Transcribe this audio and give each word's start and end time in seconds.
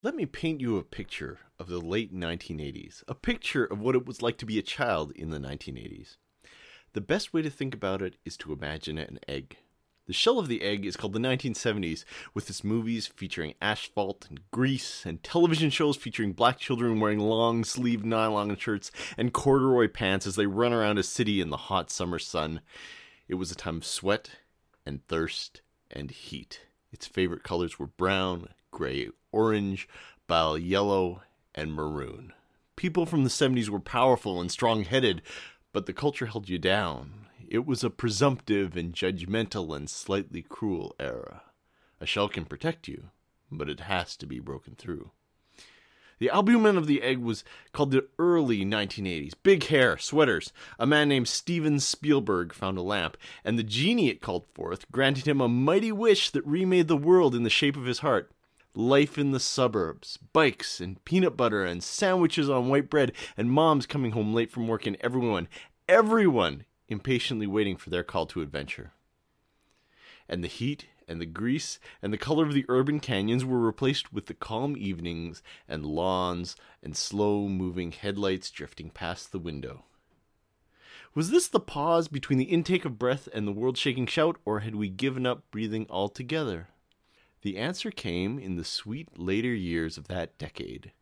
Let 0.00 0.14
me 0.14 0.26
paint 0.26 0.60
you 0.60 0.76
a 0.76 0.84
picture 0.84 1.40
of 1.58 1.66
the 1.66 1.80
late 1.80 2.14
1980s, 2.14 3.02
a 3.08 3.16
picture 3.16 3.64
of 3.64 3.80
what 3.80 3.96
it 3.96 4.06
was 4.06 4.22
like 4.22 4.38
to 4.38 4.46
be 4.46 4.56
a 4.56 4.62
child 4.62 5.10
in 5.16 5.30
the 5.30 5.40
1980s. 5.40 6.18
The 6.92 7.00
best 7.00 7.32
way 7.32 7.42
to 7.42 7.50
think 7.50 7.74
about 7.74 8.00
it 8.00 8.14
is 8.24 8.36
to 8.36 8.52
imagine 8.52 8.96
an 8.96 9.18
egg. 9.26 9.56
The 10.06 10.12
shell 10.12 10.38
of 10.38 10.46
the 10.46 10.62
egg 10.62 10.86
is 10.86 10.96
called 10.96 11.14
the 11.14 11.18
1970s, 11.18 12.04
with 12.32 12.48
its 12.48 12.62
movies 12.62 13.08
featuring 13.08 13.54
asphalt 13.60 14.28
and 14.28 14.48
grease, 14.52 15.04
and 15.04 15.20
television 15.24 15.68
shows 15.68 15.96
featuring 15.96 16.32
black 16.32 16.58
children 16.58 17.00
wearing 17.00 17.18
long 17.18 17.64
sleeved 17.64 18.06
nylon 18.06 18.54
shirts 18.56 18.92
and 19.16 19.32
corduroy 19.32 19.88
pants 19.88 20.28
as 20.28 20.36
they 20.36 20.46
run 20.46 20.72
around 20.72 20.98
a 20.98 21.02
city 21.02 21.40
in 21.40 21.50
the 21.50 21.56
hot 21.56 21.90
summer 21.90 22.20
sun. 22.20 22.60
It 23.26 23.34
was 23.34 23.50
a 23.50 23.56
time 23.56 23.78
of 23.78 23.84
sweat 23.84 24.30
and 24.86 25.04
thirst 25.08 25.60
and 25.90 26.12
heat. 26.12 26.67
Its 26.92 27.06
favorite 27.06 27.42
colors 27.42 27.78
were 27.78 27.86
brown, 27.86 28.48
gray, 28.70 29.08
orange, 29.32 29.88
bile 30.26 30.56
yellow, 30.56 31.22
and 31.54 31.72
maroon. 31.72 32.32
People 32.76 33.06
from 33.06 33.24
the 33.24 33.30
70s 33.30 33.68
were 33.68 33.80
powerful 33.80 34.40
and 34.40 34.50
strong 34.50 34.84
headed, 34.84 35.22
but 35.72 35.86
the 35.86 35.92
culture 35.92 36.26
held 36.26 36.48
you 36.48 36.58
down. 36.58 37.26
It 37.48 37.66
was 37.66 37.82
a 37.82 37.90
presumptive 37.90 38.76
and 38.76 38.92
judgmental 38.92 39.74
and 39.74 39.88
slightly 39.88 40.42
cruel 40.42 40.94
era. 41.00 41.42
A 42.00 42.06
shell 42.06 42.28
can 42.28 42.44
protect 42.44 42.86
you, 42.86 43.10
but 43.50 43.68
it 43.68 43.80
has 43.80 44.16
to 44.18 44.26
be 44.26 44.38
broken 44.38 44.74
through. 44.76 45.10
The 46.18 46.30
albumen 46.30 46.76
of 46.76 46.86
the 46.86 47.02
egg 47.02 47.18
was 47.18 47.44
called 47.72 47.92
the 47.92 48.08
early 48.18 48.64
1980s. 48.64 49.34
Big 49.42 49.64
hair, 49.64 49.96
sweaters. 49.98 50.52
A 50.78 50.86
man 50.86 51.08
named 51.08 51.28
Steven 51.28 51.78
Spielberg 51.78 52.52
found 52.52 52.76
a 52.76 52.82
lamp, 52.82 53.16
and 53.44 53.58
the 53.58 53.62
genie 53.62 54.08
it 54.08 54.20
called 54.20 54.46
forth 54.54 54.90
granted 54.90 55.26
him 55.26 55.40
a 55.40 55.48
mighty 55.48 55.92
wish 55.92 56.30
that 56.30 56.46
remade 56.46 56.88
the 56.88 56.96
world 56.96 57.34
in 57.34 57.44
the 57.44 57.50
shape 57.50 57.76
of 57.76 57.86
his 57.86 58.00
heart. 58.00 58.32
Life 58.74 59.16
in 59.16 59.30
the 59.30 59.40
suburbs, 59.40 60.18
bikes 60.32 60.80
and 60.80 61.02
peanut 61.04 61.36
butter 61.36 61.64
and 61.64 61.82
sandwiches 61.82 62.50
on 62.50 62.68
white 62.68 62.90
bread, 62.90 63.12
and 63.36 63.50
moms 63.50 63.86
coming 63.86 64.12
home 64.12 64.34
late 64.34 64.50
from 64.50 64.68
work, 64.68 64.86
and 64.86 64.96
everyone, 65.00 65.48
everyone 65.88 66.64
impatiently 66.88 67.46
waiting 67.46 67.76
for 67.76 67.90
their 67.90 68.04
call 68.04 68.26
to 68.26 68.40
adventure. 68.40 68.92
And 70.28 70.42
the 70.42 70.48
heat 70.48 70.86
and 71.08 71.20
the 71.20 71.26
grease 71.26 71.78
and 72.02 72.12
the 72.12 72.18
color 72.18 72.44
of 72.46 72.52
the 72.52 72.66
urban 72.68 73.00
canyons 73.00 73.44
were 73.44 73.58
replaced 73.58 74.12
with 74.12 74.26
the 74.26 74.34
calm 74.34 74.76
evenings 74.76 75.42
and 75.66 75.86
lawns 75.86 76.54
and 76.82 76.96
slow 76.96 77.48
moving 77.48 77.92
headlights 77.92 78.50
drifting 78.50 78.90
past 78.90 79.32
the 79.32 79.38
window. 79.38 79.84
Was 81.14 81.30
this 81.30 81.48
the 81.48 81.58
pause 81.58 82.06
between 82.06 82.38
the 82.38 82.44
intake 82.44 82.84
of 82.84 82.98
breath 82.98 83.28
and 83.32 83.46
the 83.46 83.52
world 83.52 83.78
shaking 83.78 84.06
shout, 84.06 84.36
or 84.44 84.60
had 84.60 84.74
we 84.74 84.88
given 84.88 85.26
up 85.26 85.50
breathing 85.50 85.86
altogether? 85.88 86.68
The 87.42 87.56
answer 87.56 87.90
came 87.90 88.38
in 88.38 88.56
the 88.56 88.64
sweet 88.64 89.18
later 89.18 89.54
years 89.54 89.96
of 89.96 90.08
that 90.08 90.38
decade. 90.38 90.92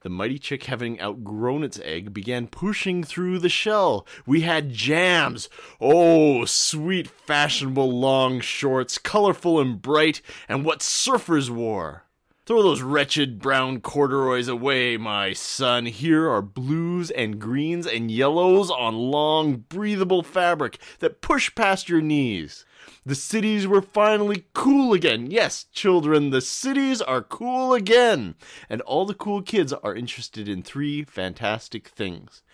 The 0.00 0.08
mighty 0.08 0.38
chick, 0.38 0.64
having 0.64 1.00
outgrown 1.00 1.64
its 1.64 1.80
egg, 1.80 2.14
began 2.14 2.46
pushing 2.46 3.02
through 3.02 3.40
the 3.40 3.48
shell. 3.48 4.06
We 4.24 4.42
had 4.42 4.72
jams. 4.72 5.48
Oh, 5.80 6.44
sweet, 6.44 7.08
fashionable 7.08 7.90
long 7.90 8.40
shorts, 8.40 8.98
colorful 8.98 9.60
and 9.60 9.82
bright, 9.82 10.22
and 10.48 10.64
what 10.64 10.80
surfers 10.80 11.50
wore. 11.50 12.05
Throw 12.46 12.62
those 12.62 12.80
wretched 12.80 13.40
brown 13.40 13.80
corduroys 13.80 14.46
away, 14.46 14.96
my 14.96 15.32
son. 15.32 15.86
Here 15.86 16.30
are 16.30 16.40
blues 16.40 17.10
and 17.10 17.40
greens 17.40 17.88
and 17.88 18.08
yellows 18.08 18.70
on 18.70 18.94
long, 18.94 19.64
breathable 19.68 20.22
fabric 20.22 20.78
that 21.00 21.20
push 21.20 21.52
past 21.56 21.88
your 21.88 22.00
knees. 22.00 22.64
The 23.04 23.16
cities 23.16 23.66
were 23.66 23.82
finally 23.82 24.44
cool 24.52 24.92
again. 24.92 25.28
Yes, 25.28 25.64
children, 25.72 26.30
the 26.30 26.40
cities 26.40 27.02
are 27.02 27.20
cool 27.20 27.74
again. 27.74 28.36
And 28.70 28.80
all 28.82 29.06
the 29.06 29.14
cool 29.14 29.42
kids 29.42 29.72
are 29.72 29.96
interested 29.96 30.48
in 30.48 30.62
three 30.62 31.02
fantastic 31.02 31.88
things 31.88 32.44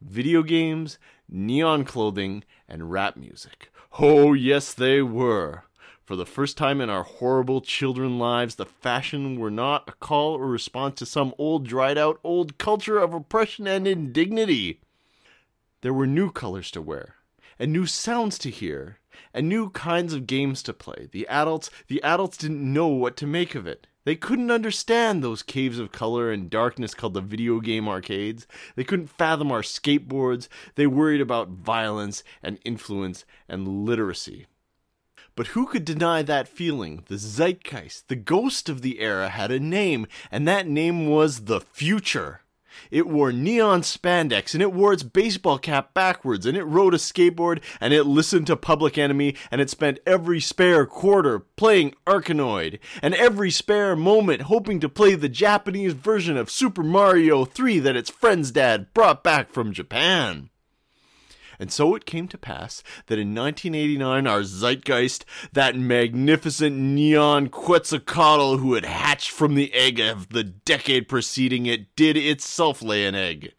video 0.00 0.42
games, 0.42 0.98
neon 1.28 1.84
clothing, 1.84 2.42
and 2.66 2.90
rap 2.90 3.18
music. 3.18 3.70
Oh, 3.98 4.32
yes, 4.32 4.72
they 4.72 5.02
were. 5.02 5.64
For 6.12 6.16
the 6.16 6.26
first 6.26 6.58
time 6.58 6.82
in 6.82 6.90
our 6.90 7.04
horrible 7.04 7.62
children 7.62 8.18
lives, 8.18 8.56
the 8.56 8.66
fashion 8.66 9.40
were 9.40 9.50
not 9.50 9.88
a 9.88 9.92
call 9.92 10.34
or 10.34 10.46
response 10.46 10.98
to 10.98 11.06
some 11.06 11.32
old, 11.38 11.66
dried 11.66 11.96
out, 11.96 12.20
old 12.22 12.58
culture 12.58 12.98
of 12.98 13.14
oppression 13.14 13.66
and 13.66 13.88
indignity. 13.88 14.82
There 15.80 15.94
were 15.94 16.06
new 16.06 16.30
colors 16.30 16.70
to 16.72 16.82
wear, 16.82 17.14
and 17.58 17.72
new 17.72 17.86
sounds 17.86 18.36
to 18.40 18.50
hear, 18.50 18.98
and 19.32 19.48
new 19.48 19.70
kinds 19.70 20.12
of 20.12 20.26
games 20.26 20.62
to 20.64 20.74
play. 20.74 21.08
The 21.12 21.26
adults, 21.28 21.70
the 21.88 22.02
adults 22.02 22.36
didn't 22.36 22.70
know 22.70 22.88
what 22.88 23.16
to 23.16 23.26
make 23.26 23.54
of 23.54 23.66
it. 23.66 23.86
They 24.04 24.14
couldn't 24.14 24.50
understand 24.50 25.24
those 25.24 25.42
caves 25.42 25.78
of 25.78 25.92
color 25.92 26.30
and 26.30 26.50
darkness 26.50 26.92
called 26.92 27.14
the 27.14 27.22
video 27.22 27.58
game 27.58 27.88
arcades. 27.88 28.46
They 28.76 28.84
couldn't 28.84 29.06
fathom 29.06 29.50
our 29.50 29.62
skateboards. 29.62 30.48
They 30.74 30.86
worried 30.86 31.22
about 31.22 31.48
violence 31.48 32.22
and 32.42 32.58
influence 32.66 33.24
and 33.48 33.86
literacy. 33.86 34.44
But 35.34 35.48
who 35.48 35.66
could 35.66 35.84
deny 35.84 36.22
that 36.22 36.48
feeling? 36.48 37.04
The 37.06 37.16
zeitgeist, 37.16 38.08
the 38.08 38.16
ghost 38.16 38.68
of 38.68 38.82
the 38.82 39.00
era, 39.00 39.30
had 39.30 39.50
a 39.50 39.58
name, 39.58 40.06
and 40.30 40.46
that 40.46 40.66
name 40.66 41.06
was 41.06 41.44
the 41.44 41.60
future. 41.60 42.40
It 42.90 43.06
wore 43.06 43.32
neon 43.32 43.82
spandex, 43.82 44.54
and 44.54 44.62
it 44.62 44.72
wore 44.72 44.92
its 44.92 45.02
baseball 45.02 45.58
cap 45.58 45.94
backwards, 45.94 46.46
and 46.46 46.56
it 46.56 46.64
rode 46.64 46.94
a 46.94 46.98
skateboard, 46.98 47.62
and 47.80 47.92
it 47.92 48.04
listened 48.04 48.46
to 48.48 48.56
Public 48.56 48.98
Enemy, 48.98 49.36
and 49.50 49.60
it 49.60 49.70
spent 49.70 50.00
every 50.06 50.40
spare 50.40 50.86
quarter 50.86 51.40
playing 51.40 51.94
Arkanoid, 52.06 52.78
and 53.00 53.14
every 53.14 53.50
spare 53.50 53.96
moment 53.96 54.42
hoping 54.42 54.80
to 54.80 54.88
play 54.88 55.14
the 55.14 55.28
Japanese 55.28 55.92
version 55.92 56.36
of 56.36 56.50
Super 56.50 56.82
Mario 56.82 57.44
3 57.44 57.78
that 57.80 57.96
its 57.96 58.10
friend's 58.10 58.50
dad 58.50 58.92
brought 58.94 59.22
back 59.22 59.50
from 59.50 59.72
Japan. 59.72 60.50
And 61.62 61.70
so 61.70 61.94
it 61.94 62.06
came 62.06 62.26
to 62.26 62.36
pass 62.36 62.82
that 63.06 63.20
in 63.20 63.36
1989, 63.36 64.26
our 64.26 64.40
zeitgeist, 64.42 65.24
that 65.52 65.76
magnificent 65.76 66.76
neon 66.76 67.50
Quetzalcoatl 67.50 68.58
who 68.58 68.74
had 68.74 68.84
hatched 68.84 69.30
from 69.30 69.54
the 69.54 69.72
egg 69.72 70.00
of 70.00 70.30
the 70.30 70.42
decade 70.42 71.08
preceding 71.08 71.66
it, 71.66 71.94
did 71.94 72.16
itself 72.16 72.82
lay 72.82 73.06
an 73.06 73.14
egg. 73.14 73.52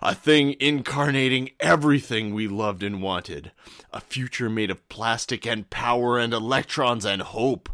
A 0.00 0.14
thing 0.14 0.54
incarnating 0.60 1.50
everything 1.58 2.32
we 2.32 2.46
loved 2.46 2.84
and 2.84 3.02
wanted. 3.02 3.50
A 3.92 4.00
future 4.00 4.48
made 4.48 4.70
of 4.70 4.88
plastic 4.88 5.44
and 5.44 5.68
power 5.68 6.16
and 6.16 6.32
electrons 6.32 7.04
and 7.04 7.22
hope 7.22 7.68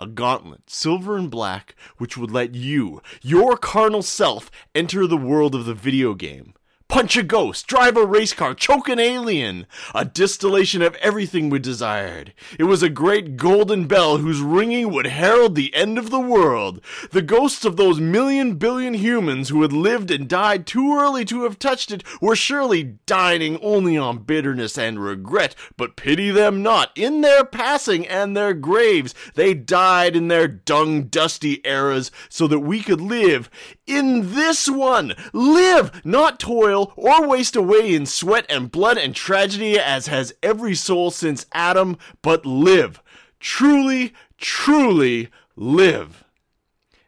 a 0.00 0.06
gauntlet, 0.06 0.70
silver 0.70 1.18
and 1.18 1.30
black, 1.30 1.76
which 1.98 2.16
would 2.16 2.30
let 2.30 2.54
you, 2.54 3.02
your 3.20 3.58
carnal 3.58 4.02
self, 4.02 4.50
enter 4.74 5.06
the 5.06 5.18
world 5.18 5.54
of 5.54 5.66
the 5.66 5.74
video 5.74 6.14
game 6.14 6.54
punch 6.92 7.16
a 7.16 7.22
ghost, 7.22 7.66
drive 7.66 7.96
a 7.96 8.04
race 8.04 8.34
car, 8.34 8.52
choke 8.52 8.86
an 8.86 9.00
alien, 9.00 9.66
a 9.94 10.04
distillation 10.04 10.82
of 10.82 10.94
everything 10.96 11.48
we 11.48 11.58
desired. 11.58 12.34
It 12.58 12.64
was 12.64 12.82
a 12.82 12.90
great 12.90 13.38
golden 13.38 13.86
bell 13.86 14.18
whose 14.18 14.42
ringing 14.42 14.92
would 14.92 15.06
herald 15.06 15.54
the 15.54 15.74
end 15.74 15.96
of 15.96 16.10
the 16.10 16.20
world. 16.20 16.82
The 17.10 17.22
ghosts 17.22 17.64
of 17.64 17.78
those 17.78 17.98
million 17.98 18.56
billion 18.56 18.92
humans 18.92 19.48
who 19.48 19.62
had 19.62 19.72
lived 19.72 20.10
and 20.10 20.28
died 20.28 20.66
too 20.66 20.94
early 20.94 21.24
to 21.24 21.44
have 21.44 21.58
touched 21.58 21.92
it 21.92 22.04
were 22.20 22.36
surely 22.36 22.98
dining 23.06 23.58
only 23.62 23.96
on 23.96 24.24
bitterness 24.24 24.76
and 24.76 25.02
regret, 25.02 25.54
but 25.78 25.96
pity 25.96 26.30
them 26.30 26.62
not. 26.62 26.90
In 26.94 27.22
their 27.22 27.42
passing 27.42 28.06
and 28.06 28.36
their 28.36 28.52
graves, 28.52 29.14
they 29.34 29.54
died 29.54 30.14
in 30.14 30.28
their 30.28 30.46
dung 30.46 31.04
dusty 31.04 31.62
eras 31.64 32.10
so 32.28 32.46
that 32.48 32.60
we 32.60 32.82
could 32.82 33.00
live 33.00 33.48
in 33.86 34.34
this 34.34 34.68
one. 34.68 35.14
Live, 35.32 36.04
not 36.04 36.38
toil 36.38 36.81
or 36.96 37.26
waste 37.26 37.56
away 37.56 37.94
in 37.94 38.06
sweat 38.06 38.46
and 38.48 38.70
blood 38.70 38.98
and 38.98 39.14
tragedy 39.14 39.78
as 39.78 40.06
has 40.06 40.32
every 40.42 40.74
soul 40.74 41.10
since 41.10 41.46
Adam, 41.52 41.96
but 42.22 42.46
live. 42.46 43.02
Truly, 43.40 44.12
truly 44.38 45.28
live. 45.56 46.24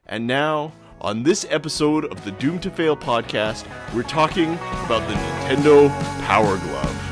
And 0.06 0.26
now, 0.26 0.72
on 1.00 1.22
this 1.22 1.46
episode 1.50 2.04
of 2.06 2.24
the 2.24 2.32
Doomed 2.32 2.62
to 2.62 2.70
Fail 2.70 2.96
podcast, 2.96 3.66
we're 3.94 4.02
talking 4.02 4.54
about 4.84 5.06
the 5.08 5.14
Nintendo 5.14 5.90
Power 6.24 6.56
Glove. 6.58 7.03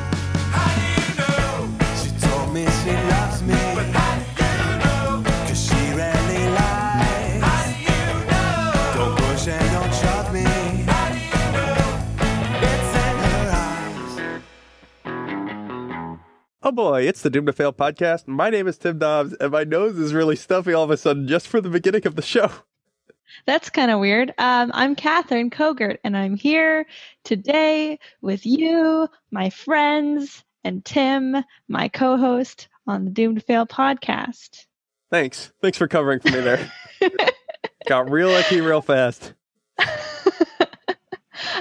Boy, 16.75 17.03
it's 17.03 17.21
the 17.21 17.29
Doomed 17.29 17.49
to 17.49 17.53
Fail 17.53 17.73
podcast. 17.75 18.27
My 18.27 18.49
name 18.49 18.67
is 18.67 18.79
Tim 18.79 18.99
Dobbs, 18.99 19.35
and 19.35 19.53
my 19.53 19.63
nose 19.63 19.99
is 19.99 20.15
really 20.15 20.37
stuffy 20.37 20.73
all 20.73 20.85
of 20.85 20.91
a 20.91 20.97
sudden 20.97 21.29
just 21.29 21.47
for 21.47 21.61
the 21.61 21.69
beginning 21.69 22.07
of 22.07 22.17
the 22.17 22.23
show. 22.23 22.51
That's 23.47 23.69
kind 23.69 23.91
of 23.91 24.01
weird. 24.01 24.33
Um, 24.39 24.71
I'm 24.73 24.95
Catherine 24.95 25.51
Kogert, 25.51 25.99
and 26.03 26.17
I'm 26.17 26.35
here 26.35 26.87
today 27.25 27.99
with 28.23 28.47
you, 28.47 29.07
my 29.31 29.51
friends, 29.51 30.45
and 30.65 30.83
Tim, 30.83 31.45
my 31.69 31.89
co 31.89 32.17
host 32.17 32.69
on 32.87 33.05
the 33.05 33.11
Doomed 33.11 33.37
to 33.37 33.43
Fail 33.43 33.67
podcast. 33.67 34.65
Thanks. 35.11 35.53
Thanks 35.61 35.77
for 35.77 35.89
covering 35.89 36.21
for 36.21 36.31
me 36.31 36.41
there. 36.41 36.73
Got 37.87 38.11
real 38.11 38.31
icky 38.31 38.63
real 38.63 38.81
fast. 38.81 39.35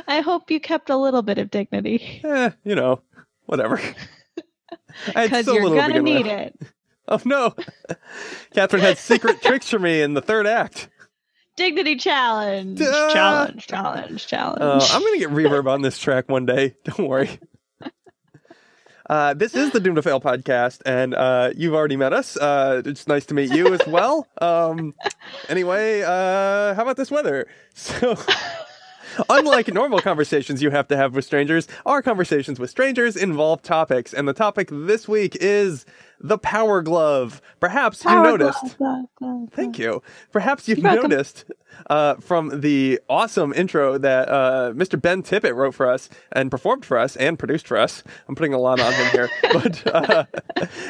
I 0.07 0.21
hope 0.21 0.49
you 0.49 0.61
kept 0.61 0.89
a 0.89 0.95
little 0.95 1.21
bit 1.21 1.37
of 1.37 1.51
dignity 1.51 2.21
Eh, 2.23 2.51
you 2.63 2.75
know, 2.75 3.01
whatever. 3.47 3.81
Because 5.05 5.47
you're 5.47 5.63
little 5.63 5.77
gonna 5.77 6.01
need 6.01 6.25
it. 6.27 6.59
Oh 7.07 7.19
no, 7.25 7.55
Catherine 8.53 8.81
had 8.81 8.97
secret 8.97 9.41
tricks 9.43 9.69
for 9.69 9.79
me 9.79 10.01
in 10.01 10.13
the 10.13 10.21
third 10.21 10.47
act. 10.47 10.89
Dignity 11.57 11.97
challenge, 11.97 12.79
Duh. 12.79 13.13
challenge, 13.13 13.67
challenge, 13.67 14.25
challenge. 14.27 14.61
Uh, 14.61 14.87
I'm 14.91 15.01
gonna 15.03 15.17
get 15.19 15.29
reverb 15.29 15.67
on 15.67 15.81
this 15.81 15.97
track 15.99 16.29
one 16.29 16.45
day. 16.45 16.75
Don't 16.85 17.07
worry. 17.07 17.39
Uh, 19.09 19.33
this 19.33 19.53
is 19.55 19.71
the 19.71 19.79
Doomed 19.81 19.97
to 19.97 20.01
Fail 20.01 20.21
podcast, 20.21 20.79
and 20.85 21.13
uh, 21.13 21.51
you've 21.57 21.73
already 21.73 21.97
met 21.97 22.13
us. 22.13 22.37
Uh, 22.37 22.81
it's 22.85 23.07
nice 23.07 23.25
to 23.25 23.33
meet 23.33 23.51
you 23.53 23.73
as 23.73 23.85
well. 23.85 24.25
Um, 24.39 24.93
anyway, 25.49 26.01
uh, 26.01 26.73
how 26.75 26.83
about 26.83 26.95
this 26.95 27.11
weather? 27.11 27.47
So, 27.73 28.15
unlike 29.29 29.73
normal 29.73 29.99
conversations 29.99 30.61
you 30.61 30.69
have 30.71 30.87
to 30.89 30.97
have 30.97 31.15
with 31.15 31.25
strangers, 31.25 31.67
our 31.85 32.01
conversations 32.01 32.59
with 32.59 32.69
strangers 32.69 33.15
involve 33.15 33.61
topics, 33.61 34.13
and 34.13 34.27
the 34.27 34.33
topic 34.33 34.69
this 34.71 35.07
week 35.07 35.35
is 35.39 35.85
the 36.19 36.37
Power 36.37 36.81
Glove. 36.81 37.41
Perhaps 37.59 38.05
you 38.05 38.11
noticed. 38.11 38.61
glove, 38.61 38.77
glove, 38.77 39.05
glove, 39.15 39.49
Thank 39.51 39.79
you. 39.79 40.03
Perhaps 40.31 40.67
you've 40.67 40.79
You're 40.79 41.01
noticed 41.01 41.45
uh, 41.89 42.15
from 42.15 42.61
the 42.61 42.99
awesome 43.09 43.53
intro 43.53 43.97
that 43.97 44.29
uh, 44.29 44.71
Mr. 44.75 45.01
Ben 45.01 45.23
Tippett 45.23 45.55
wrote 45.55 45.73
for 45.73 45.89
us 45.89 46.09
and 46.31 46.51
performed 46.51 46.85
for 46.85 46.97
us 46.97 47.15
and 47.15 47.39
produced 47.39 47.67
for 47.67 47.77
us. 47.77 48.03
I'm 48.27 48.35
putting 48.35 48.53
a 48.53 48.59
lot 48.59 48.79
on 48.79 48.93
him 48.93 49.07
here. 49.07 49.29
but 49.53 49.87
uh, 49.87 50.25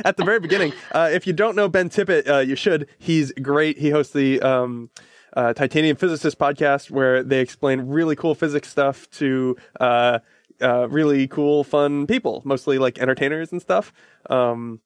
at 0.04 0.18
the 0.18 0.26
very 0.26 0.40
beginning, 0.40 0.74
uh, 0.92 1.10
if 1.12 1.26
you 1.26 1.34
don't 1.34 1.56
know 1.56 1.70
Ben 1.70 1.90
Tippett, 1.90 2.28
uh, 2.28 2.40
you 2.40 2.56
should. 2.56 2.88
He's 2.98 3.32
great. 3.34 3.78
He 3.78 3.90
hosts 3.90 4.14
the. 4.14 4.42
Um, 4.42 4.90
uh, 5.34 5.54
Titanium 5.54 5.96
Physicist 5.98 6.38
podcast, 6.38 6.92
where 6.92 7.24
they 7.24 7.40
explain 7.40 7.82
really 7.88 8.16
cool 8.16 8.36
physics 8.36 8.70
stuff 8.70 9.10
to 9.12 9.56
uh, 9.80 10.20
uh, 10.62 10.88
really 10.90 11.28
cool, 11.28 11.64
fun 11.64 12.08
people, 12.08 12.42
mostly 12.46 12.78
like 12.78 13.00
entertainers 13.00 13.52
and 13.52 13.62
stuff. 13.62 13.94
Um, 14.30 14.82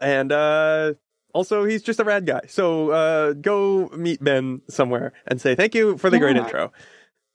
and 0.00 0.30
uh, 0.32 0.94
also, 1.32 1.64
he's 1.64 1.82
just 1.82 2.00
a 2.00 2.04
rad 2.04 2.26
guy. 2.26 2.42
So 2.48 2.90
uh, 2.90 3.32
go 3.32 3.88
meet 3.96 4.22
Ben 4.22 4.62
somewhere 4.68 5.12
and 5.26 5.40
say 5.40 5.54
thank 5.54 5.74
you 5.74 5.98
for 5.98 6.10
the 6.10 6.18
great 6.18 6.36
intro, 6.36 6.72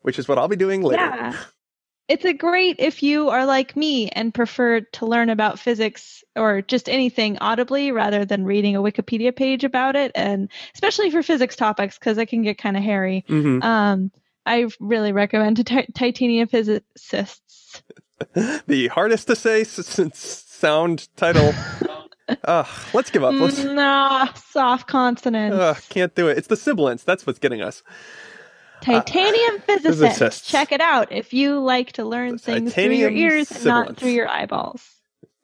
which 0.01 0.17
is 0.19 0.27
what 0.27 0.37
I'll 0.37 0.47
be 0.47 0.55
doing 0.55 0.81
later. 0.81 1.03
Yeah. 1.03 1.35
It's 2.07 2.25
a 2.25 2.33
great 2.33 2.77
if 2.79 3.03
you 3.03 3.29
are 3.29 3.45
like 3.45 3.75
me 3.77 4.09
and 4.09 4.33
prefer 4.33 4.81
to 4.81 5.05
learn 5.05 5.29
about 5.29 5.59
physics 5.59 6.23
or 6.35 6.61
just 6.61 6.89
anything 6.89 7.37
audibly 7.39 7.91
rather 7.91 8.25
than 8.25 8.43
reading 8.45 8.75
a 8.75 8.81
Wikipedia 8.81 9.33
page 9.35 9.63
about 9.63 9.95
it, 9.95 10.11
and 10.15 10.49
especially 10.73 11.09
for 11.09 11.23
physics 11.23 11.55
topics 11.55 11.97
because 11.97 12.17
it 12.17 12.25
can 12.27 12.41
get 12.41 12.57
kind 12.57 12.75
of 12.75 12.83
hairy. 12.83 13.23
hmm 13.27 13.59
Um, 13.61 14.11
I 14.45 14.67
really 14.79 15.11
recommend 15.13 15.57
to 15.65 15.85
titanium 15.93 16.47
physicists. 16.47 17.83
The 18.67 18.87
hardest 18.89 19.27
to 19.27 19.35
say 19.35 19.61
s- 19.61 19.97
s- 19.99 20.43
sound 20.47 21.07
title. 21.15 21.53
Ugh, 22.45 22.67
let's 22.93 23.09
give 23.09 23.23
up. 23.23 23.33
Let's, 23.33 23.57
Nah, 23.63 24.31
soft 24.33 24.87
consonants. 24.87 25.57
ugh, 25.57 25.77
can't 25.89 26.13
do 26.15 26.27
it. 26.27 26.37
It's 26.37 26.47
the 26.47 26.55
sibilants. 26.55 27.03
That's 27.03 27.25
what's 27.25 27.39
getting 27.39 27.61
us. 27.61 27.81
Titanium 28.81 29.59
physicist, 29.61 29.99
physicists. 29.99 30.49
Check 30.49 30.71
it 30.71 30.81
out 30.81 31.11
if 31.11 31.33
you 31.33 31.59
like 31.59 31.93
to 31.93 32.05
learn 32.05 32.37
things 32.37 32.73
through 32.73 32.83
your 32.83 33.09
titanium 33.09 33.17
ears 33.17 33.51
and 33.51 33.65
not 33.65 33.97
through 33.97 34.11
your 34.11 34.27
eyeballs. 34.27 34.87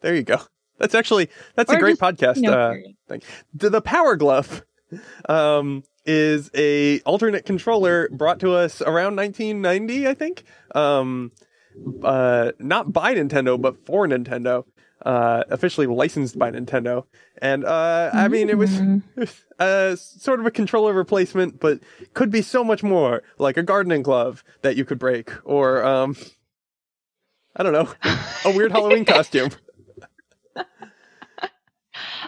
There 0.01 0.15
you 0.15 0.23
go. 0.23 0.39
That's 0.77 0.95
actually 0.95 1.29
that's 1.55 1.71
a 1.71 1.77
great 1.77 1.99
just, 1.99 2.01
podcast. 2.01 2.35
You 2.37 2.43
know, 2.43 2.83
uh, 3.09 3.17
the, 3.53 3.69
the 3.69 3.81
Power 3.81 4.15
Glove 4.15 4.63
um, 5.27 5.83
is 6.05 6.49
a 6.53 6.99
alternate 7.01 7.45
controller 7.45 8.09
brought 8.09 8.39
to 8.41 8.53
us 8.53 8.81
around 8.81 9.15
1990, 9.15 10.07
I 10.07 10.13
think. 10.13 10.43
Um, 10.75 11.31
uh, 12.03 12.51
not 12.59 12.91
by 12.91 13.13
Nintendo, 13.15 13.59
but 13.59 13.85
for 13.85 14.07
Nintendo. 14.07 14.65
Uh, 15.05 15.43
officially 15.49 15.85
licensed 15.85 16.39
by 16.39 16.49
Nintendo, 16.49 17.05
and 17.39 17.63
uh, 17.63 18.09
I 18.13 18.27
mean 18.27 18.49
it 18.49 18.57
was 18.57 18.71
Mm. 18.71 19.03
uh, 19.59 19.95
sort 19.95 20.39
of 20.39 20.45
a 20.45 20.51
controller 20.51 20.91
replacement, 20.91 21.59
but 21.59 21.79
could 22.13 22.31
be 22.31 22.41
so 22.41 22.63
much 22.63 22.83
more, 22.83 23.21
like 23.37 23.57
a 23.57 23.63
gardening 23.63 24.01
glove 24.01 24.43
that 24.63 24.75
you 24.75 24.85
could 24.85 24.99
break, 24.99 25.31
or 25.43 25.83
um, 25.83 26.15
I 27.55 27.63
don't 27.63 27.73
know, 27.73 27.89
a 28.45 28.51
weird 28.51 28.71
Halloween 28.71 29.05
costume. 29.13 29.51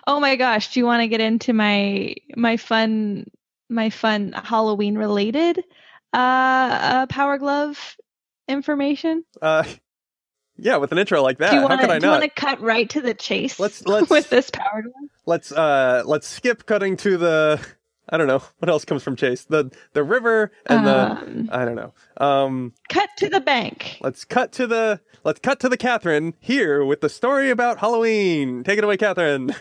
Oh 0.07 0.19
my 0.19 0.35
gosh, 0.35 0.73
do 0.73 0.79
you 0.79 0.85
want 0.85 1.01
to 1.01 1.07
get 1.07 1.21
into 1.21 1.53
my 1.53 2.15
my 2.35 2.57
fun 2.57 3.29
my 3.69 3.89
fun 3.89 4.33
Halloween 4.33 4.97
related 4.97 5.59
uh, 6.13 6.17
uh 6.17 7.05
Power 7.07 7.37
Glove 7.37 7.97
information? 8.47 9.23
Uh, 9.41 9.63
yeah, 10.61 10.77
with 10.77 10.91
an 10.91 10.97
intro 10.97 11.21
like 11.21 11.37
that, 11.39 11.49
do 11.51 11.55
you 11.57 11.61
how 11.61 11.67
want 11.69 11.81
could 11.81 11.89
I 11.89 11.93
to 11.95 11.99
do 11.99 12.05
you 12.07 12.11
want 12.11 12.23
to 12.23 12.29
cut 12.29 12.61
right 12.61 12.89
to 12.91 13.01
the 13.01 13.13
chase? 13.13 13.59
Let's- 13.59 13.81
let's- 13.85 14.09
with 14.09 14.29
this 14.29 14.49
Power 14.49 14.81
Glove. 14.81 15.09
Let's 15.25 15.51
uh 15.51 16.03
let's 16.05 16.27
skip 16.27 16.65
cutting 16.65 16.97
to 16.97 17.17
the 17.17 17.59
I 18.11 18.17
don't 18.17 18.27
know 18.27 18.41
what 18.57 18.69
else 18.69 18.85
comes 18.85 19.03
from 19.03 19.15
Chase 19.15 19.43
the 19.43 19.71
the 19.93 20.03
river 20.03 20.51
and 20.65 20.87
the 20.87 20.97
Um, 21.11 21.49
I 21.51 21.65
don't 21.65 21.75
know 21.75 21.93
um 22.17 22.73
cut 22.89 23.09
to 23.17 23.29
the 23.29 23.39
bank. 23.39 23.97
let's 24.01 24.25
cut 24.25 24.51
to 24.53 24.65
the 24.65 24.99
let's 25.23 25.39
cut 25.39 25.59
to 25.59 25.69
the 25.69 25.77
Catherine 25.77 26.33
here 26.39 26.83
with 26.83 27.01
the 27.01 27.09
story 27.09 27.51
about 27.51 27.77
Halloween. 27.79 28.63
Take 28.63 28.79
it 28.79 28.83
away, 28.83 28.97
Catherine. 28.97 29.53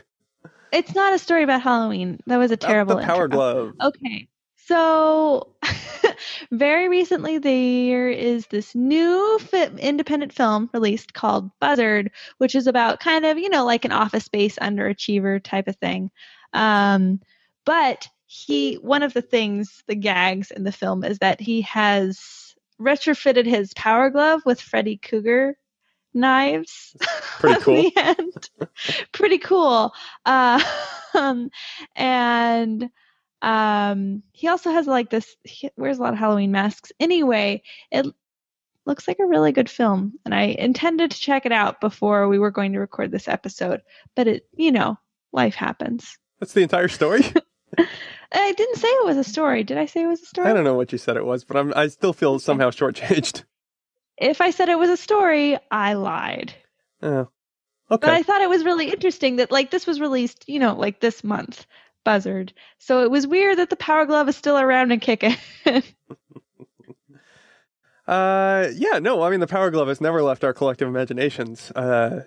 It's 0.72 0.94
not 0.94 1.12
a 1.14 1.18
story 1.18 1.42
about 1.42 1.62
Halloween. 1.62 2.20
That 2.26 2.36
was 2.38 2.50
a 2.50 2.56
terrible 2.56 2.96
the 2.96 3.02
Power 3.02 3.24
intro. 3.24 3.36
Glove. 3.36 3.72
Okay. 3.82 4.28
So, 4.68 5.54
very 6.52 6.90
recently, 6.90 7.38
there 7.38 8.10
is 8.10 8.48
this 8.48 8.74
new 8.74 9.38
fi- 9.38 9.70
independent 9.78 10.34
film 10.34 10.68
released 10.74 11.14
called 11.14 11.50
Buzzard, 11.58 12.10
which 12.36 12.54
is 12.54 12.66
about 12.66 13.00
kind 13.00 13.24
of, 13.24 13.38
you 13.38 13.48
know, 13.48 13.64
like 13.64 13.86
an 13.86 13.92
office 13.92 14.26
space 14.26 14.58
underachiever 14.58 15.42
type 15.42 15.68
of 15.68 15.76
thing. 15.76 16.10
Um, 16.52 17.20
but 17.64 18.08
he, 18.26 18.74
one 18.74 19.02
of 19.02 19.14
the 19.14 19.22
things, 19.22 19.82
the 19.86 19.94
gags 19.94 20.50
in 20.50 20.64
the 20.64 20.72
film 20.72 21.02
is 21.02 21.18
that 21.20 21.40
he 21.40 21.62
has 21.62 22.54
retrofitted 22.78 23.46
his 23.46 23.72
power 23.72 24.10
glove 24.10 24.42
with 24.44 24.60
Freddy 24.60 24.98
Krueger 24.98 25.56
knives. 26.12 26.94
Pretty 27.38 27.62
cool. 27.62 27.90
Pretty 29.12 29.38
cool. 29.38 29.94
Uh, 30.26 30.62
um, 31.14 31.50
and 31.96 32.90
um, 33.42 34.22
he 34.32 34.48
also 34.48 34.70
has 34.70 34.86
like 34.86 35.10
this. 35.10 35.36
He 35.44 35.70
wears 35.76 35.98
a 35.98 36.02
lot 36.02 36.12
of 36.12 36.18
Halloween 36.18 36.52
masks. 36.52 36.92
Anyway, 36.98 37.62
it 37.90 38.06
looks 38.86 39.06
like 39.06 39.18
a 39.20 39.26
really 39.26 39.52
good 39.52 39.70
film, 39.70 40.14
and 40.24 40.34
I 40.34 40.42
intended 40.42 41.10
to 41.10 41.20
check 41.20 41.46
it 41.46 41.52
out 41.52 41.80
before 41.80 42.28
we 42.28 42.38
were 42.38 42.50
going 42.50 42.72
to 42.72 42.80
record 42.80 43.10
this 43.10 43.28
episode. 43.28 43.82
But 44.16 44.28
it, 44.28 44.48
you 44.56 44.72
know, 44.72 44.98
life 45.32 45.54
happens. 45.54 46.18
That's 46.40 46.52
the 46.52 46.62
entire 46.62 46.88
story. 46.88 47.22
I 48.32 48.52
didn't 48.52 48.76
say 48.76 48.88
it 48.88 49.06
was 49.06 49.16
a 49.16 49.24
story. 49.24 49.62
Did 49.64 49.78
I 49.78 49.86
say 49.86 50.02
it 50.02 50.06
was 50.06 50.22
a 50.22 50.26
story? 50.26 50.48
I 50.48 50.52
don't 50.52 50.64
know 50.64 50.74
what 50.74 50.92
you 50.92 50.98
said 50.98 51.16
it 51.16 51.24
was, 51.24 51.44
but 51.44 51.56
I'm 51.56 51.72
I 51.74 51.88
still 51.88 52.12
feel 52.12 52.38
somehow 52.38 52.70
shortchanged. 52.70 53.44
If 54.20 54.40
I 54.40 54.50
said 54.50 54.68
it 54.68 54.80
was 54.80 54.90
a 54.90 54.96
story, 54.96 55.56
I 55.70 55.92
lied. 55.92 56.52
Oh, 57.02 57.28
But 57.88 58.02
okay. 58.02 58.12
I 58.12 58.24
thought 58.24 58.40
it 58.40 58.48
was 58.48 58.64
really 58.64 58.90
interesting 58.90 59.36
that 59.36 59.52
like 59.52 59.70
this 59.70 59.86
was 59.86 60.00
released, 60.00 60.48
you 60.48 60.58
know, 60.58 60.74
like 60.74 60.98
this 60.98 61.22
month, 61.22 61.66
Buzzard. 62.08 62.54
So 62.78 63.02
it 63.02 63.10
was 63.10 63.26
weird 63.26 63.58
that 63.58 63.68
the 63.68 63.76
Power 63.76 64.06
Glove 64.06 64.30
is 64.30 64.36
still 64.36 64.56
around 64.58 64.92
and 64.92 65.00
kicking. 65.02 65.36
Uh, 68.06 68.70
yeah, 68.74 68.98
no, 68.98 69.20
I 69.20 69.28
mean, 69.28 69.40
the 69.40 69.46
Power 69.46 69.70
Glove 69.70 69.88
has 69.88 70.00
never 70.00 70.22
left 70.22 70.42
our 70.42 70.54
collective 70.54 70.88
imaginations. 70.88 71.70
Uh, 71.72 72.22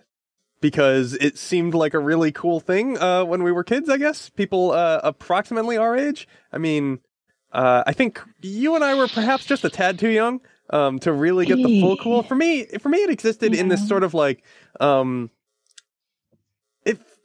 because 0.60 1.16
it 1.16 1.40
seemed 1.40 1.74
like 1.74 1.96
a 1.96 2.00
really 2.00 2.32
cool 2.32 2.60
thing 2.60 3.00
uh, 3.00 3.26
when 3.26 3.42
we 3.42 3.52
were 3.52 3.64
kids, 3.64 3.90
I 3.90 3.98
guess. 3.98 4.30
People 4.30 4.74
uh, 4.74 5.02
approximately 5.04 5.78
our 5.78 5.98
age. 5.98 6.28
I 6.52 6.60
mean, 6.60 7.00
uh, 7.52 7.84
I 7.88 7.94
think 7.94 8.22
you 8.44 8.76
and 8.76 8.84
I 8.84 8.94
were 8.94 9.08
perhaps 9.08 9.44
just 9.44 9.66
a 9.66 9.72
tad 9.72 9.98
too 9.98 10.10
young 10.10 10.42
um, 10.70 11.00
to 11.00 11.12
really 11.12 11.48
get 11.48 11.56
the 11.56 11.82
full 11.82 11.98
cool. 11.98 12.22
For 12.22 12.36
me, 12.36 12.66
for 12.78 12.90
me, 12.90 13.00
it 13.00 13.10
existed 13.10 13.56
in 13.56 13.68
this 13.68 13.88
sort 13.88 14.04
of 14.04 14.14
like, 14.14 14.44
um, 14.80 15.32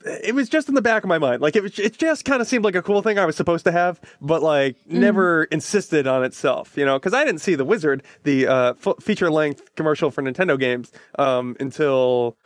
it, 0.07 0.35
was 0.35 0.49
just 0.49 0.69
in 0.69 0.75
the 0.75 0.83
back 0.83 1.03
of 1.05 1.09
my 1.09 1.19
mind. 1.19 1.43
Like, 1.43 1.57
it, 1.57 1.63
was- 1.63 1.79
it 1.79 1.99
just 1.99 2.25
kind 2.25 2.41
of 2.41 2.47
seemed 2.49 2.65
like 2.65 2.75
a 2.75 2.83
cool 2.83 3.03
thing 3.03 3.19
I 3.19 3.25
was 3.27 3.37
supposed 3.37 3.65
to 3.67 3.73
have, 3.73 4.01
but 4.21 4.43
like 4.43 4.77
never 4.87 5.45
insisted 5.45 6.07
on 6.07 6.25
itself, 6.25 6.77
you 6.77 6.85
know? 6.85 6.99
Because 6.99 7.13
I 7.15 7.25
didn't 7.25 7.41
see 7.41 7.55
The 7.55 7.65
Wizard, 7.65 8.03
the 8.25 8.47
uh, 8.47 8.75
f- 8.85 8.97
feature 9.01 9.31
length 9.31 9.75
commercial 9.75 10.11
for 10.11 10.23
Nintendo 10.23 10.59
games, 10.59 10.93
um, 11.19 11.57
until 11.61 12.37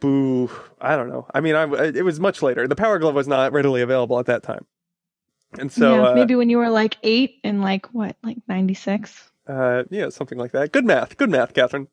boo 0.00 0.50
i 0.80 0.96
don't 0.96 1.10
know 1.10 1.26
i 1.34 1.40
mean 1.42 1.54
I, 1.54 1.64
it 1.88 2.06
was 2.06 2.18
much 2.18 2.40
later 2.40 2.66
the 2.66 2.74
power 2.74 2.98
glove 2.98 3.14
was 3.14 3.28
not 3.28 3.52
readily 3.52 3.82
available 3.82 4.18
at 4.18 4.24
that 4.26 4.42
time 4.42 4.64
and 5.58 5.70
so 5.70 5.94
yeah, 5.94 6.08
uh, 6.08 6.14
maybe 6.14 6.34
when 6.36 6.48
you 6.48 6.56
were 6.56 6.70
like 6.70 6.96
eight 7.02 7.34
and 7.44 7.60
like 7.60 7.84
what, 7.92 8.16
like 8.22 8.38
ninety 8.48 8.72
six. 8.72 9.30
uh 9.46 9.82
yeah 9.90 10.08
something 10.08 10.38
like 10.38 10.52
that 10.52 10.72
good 10.72 10.86
math 10.86 11.18
good 11.18 11.28
math 11.28 11.52
catherine 11.52 11.86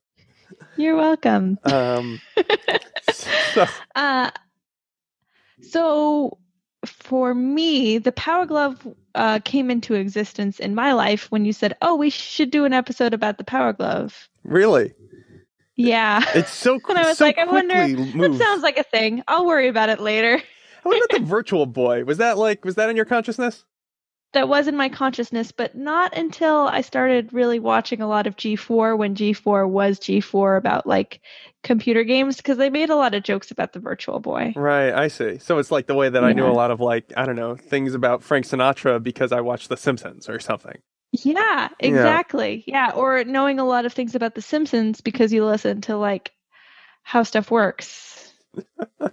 You're 0.78 0.96
welcome. 0.96 1.60
um 1.66 2.22
so 3.12 3.66
Uh, 3.94 4.32
so 5.62 6.38
for 6.86 7.34
me, 7.34 7.98
the 7.98 8.12
Power 8.12 8.46
Glove 8.46 8.88
uh, 9.16 9.40
came 9.44 9.70
into 9.70 9.94
existence 9.94 10.60
in 10.60 10.76
my 10.76 10.94
life 10.94 11.32
when 11.32 11.46
you 11.46 11.54
said, 11.54 11.76
"Oh, 11.82 11.96
we 11.96 12.10
should 12.10 12.52
do 12.52 12.66
an 12.66 12.74
episode 12.74 13.14
about 13.14 13.38
the 13.38 13.44
Power 13.44 13.74
Glove." 13.74 14.30
Really? 14.44 14.94
Yeah. 15.76 16.24
It's 16.34 16.52
so 16.52 16.80
and 16.90 16.98
I 16.98 17.06
was 17.08 17.18
so 17.18 17.26
like, 17.26 17.38
I 17.38 17.46
wonder. 17.46 17.76
quickly 17.76 18.28
That 18.28 18.38
sounds 18.38 18.64
like 18.64 18.78
a 18.78 18.84
thing. 18.84 19.24
I'll 19.28 19.46
worry 19.46 19.68
about 19.68 19.90
it 19.90 20.00
later. 20.00 20.42
What 20.84 20.98
about 20.98 21.20
the 21.20 21.26
Virtual 21.26 21.66
Boy? 21.66 22.04
Was 22.04 22.18
that 22.18 22.38
like 22.38 22.66
was 22.66 22.76
that 22.76 22.90
in 22.90 22.96
your 22.96 23.06
consciousness? 23.06 23.64
That 24.38 24.48
was 24.48 24.68
in 24.68 24.78
my 24.78 24.90
consciousness, 24.90 25.52
but 25.52 25.74
not 25.74 26.16
until 26.16 26.68
I 26.68 26.82
started 26.82 27.34
really 27.34 27.58
watching 27.58 28.04
a 28.04 28.08
lot 28.08 28.28
of 28.28 28.36
G4 28.36 28.96
when 28.96 29.16
G4 29.16 29.68
was 29.68 30.00
G4 30.00 30.60
about 30.60 30.86
like 30.86 31.22
computer 31.64 32.04
games 32.04 32.38
because 32.38 32.60
they 32.60 32.70
made 32.70 32.92
a 32.92 32.96
lot 32.96 33.16
of 33.16 33.24
jokes 33.24 33.50
about 33.50 33.74
the 33.74 33.80
Virtual 33.80 34.20
Boy. 34.20 34.54
Right, 34.56 34.94
I 34.94 35.08
see. 35.08 35.40
So 35.40 35.58
it's 35.58 35.72
like 35.72 35.88
the 35.88 35.96
way 35.96 36.10
that 36.10 36.24
I 36.24 36.34
knew 36.34 36.46
a 36.46 36.54
lot 36.54 36.70
of 36.70 36.80
like 36.80 37.12
I 37.18 37.26
don't 37.26 37.36
know 37.36 37.56
things 37.56 37.96
about 37.96 38.22
Frank 38.22 38.46
Sinatra 38.46 39.02
because 39.02 39.32
I 39.32 39.42
watched 39.42 39.70
The 39.70 39.76
Simpsons 39.76 40.30
or 40.30 40.40
something. 40.40 40.84
Yeah, 41.12 41.70
exactly. 41.80 42.64
Yeah. 42.68 42.92
or 42.92 43.24
knowing 43.24 43.60
a 43.60 43.66
lot 43.66 43.88
of 43.88 43.94
things 43.94 44.14
about 44.14 44.36
The 44.36 44.44
Simpsons 44.44 45.02
because 45.02 45.34
you 45.34 45.48
listen 45.48 45.82
to 45.82 45.98
like 45.98 46.32
how 47.02 47.24
stuff 47.24 47.50
works. 47.50 48.32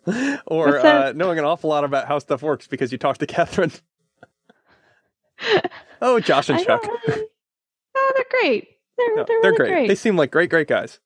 or 0.46 0.80
uh, 0.80 1.14
knowing 1.16 1.38
an 1.38 1.46
awful 1.46 1.70
lot 1.70 1.84
about 1.84 2.08
how 2.08 2.18
stuff 2.18 2.42
works 2.42 2.66
because 2.66 2.92
you 2.92 2.98
talk 2.98 3.16
to 3.16 3.26
Catherine. 3.26 3.72
Oh, 6.02 6.20
Josh 6.20 6.48
and 6.50 6.62
Chuck. 6.64 6.82
really- 7.08 7.26
Oh, 7.96 8.12
they're 8.16 8.40
great. 8.40 8.68
They're 8.98 9.16
No, 9.16 9.24
they're, 9.24 9.26
they're 9.42 9.50
really 9.52 9.56
great. 9.56 9.68
great. 9.70 9.88
They 9.88 9.94
seem 9.94 10.16
like 10.16 10.30
great, 10.30 10.50
great 10.50 10.68
guys. 10.68 10.98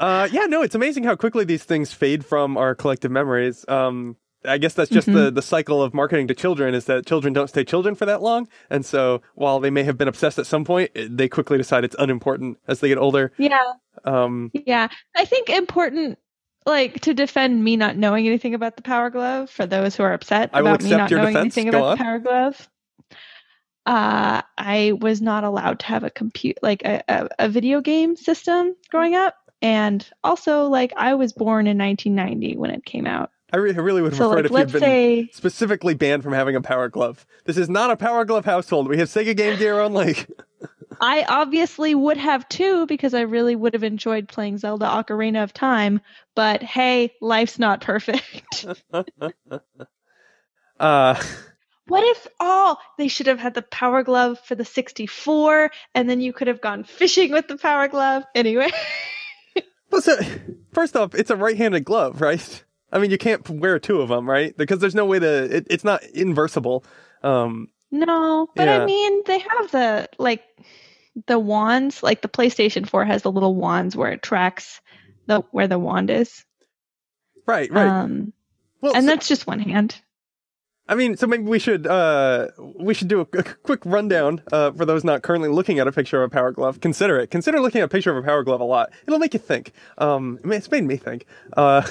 uh, 0.00 0.28
yeah, 0.32 0.46
no, 0.46 0.62
it's 0.62 0.74
amazing 0.74 1.04
how 1.04 1.14
quickly 1.16 1.44
these 1.44 1.64
things 1.64 1.92
fade 1.92 2.24
from 2.24 2.56
our 2.56 2.74
collective 2.74 3.10
memories. 3.10 3.64
Um, 3.68 4.16
I 4.46 4.58
guess 4.58 4.74
that's 4.74 4.90
just 4.90 5.08
Mm-hmm. 5.08 5.16
the, 5.24 5.30
the 5.30 5.42
cycle 5.42 5.82
of 5.82 5.94
marketing 5.94 6.28
to 6.28 6.34
children 6.34 6.74
is 6.74 6.84
that 6.86 7.06
children 7.06 7.32
don't 7.32 7.48
stay 7.48 7.64
children 7.64 7.94
for 7.94 8.04
that 8.06 8.20
long. 8.20 8.48
And 8.68 8.84
so 8.84 9.22
while 9.34 9.60
they 9.60 9.70
may 9.70 9.84
have 9.84 9.96
been 9.96 10.08
obsessed 10.08 10.38
at 10.38 10.46
some 10.46 10.64
point, 10.64 10.90
they 10.94 11.28
quickly 11.28 11.56
decide 11.56 11.84
it's 11.84 11.96
unimportant 11.98 12.58
as 12.68 12.80
they 12.80 12.88
get 12.88 12.98
older. 12.98 13.32
yeah, 13.38 13.58
Um, 14.04 14.50
yeah. 14.54 14.88
I 15.16 15.24
think 15.24 15.48
important. 15.48 16.18
Like 16.66 17.00
to 17.00 17.14
defend 17.14 17.62
me 17.62 17.76
not 17.76 17.96
knowing 17.96 18.26
anything 18.26 18.54
about 18.54 18.76
the 18.76 18.82
Power 18.82 19.10
Glove 19.10 19.50
for 19.50 19.66
those 19.66 19.94
who 19.94 20.02
are 20.02 20.14
upset 20.14 20.50
I 20.52 20.60
about 20.60 20.82
me 20.82 20.90
not 20.90 21.10
knowing 21.10 21.34
defense. 21.34 21.56
anything 21.56 21.70
Go 21.70 21.78
about 21.78 21.84
on. 21.90 21.98
the 21.98 22.04
Power 22.04 22.18
Glove. 22.18 22.68
Uh, 23.86 24.40
I 24.56 24.92
was 24.98 25.20
not 25.20 25.44
allowed 25.44 25.80
to 25.80 25.86
have 25.86 26.04
a 26.04 26.10
compute 26.10 26.58
like 26.62 26.82
a, 26.84 27.02
a, 27.06 27.28
a 27.40 27.48
video 27.50 27.82
game 27.82 28.16
system 28.16 28.74
growing 28.90 29.14
up, 29.14 29.36
and 29.60 30.08
also 30.22 30.68
like 30.68 30.94
I 30.96 31.14
was 31.14 31.34
born 31.34 31.66
in 31.66 31.76
1990 31.76 32.56
when 32.56 32.70
it 32.70 32.84
came 32.86 33.06
out. 33.06 33.30
I 33.54 33.58
re- 33.58 33.72
I 33.72 33.78
really 33.78 34.02
would 34.02 34.10
have 34.10 34.18
So 34.18 34.32
preferred 34.32 34.50
like 34.50 34.66
if 34.66 34.72
you'd 34.72 34.80
been 34.80 34.88
say 34.88 35.28
specifically 35.32 35.94
banned 35.94 36.24
from 36.24 36.32
having 36.32 36.56
a 36.56 36.60
Power 36.60 36.88
Glove. 36.88 37.24
This 37.44 37.56
is 37.56 37.68
not 37.68 37.88
a 37.88 37.96
Power 37.96 38.24
Glove 38.24 38.44
household. 38.44 38.88
We 38.88 38.98
have 38.98 39.06
Sega 39.06 39.36
Game 39.36 39.56
Gear 39.56 39.78
only. 39.78 40.16
I 41.00 41.24
obviously 41.28 41.94
would 41.94 42.16
have 42.16 42.48
too 42.48 42.84
because 42.86 43.14
I 43.14 43.20
really 43.20 43.54
would 43.54 43.74
have 43.74 43.84
enjoyed 43.84 44.26
playing 44.26 44.58
Zelda 44.58 44.86
Ocarina 44.86 45.44
of 45.44 45.52
Time, 45.52 46.00
but 46.34 46.64
hey, 46.64 47.12
life's 47.20 47.56
not 47.56 47.80
perfect. 47.80 48.66
uh, 50.80 51.22
what 51.86 52.02
if 52.02 52.26
oh, 52.40 52.76
they 52.98 53.06
should 53.06 53.28
have 53.28 53.38
had 53.38 53.54
the 53.54 53.62
Power 53.62 54.02
Glove 54.02 54.40
for 54.40 54.56
the 54.56 54.64
64 54.64 55.70
and 55.94 56.10
then 56.10 56.20
you 56.20 56.32
could 56.32 56.48
have 56.48 56.60
gone 56.60 56.82
fishing 56.82 57.30
with 57.30 57.46
the 57.46 57.56
Power 57.56 57.86
Glove. 57.86 58.24
Anyway, 58.34 58.72
well, 59.92 60.02
so, 60.02 60.16
first 60.72 60.96
off, 60.96 61.14
it's 61.14 61.30
a 61.30 61.36
right-handed 61.36 61.84
glove, 61.84 62.20
right? 62.20 62.64
I 62.94 62.98
mean, 63.00 63.10
you 63.10 63.18
can't 63.18 63.48
wear 63.50 63.78
two 63.78 64.00
of 64.00 64.08
them, 64.08 64.28
right? 64.30 64.56
Because 64.56 64.78
there's 64.78 64.94
no 64.94 65.04
way 65.04 65.18
to. 65.18 65.56
It, 65.56 65.66
it's 65.68 65.84
not 65.84 66.02
inversible. 66.14 66.84
Um, 67.22 67.68
no, 67.90 68.48
but 68.56 68.66
Yeah. 68.66 68.82
I 68.82 68.86
mean, 68.86 69.22
they 69.26 69.40
have 69.40 69.70
the 69.70 70.08
like 70.18 70.42
the 71.26 71.38
wands, 71.38 72.02
like 72.02 72.22
the 72.22 72.28
PlayStation 72.28 72.88
4 72.88 73.04
has 73.04 73.22
the 73.22 73.30
little 73.32 73.54
wands 73.54 73.96
where 73.96 74.12
it 74.12 74.22
tracks 74.22 74.80
the 75.26 75.40
where 75.50 75.68
the 75.68 75.78
wand 75.78 76.10
is. 76.10 76.44
right, 77.46 77.70
right. 77.70 77.86
Um 77.86 78.32
well, 78.80 78.94
and 78.94 79.04
so- 79.04 79.10
that's 79.10 79.28
just 79.28 79.46
one 79.46 79.60
hand. 79.60 80.00
I 80.86 80.96
mean, 80.96 81.16
so 81.16 81.26
maybe 81.26 81.44
we 81.44 81.58
should 81.58 81.86
uh, 81.86 82.48
we 82.78 82.92
should 82.92 83.08
do 83.08 83.20
a, 83.20 83.38
a 83.38 83.42
quick 83.42 83.80
rundown 83.86 84.42
uh, 84.52 84.70
for 84.72 84.84
those 84.84 85.02
not 85.02 85.22
currently 85.22 85.48
looking 85.48 85.78
at 85.78 85.88
a 85.88 85.92
picture 85.92 86.22
of 86.22 86.30
a 86.30 86.34
power 86.34 86.52
glove. 86.52 86.78
Consider 86.80 87.18
it. 87.20 87.30
Consider 87.30 87.58
looking 87.60 87.80
at 87.80 87.86
a 87.86 87.88
picture 87.88 88.10
of 88.10 88.22
a 88.22 88.26
power 88.26 88.42
glove 88.44 88.60
a 88.60 88.64
lot. 88.64 88.90
It'll 89.06 89.18
make 89.18 89.32
you 89.32 89.40
think. 89.40 89.72
Um, 89.96 90.38
it's 90.44 90.70
made 90.70 90.84
me 90.84 90.96
think. 90.98 91.24
Uh, 91.56 91.88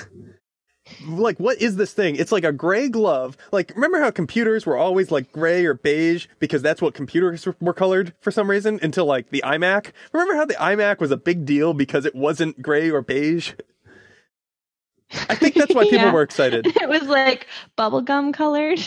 like, 1.07 1.39
what 1.39 1.61
is 1.61 1.75
this 1.77 1.93
thing? 1.93 2.15
It's 2.15 2.31
like 2.31 2.43
a 2.43 2.51
gray 2.51 2.89
glove. 2.89 3.37
Like, 3.51 3.71
remember 3.75 3.99
how 3.99 4.11
computers 4.11 4.65
were 4.65 4.77
always 4.77 5.11
like 5.11 5.31
gray 5.31 5.65
or 5.65 5.73
beige 5.73 6.27
because 6.39 6.61
that's 6.61 6.81
what 6.81 6.93
computers 6.93 7.47
were 7.61 7.73
colored 7.73 8.13
for 8.21 8.31
some 8.31 8.49
reason 8.49 8.79
until 8.81 9.05
like 9.05 9.29
the 9.29 9.41
iMac. 9.45 9.91
Remember 10.11 10.35
how 10.35 10.45
the 10.45 10.55
iMac 10.55 10.99
was 10.99 11.11
a 11.11 11.17
big 11.17 11.45
deal 11.45 11.73
because 11.73 12.05
it 12.05 12.15
wasn't 12.15 12.61
gray 12.61 12.89
or 12.91 13.01
beige. 13.01 13.53
I 15.29 15.35
think 15.35 15.55
that's 15.55 15.73
why 15.73 15.83
people 15.89 15.99
Yeah. 15.99 16.13
were 16.13 16.21
excited. 16.23 16.65
It 16.81 16.89
was 16.89 17.03
like 17.03 17.47
bubblegum 17.77 18.33
colored. 18.33 18.79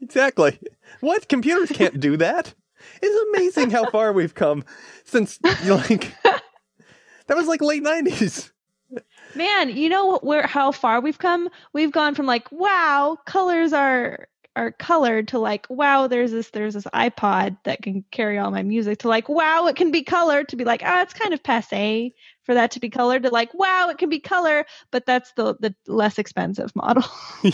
Exactly. 0.00 0.58
What? 1.00 1.28
Computers 1.28 1.70
can't 1.70 2.00
do 2.00 2.16
that. 2.16 2.54
It's 3.00 3.36
amazing 3.36 3.70
how 3.70 3.88
far 3.90 4.12
we've 4.12 4.34
come 4.34 4.64
since 5.04 5.38
like 5.66 6.14
that 6.22 7.36
was 7.36 7.46
like 7.46 7.60
late 7.60 7.82
nineties. 7.82 8.52
Man, 9.34 9.76
you 9.76 9.88
know 9.88 10.18
where 10.18 10.46
how 10.46 10.72
far 10.72 11.00
we've 11.00 11.18
come? 11.18 11.48
We've 11.72 11.92
gone 11.92 12.14
from 12.14 12.26
like, 12.26 12.50
wow, 12.52 13.18
colors 13.26 13.72
are 13.72 14.28
are 14.54 14.72
colored 14.72 15.28
to 15.28 15.38
like, 15.38 15.66
wow, 15.70 16.06
there's 16.06 16.30
this 16.30 16.50
there's 16.50 16.74
this 16.74 16.84
iPod 16.84 17.56
that 17.64 17.82
can 17.82 18.04
carry 18.10 18.38
all 18.38 18.50
my 18.50 18.62
music 18.62 18.98
to 19.00 19.08
like, 19.08 19.28
wow, 19.28 19.66
it 19.66 19.76
can 19.76 19.90
be 19.90 20.02
colored 20.02 20.48
to 20.48 20.56
be 20.56 20.64
like, 20.64 20.82
ah, 20.84 21.02
it's 21.02 21.14
kind 21.14 21.32
of 21.32 21.42
passe 21.42 22.14
for 22.44 22.54
that 22.54 22.72
to 22.72 22.80
be 22.80 22.90
colored 22.90 23.22
to 23.22 23.30
like, 23.30 23.54
wow, 23.54 23.88
it 23.88 23.98
can 23.98 24.08
be 24.08 24.20
color, 24.20 24.66
but 24.90 25.06
that's 25.06 25.32
the 25.32 25.54
the 25.60 25.74
less 25.86 26.18
expensive 26.18 26.72
model. 26.76 27.04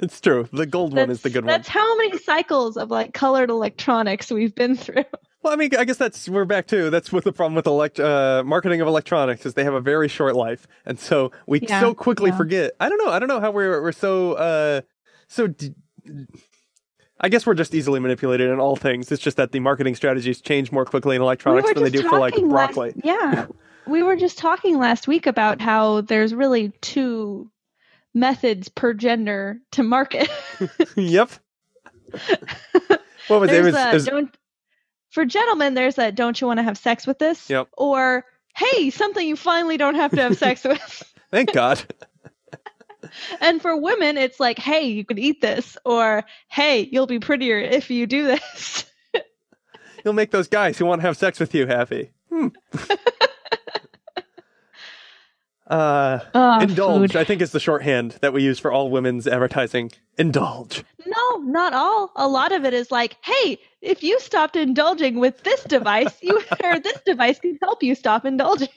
It's 0.00 0.20
true. 0.20 0.48
The 0.52 0.66
gold 0.66 0.92
one 0.92 1.08
is 1.08 1.22
the 1.22 1.30
good 1.30 1.44
one. 1.44 1.52
That's 1.52 1.68
how 1.68 1.96
many 1.96 2.18
cycles 2.18 2.76
of 2.76 2.90
like 2.90 3.14
colored 3.14 3.48
electronics 3.48 4.30
we've 4.30 4.54
been 4.54 4.76
through. 4.76 5.04
Well, 5.44 5.52
I 5.52 5.56
mean, 5.56 5.70
I 5.78 5.84
guess 5.84 5.98
that's 5.98 6.26
we're 6.28 6.46
back 6.46 6.66
to 6.68 6.88
that's 6.88 7.12
what 7.12 7.22
the 7.24 7.32
problem 7.32 7.54
with 7.54 7.66
elect 7.66 8.00
uh, 8.00 8.42
marketing 8.46 8.80
of 8.80 8.88
electronics 8.88 9.44
is 9.44 9.52
they 9.52 9.62
have 9.64 9.74
a 9.74 9.80
very 9.80 10.08
short 10.08 10.34
life, 10.34 10.66
and 10.86 10.98
so 10.98 11.30
we 11.46 11.60
Yeah, 11.60 11.80
so 11.80 11.92
quickly 11.94 12.30
yeah. 12.30 12.36
forget. 12.38 12.72
I 12.80 12.88
don't 12.88 12.96
know. 13.04 13.10
I 13.12 13.18
don't 13.18 13.28
know 13.28 13.40
how 13.40 13.50
we're 13.50 13.82
we're 13.82 13.92
so 13.92 14.32
uh 14.32 14.80
so. 15.28 15.46
D- 15.48 15.74
I 17.20 17.28
guess 17.28 17.46
we're 17.46 17.54
just 17.54 17.74
easily 17.74 18.00
manipulated 18.00 18.50
in 18.50 18.58
all 18.58 18.74
things. 18.74 19.12
It's 19.12 19.22
just 19.22 19.36
that 19.36 19.52
the 19.52 19.60
marketing 19.60 19.94
strategies 19.94 20.40
change 20.40 20.72
more 20.72 20.84
quickly 20.84 21.14
in 21.14 21.22
electronics 21.22 21.72
than 21.72 21.82
they 21.84 21.90
do 21.90 22.02
for 22.08 22.18
like 22.18 22.32
talking 22.34 22.48
last- 22.50 22.74
broccoli. 22.74 22.94
yeah. 23.04 23.46
We 23.86 24.02
were 24.02 24.16
just 24.16 24.38
talking 24.38 24.78
last 24.78 25.06
week 25.06 25.26
about 25.26 25.60
how 25.60 26.00
there's 26.00 26.34
really 26.34 26.72
two 26.80 27.50
methods 28.14 28.70
per 28.70 28.94
gender 28.94 29.58
to 29.72 29.82
market. 29.82 30.28
yep. 30.96 31.30
What 33.28 33.40
was 33.40 33.50
it? 33.50 33.56
it? 33.60 33.64
Was, 33.64 33.74
a, 33.74 33.88
it 33.90 33.94
was- 33.94 34.04
don't 34.06 34.36
for 35.14 35.24
gentlemen 35.24 35.74
there's 35.74 35.94
that 35.94 36.16
don't 36.16 36.40
you 36.40 36.46
want 36.46 36.58
to 36.58 36.64
have 36.64 36.76
sex 36.76 37.06
with 37.06 37.18
this? 37.20 37.48
Yep. 37.48 37.68
Or 37.78 38.24
hey, 38.56 38.90
something 38.90 39.26
you 39.26 39.36
finally 39.36 39.76
don't 39.76 39.94
have 39.94 40.10
to 40.10 40.22
have 40.22 40.36
sex 40.36 40.64
with. 40.64 41.14
thank 41.30 41.52
God. 41.52 41.82
And 43.40 43.62
for 43.62 43.76
women 43.76 44.16
it's 44.16 44.40
like, 44.40 44.58
hey, 44.58 44.86
you 44.86 45.04
can 45.04 45.18
eat 45.18 45.40
this 45.40 45.76
or 45.84 46.24
hey, 46.48 46.88
you'll 46.90 47.06
be 47.06 47.20
prettier 47.20 47.58
if 47.58 47.88
you 47.88 48.06
do 48.08 48.24
this. 48.24 48.86
You'll 50.04 50.14
make 50.14 50.32
those 50.32 50.48
guys 50.48 50.76
who 50.76 50.84
want 50.84 51.00
to 51.00 51.06
have 51.06 51.16
sex 51.16 51.38
with 51.38 51.54
you 51.54 51.66
happy. 51.66 52.10
Hmm. 52.28 52.48
Uh, 55.66 56.18
Oh, 56.34 56.60
indulge, 56.60 57.12
food. 57.12 57.16
I 57.20 57.24
think, 57.24 57.40
is 57.42 57.52
the 57.52 57.60
shorthand 57.60 58.12
that 58.20 58.32
we 58.32 58.42
use 58.42 58.58
for 58.58 58.72
all 58.72 58.90
women's 58.90 59.26
advertising. 59.26 59.92
Indulge. 60.18 60.84
No, 61.06 61.36
not 61.38 61.72
all. 61.74 62.10
A 62.16 62.28
lot 62.28 62.52
of 62.52 62.64
it 62.64 62.72
is 62.74 62.90
like, 62.90 63.16
hey, 63.22 63.58
if 63.82 64.02
you 64.02 64.18
stopped 64.20 64.56
indulging 64.56 65.18
with 65.20 65.42
this 65.42 65.62
device, 65.64 66.14
you 66.22 66.40
or 66.64 66.78
this 66.80 66.98
device 67.06 67.38
can 67.40 67.58
help 67.62 67.82
you 67.82 67.94
stop 67.94 68.24
indulging. 68.24 68.68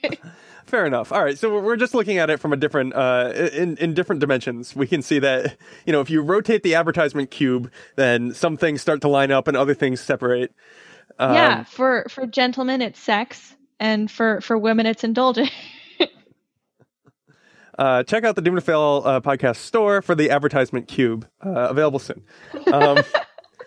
Fair 0.65 0.85
enough. 0.85 1.11
All 1.13 1.23
right, 1.23 1.37
so 1.37 1.49
we're- 1.49 1.61
we're 1.63 1.77
just 1.77 1.93
looking 1.93 2.17
at 2.17 2.29
it 2.29 2.39
from 2.41 2.51
a 2.51 2.57
different, 2.57 2.93
uh, 2.93 3.31
in 3.53 3.77
in 3.77 3.93
different 3.93 4.19
dimensions. 4.19 4.75
We 4.75 4.85
can 4.87 5.01
see 5.01 5.19
that 5.19 5.55
you 5.85 5.93
know 5.93 6.01
if 6.01 6.09
you 6.09 6.21
rotate 6.21 6.63
the 6.63 6.75
advertisement 6.75 7.31
cube, 7.31 7.71
then 7.95 8.33
some 8.33 8.57
things 8.57 8.81
start 8.81 8.99
to 9.01 9.07
line 9.07 9.31
up 9.31 9.47
and 9.47 9.55
other 9.55 9.73
things 9.73 10.01
separate. 10.01 10.53
Um, 11.19 11.33
yeah, 11.33 11.63
for 11.63 12.05
for 12.09 12.25
gentlemen 12.27 12.81
it's 12.81 12.99
sex, 12.99 13.55
and 13.79 14.11
for 14.11 14.41
for 14.41 14.57
women 14.57 14.85
it's 14.85 15.05
indulging. 15.05 15.49
Uh, 17.77 18.03
check 18.03 18.23
out 18.23 18.35
the 18.35 18.41
Doomed 18.41 18.57
to 18.57 18.61
Fail 18.61 19.03
uh, 19.05 19.21
podcast 19.21 19.57
store 19.57 20.01
for 20.01 20.15
the 20.15 20.31
advertisement 20.31 20.87
cube, 20.87 21.27
uh, 21.45 21.67
available 21.69 21.99
soon. 21.99 22.23
Um, 22.73 22.99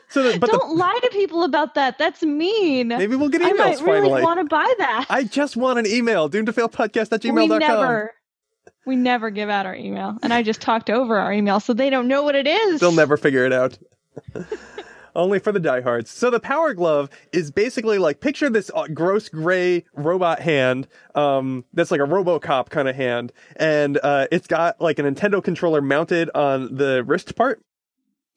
so, 0.09 0.25
the, 0.25 0.39
but 0.39 0.51
Don't 0.51 0.77
lie 0.77 0.99
to 1.03 1.11
people 1.11 1.45
about 1.45 1.75
that. 1.77 1.97
That's 1.97 2.23
mean. 2.23 2.89
maybe 2.89 3.15
we'll 3.15 3.29
get 3.29 3.43
I 3.43 3.53
emails 3.53 3.81
might 3.81 3.83
really 3.83 4.23
want 4.23 4.41
to 4.41 4.45
buy 4.45 4.73
that. 4.79 5.07
I 5.09 5.23
just 5.23 5.57
want 5.57 5.79
an 5.79 5.87
email. 5.87 6.29
Doom 6.29 6.47
to 6.47 6.53
fail 6.53 6.69
podcast 6.69 7.13
at 7.13 7.23
we 7.23 7.31
gmail.com. 7.31 7.59
never. 7.61 8.15
We 8.87 8.97
never 8.97 9.31
give 9.31 9.49
out 9.49 9.67
our 9.67 9.75
email, 9.75 10.17
and 10.23 10.33
I 10.33 10.43
just 10.43 10.61
talked 10.61 10.91
over 10.91 11.17
our 11.17 11.33
email, 11.33 11.61
so 11.61 11.73
they 11.73 11.91
don't 11.91 12.09
know 12.09 12.23
what 12.25 12.35
it 12.35 12.47
is. 12.47 12.81
They'll 12.81 12.91
never 12.93 13.17
figure 13.17 13.45
it 13.45 13.53
out. 13.53 13.79
Only 15.15 15.39
for 15.39 15.53
the 15.53 15.61
diehards. 15.61 16.11
So 16.11 16.31
the 16.31 16.41
Power 16.41 16.75
Glove 16.75 17.11
is 17.33 17.51
basically 17.51 17.99
like 17.99 18.21
picture 18.21 18.49
this 18.49 18.71
uh, 18.75 18.87
gross 18.89 19.29
gray 19.29 19.85
robot 19.95 20.41
hand, 20.41 20.89
um, 21.15 21.65
that's 21.73 21.91
like 21.91 22.01
a 22.01 22.05
RoboCop 22.05 22.71
kind 22.71 22.89
of 22.89 22.97
hand, 22.97 23.33
and 23.57 23.99
uh, 24.03 24.27
it's 24.31 24.47
got 24.47 24.81
like 24.81 24.99
a 24.99 25.03
Nintendo 25.03 25.43
controller 25.43 25.81
mounted 25.81 26.31
on 26.35 26.75
the 26.75 27.03
wrist 27.05 27.37
part, 27.37 27.63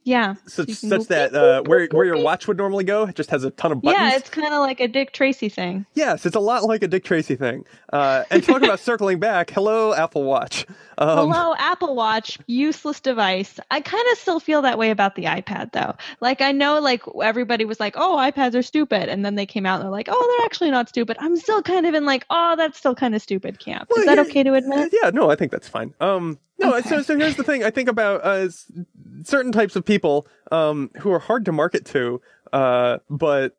Yeah. 0.03 0.35
such, 0.47 0.67
can 0.67 0.75
such 0.75 1.07
that 1.07 1.33
uh, 1.33 1.63
where 1.63 1.87
where 1.91 2.05
your 2.05 2.17
watch 2.17 2.47
would 2.47 2.57
normally 2.57 2.83
go, 2.83 3.03
it 3.03 3.15
just 3.15 3.29
has 3.29 3.43
a 3.43 3.51
ton 3.51 3.71
of 3.71 3.81
buttons. 3.81 4.11
Yeah, 4.11 4.17
it's 4.17 4.29
kind 4.29 4.53
of 4.53 4.59
like 4.59 4.79
a 4.79 4.87
Dick 4.87 5.13
Tracy 5.13 5.49
thing. 5.49 5.85
Yes, 5.93 6.25
it's 6.25 6.35
a 6.35 6.39
lot 6.39 6.63
like 6.63 6.83
a 6.83 6.87
Dick 6.87 7.03
Tracy 7.03 7.35
thing. 7.35 7.65
Uh, 7.91 8.23
and 8.29 8.43
talking 8.43 8.65
about 8.65 8.79
circling 8.81 9.19
back, 9.19 9.49
hello 9.49 9.93
Apple 9.93 10.23
Watch. 10.23 10.65
Um, 10.97 11.31
Hello, 11.31 11.55
Apple 11.57 11.95
Watch, 11.95 12.37
useless 12.47 12.99
device. 12.99 13.59
I 13.71 13.81
kind 13.81 14.05
of 14.11 14.17
still 14.17 14.39
feel 14.39 14.61
that 14.61 14.77
way 14.77 14.91
about 14.91 15.15
the 15.15 15.23
iPad, 15.23 15.71
though. 15.71 15.95
Like, 16.21 16.41
I 16.41 16.51
know, 16.51 16.79
like, 16.79 17.01
everybody 17.21 17.65
was 17.65 17.79
like, 17.79 17.95
oh, 17.97 18.17
iPads 18.17 18.55
are 18.55 18.61
stupid. 18.61 19.09
And 19.09 19.25
then 19.25 19.35
they 19.35 19.45
came 19.45 19.65
out 19.65 19.75
and 19.75 19.83
they're 19.85 19.91
like, 19.91 20.07
oh, 20.09 20.35
they're 20.37 20.45
actually 20.45 20.71
not 20.71 20.89
stupid. 20.89 21.17
I'm 21.19 21.35
still 21.37 21.61
kind 21.61 21.85
of 21.85 21.93
in, 21.93 22.05
like, 22.05 22.25
oh, 22.29 22.55
that's 22.57 22.77
still 22.77 22.95
kind 22.95 23.15
of 23.15 23.21
stupid 23.21 23.59
camp. 23.59 23.89
Well, 23.89 24.01
Is 24.01 24.05
that 24.05 24.17
yeah, 24.17 24.23
okay 24.23 24.43
to 24.43 24.53
admit? 24.53 24.93
Yeah, 25.01 25.09
no, 25.09 25.29
I 25.29 25.35
think 25.35 25.51
that's 25.51 25.67
fine. 25.67 25.93
Um, 25.99 26.39
no, 26.59 26.75
Okay. 26.77 26.89
so 26.89 27.01
so 27.01 27.17
here's 27.17 27.35
the 27.35 27.43
thing. 27.43 27.63
I 27.63 27.69
think 27.69 27.89
about 27.89 28.21
uh, 28.23 28.49
certain 29.23 29.51
types 29.51 29.75
of 29.75 29.83
people 29.85 30.27
um 30.51 30.91
who 30.99 31.11
are 31.11 31.19
hard 31.19 31.45
to 31.45 31.51
market 31.51 31.85
to, 31.87 32.21
uh, 32.51 32.99
but. 33.09 33.55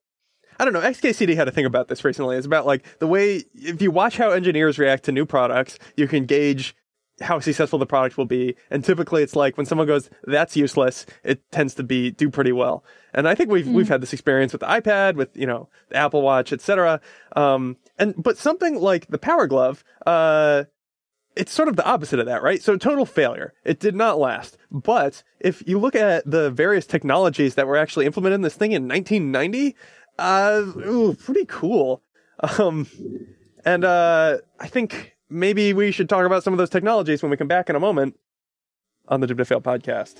I 0.56 0.64
don't 0.64 0.72
know. 0.72 0.82
XKCD 0.82 1.34
had 1.34 1.48
a 1.48 1.50
thing 1.50 1.64
about 1.66 1.88
this 1.88 2.04
recently. 2.04 2.36
It's 2.36 2.46
about 2.46 2.64
like 2.64 2.84
the 3.00 3.08
way 3.08 3.42
if 3.56 3.82
you 3.82 3.90
watch 3.90 4.16
how 4.16 4.30
engineers 4.30 4.78
react 4.78 5.02
to 5.06 5.10
new 5.12 5.26
products, 5.26 5.80
you 5.96 6.06
can 6.06 6.26
gauge 6.26 6.76
how 7.20 7.40
successful 7.40 7.76
the 7.80 7.86
product 7.86 8.16
will 8.16 8.24
be. 8.24 8.54
And 8.70 8.84
typically, 8.84 9.24
it's 9.24 9.34
like 9.34 9.56
when 9.56 9.66
someone 9.66 9.88
goes, 9.88 10.10
"That's 10.22 10.56
useless," 10.56 11.06
it 11.24 11.42
tends 11.50 11.74
to 11.74 11.82
be 11.82 12.12
do 12.12 12.30
pretty 12.30 12.52
well. 12.52 12.84
And 13.12 13.26
I 13.26 13.34
think 13.34 13.50
we've 13.50 13.66
we've 13.66 13.88
had 13.88 14.00
this 14.00 14.12
experience 14.12 14.52
with 14.52 14.60
the 14.60 14.68
iPad, 14.68 15.16
with 15.16 15.36
you 15.36 15.44
know 15.46 15.68
the 15.88 15.96
Apple 15.96 16.22
Watch, 16.22 16.52
etc. 16.52 17.00
Um, 17.34 17.76
and 17.98 18.14
but 18.16 18.38
something 18.38 18.76
like 18.76 19.08
the 19.08 19.18
Power 19.18 19.48
Glove, 19.48 19.82
uh, 20.06 20.64
it's 21.36 21.52
sort 21.52 21.68
of 21.68 21.76
the 21.76 21.84
opposite 21.84 22.20
of 22.20 22.26
that, 22.26 22.42
right? 22.42 22.62
So 22.62 22.76
total 22.76 23.06
failure. 23.06 23.54
It 23.64 23.80
did 23.80 23.94
not 23.94 24.18
last. 24.18 24.56
But 24.70 25.22
if 25.40 25.62
you 25.66 25.78
look 25.78 25.94
at 25.94 26.28
the 26.30 26.50
various 26.50 26.86
technologies 26.86 27.54
that 27.56 27.66
were 27.66 27.76
actually 27.76 28.06
implemented 28.06 28.36
in 28.36 28.42
this 28.42 28.54
thing 28.54 28.72
in 28.72 28.88
1990, 28.88 29.76
uh, 30.18 30.62
ooh, 30.86 31.14
pretty 31.14 31.44
cool. 31.46 32.02
Um, 32.58 32.86
and 33.64 33.84
uh, 33.84 34.38
I 34.60 34.66
think 34.66 35.16
maybe 35.28 35.72
we 35.72 35.90
should 35.90 36.08
talk 36.08 36.26
about 36.26 36.42
some 36.42 36.52
of 36.52 36.58
those 36.58 36.70
technologies 36.70 37.22
when 37.22 37.30
we 37.30 37.36
come 37.36 37.48
back 37.48 37.70
in 37.70 37.76
a 37.76 37.80
moment 37.80 38.18
on 39.08 39.20
the 39.20 39.26
Doomed 39.26 39.38
to 39.38 39.44
Fail 39.44 39.60
podcast. 39.60 40.16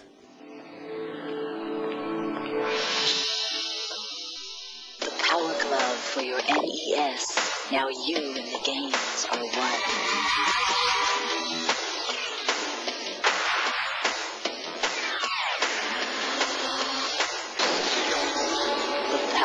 The 5.00 5.10
Power 5.18 5.54
Glove 5.62 5.96
for 5.96 6.22
your 6.22 6.40
NES. 6.48 7.68
Now 7.70 7.88
you 7.88 8.53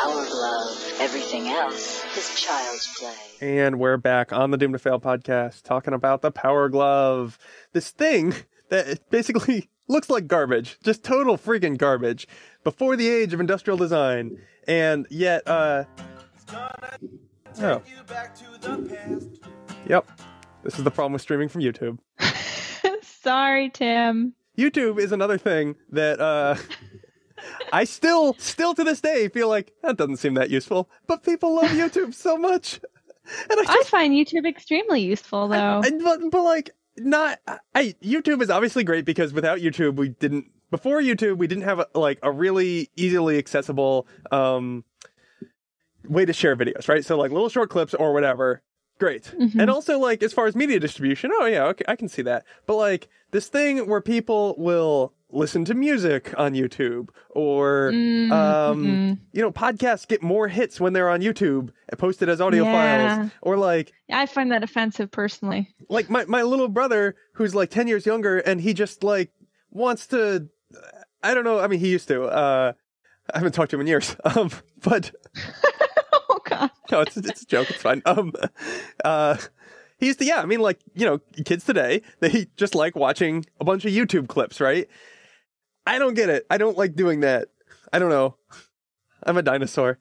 The 0.10 0.16
Power 0.16 0.26
Glove. 0.26 0.94
Everything 1.00 1.48
else 1.50 2.04
is 2.18 2.42
child's 2.42 2.98
play. 2.98 3.14
And 3.42 3.78
we're 3.78 3.98
back 3.98 4.34
on 4.34 4.50
the 4.50 4.58
Doomed 4.58 4.74
to 4.74 4.80
Fail 4.80 5.00
podcast 5.00 5.62
talking 5.62 5.94
about 5.94 6.24
the 6.24 6.32
Power 6.32 6.68
Glove. 6.68 7.38
This 7.74 7.92
thing 7.92 8.34
that 8.70 9.08
basically 9.12 9.70
looks 9.88 10.10
like 10.10 10.26
garbage, 10.26 10.80
just 10.84 11.04
total 11.04 11.38
freaking 11.38 11.78
garbage 11.78 12.28
before 12.64 12.96
the 12.96 13.08
age 13.08 13.36
of 13.36 13.40
industrial 13.40 13.78
design. 13.78 14.40
And 14.68 15.06
yet, 15.12 15.48
uh, 15.48 15.84
oh, 17.62 17.82
yep. 19.88 20.10
This 20.64 20.80
is 20.80 20.84
the 20.84 20.92
problem 20.92 21.14
with 21.14 21.22
streaming 21.22 21.50
from 21.50 21.62
YouTube. 21.62 22.00
Sorry, 23.04 23.70
Tim. 23.70 24.34
YouTube 24.58 24.98
is 24.98 25.12
another 25.12 25.38
thing 25.38 25.76
that, 25.92 26.20
uh, 26.20 26.56
I 27.72 27.84
still, 27.84 28.36
still 28.38 28.74
to 28.74 28.84
this 28.84 29.02
day 29.02 29.28
feel 29.30 29.48
like 29.48 29.74
that 29.84 29.98
doesn't 29.98 30.18
seem 30.18 30.34
that 30.36 30.50
useful, 30.50 30.90
but 31.08 31.24
people 31.24 31.56
love 31.56 31.72
YouTube 31.72 32.14
so 32.14 32.38
much. 32.38 32.80
And 33.50 33.60
I 33.60 33.66
I 33.68 33.84
find 33.86 34.14
YouTube 34.14 34.48
extremely 34.48 35.02
useful, 35.02 35.48
though. 35.48 35.82
I, 35.84 35.92
but, 35.92 36.20
but 36.32 36.44
like 36.44 36.72
not 36.98 37.40
I 37.76 37.96
YouTube 38.04 38.42
is 38.42 38.50
obviously 38.50 38.84
great 38.84 39.06
because 39.06 39.34
without 39.34 39.60
YouTube 39.60 39.96
we 39.96 40.10
didn't 40.10 40.52
before 40.72 41.02
YouTube 41.02 41.38
we 41.38 41.48
didn't 41.48 41.64
have 41.64 41.80
a, 41.80 41.88
like 41.94 42.20
a 42.24 42.32
really 42.32 42.90
easily 42.96 43.38
accessible 43.38 44.08
um 44.32 44.84
way 46.06 46.26
to 46.26 46.34
share 46.34 46.56
videos, 46.56 46.88
right? 46.88 47.06
So 47.06 47.18
like 47.18 47.32
little 47.32 47.50
short 47.50 47.70
clips 47.70 47.94
or 47.94 48.14
whatever. 48.14 48.62
Great. 49.00 49.24
Mhm. 49.40 49.60
And 49.62 49.70
also 49.70 49.98
like 49.98 50.22
as 50.22 50.34
far 50.34 50.46
as 50.48 50.56
media 50.56 50.80
distribution, 50.80 51.32
oh 51.34 51.46
yeah, 51.46 51.64
okay, 51.68 51.86
I 51.88 51.96
can 51.96 52.10
see 52.10 52.22
that. 52.24 52.44
But 52.68 52.76
like 52.76 53.08
this 53.32 53.48
thing 53.48 53.88
where 53.88 54.02
people 54.02 54.56
will 54.58 55.14
listen 55.32 55.64
to 55.64 55.74
music 55.76 56.34
on 56.38 56.54
YouTube 56.54 57.10
or 57.30 57.92
Mm, 57.94 58.32
um 58.32 58.84
mhm. 58.86 59.20
you 59.32 59.42
know 59.44 59.52
podcasts 59.52 60.08
get 60.08 60.22
more 60.24 60.48
hits 60.48 60.80
when 60.82 60.94
they're 60.94 61.10
on 61.10 61.22
YouTube 61.22 61.70
and 61.88 61.98
posted 62.00 62.28
as 62.30 62.42
audio 62.42 62.64
Yeah. 62.64 63.16
files 63.18 63.32
or 63.44 63.56
like 63.56 63.94
I 64.12 64.26
find 64.26 64.52
that 64.52 64.64
offensive 64.64 65.12
personally. 65.12 65.70
like 65.88 66.10
my, 66.10 66.26
my 66.26 66.42
little 66.42 66.68
brother 66.68 67.16
who's 67.36 67.54
like 67.56 67.70
10 67.70 67.88
years 67.88 68.06
younger 68.08 68.40
and 68.40 68.60
he 68.60 68.74
just 68.74 69.04
like 69.04 69.32
wants 69.72 70.08
to 70.08 70.50
i 71.24 71.34
don't 71.36 71.44
know 71.44 71.60
i 71.60 71.68
mean 71.68 71.80
he 71.80 71.90
used 71.90 72.08
to 72.08 72.24
uh 72.24 72.74
i 73.34 73.38
haven't 73.38 73.54
talked 73.54 73.70
to 73.72 73.76
him 73.78 73.82
in 73.82 73.88
years 73.88 74.16
um 74.36 74.50
but. 74.82 75.12
no 76.92 77.02
it's, 77.02 77.18
it's 77.18 77.44
a 77.44 77.46
joke 77.46 77.70
it's 77.70 77.82
fine 77.82 78.02
um 78.06 78.32
uh 79.04 79.38
he 79.98 80.08
used 80.08 80.20
to 80.20 80.26
yeah 80.26 80.42
i 80.42 80.46
mean 80.46 80.60
like 80.60 80.80
you 80.94 81.06
know 81.06 81.20
kids 81.46 81.66
today 81.66 82.02
they 82.20 82.48
just 82.58 82.76
like 82.76 82.96
watching 82.96 83.46
a 83.60 83.64
bunch 83.64 83.86
of 83.86 83.92
youtube 83.92 84.28
clips 84.28 84.60
right 84.60 84.88
i 85.86 86.00
don't 86.00 86.14
get 86.14 86.30
it 86.30 86.46
i 86.50 86.58
don't 86.58 86.78
like 86.78 86.96
doing 86.96 87.22
that 87.22 87.50
i 87.94 88.00
don't 88.00 88.10
know 88.10 88.36
i'm 89.24 89.38
a 89.38 89.42
dinosaur 89.42 89.98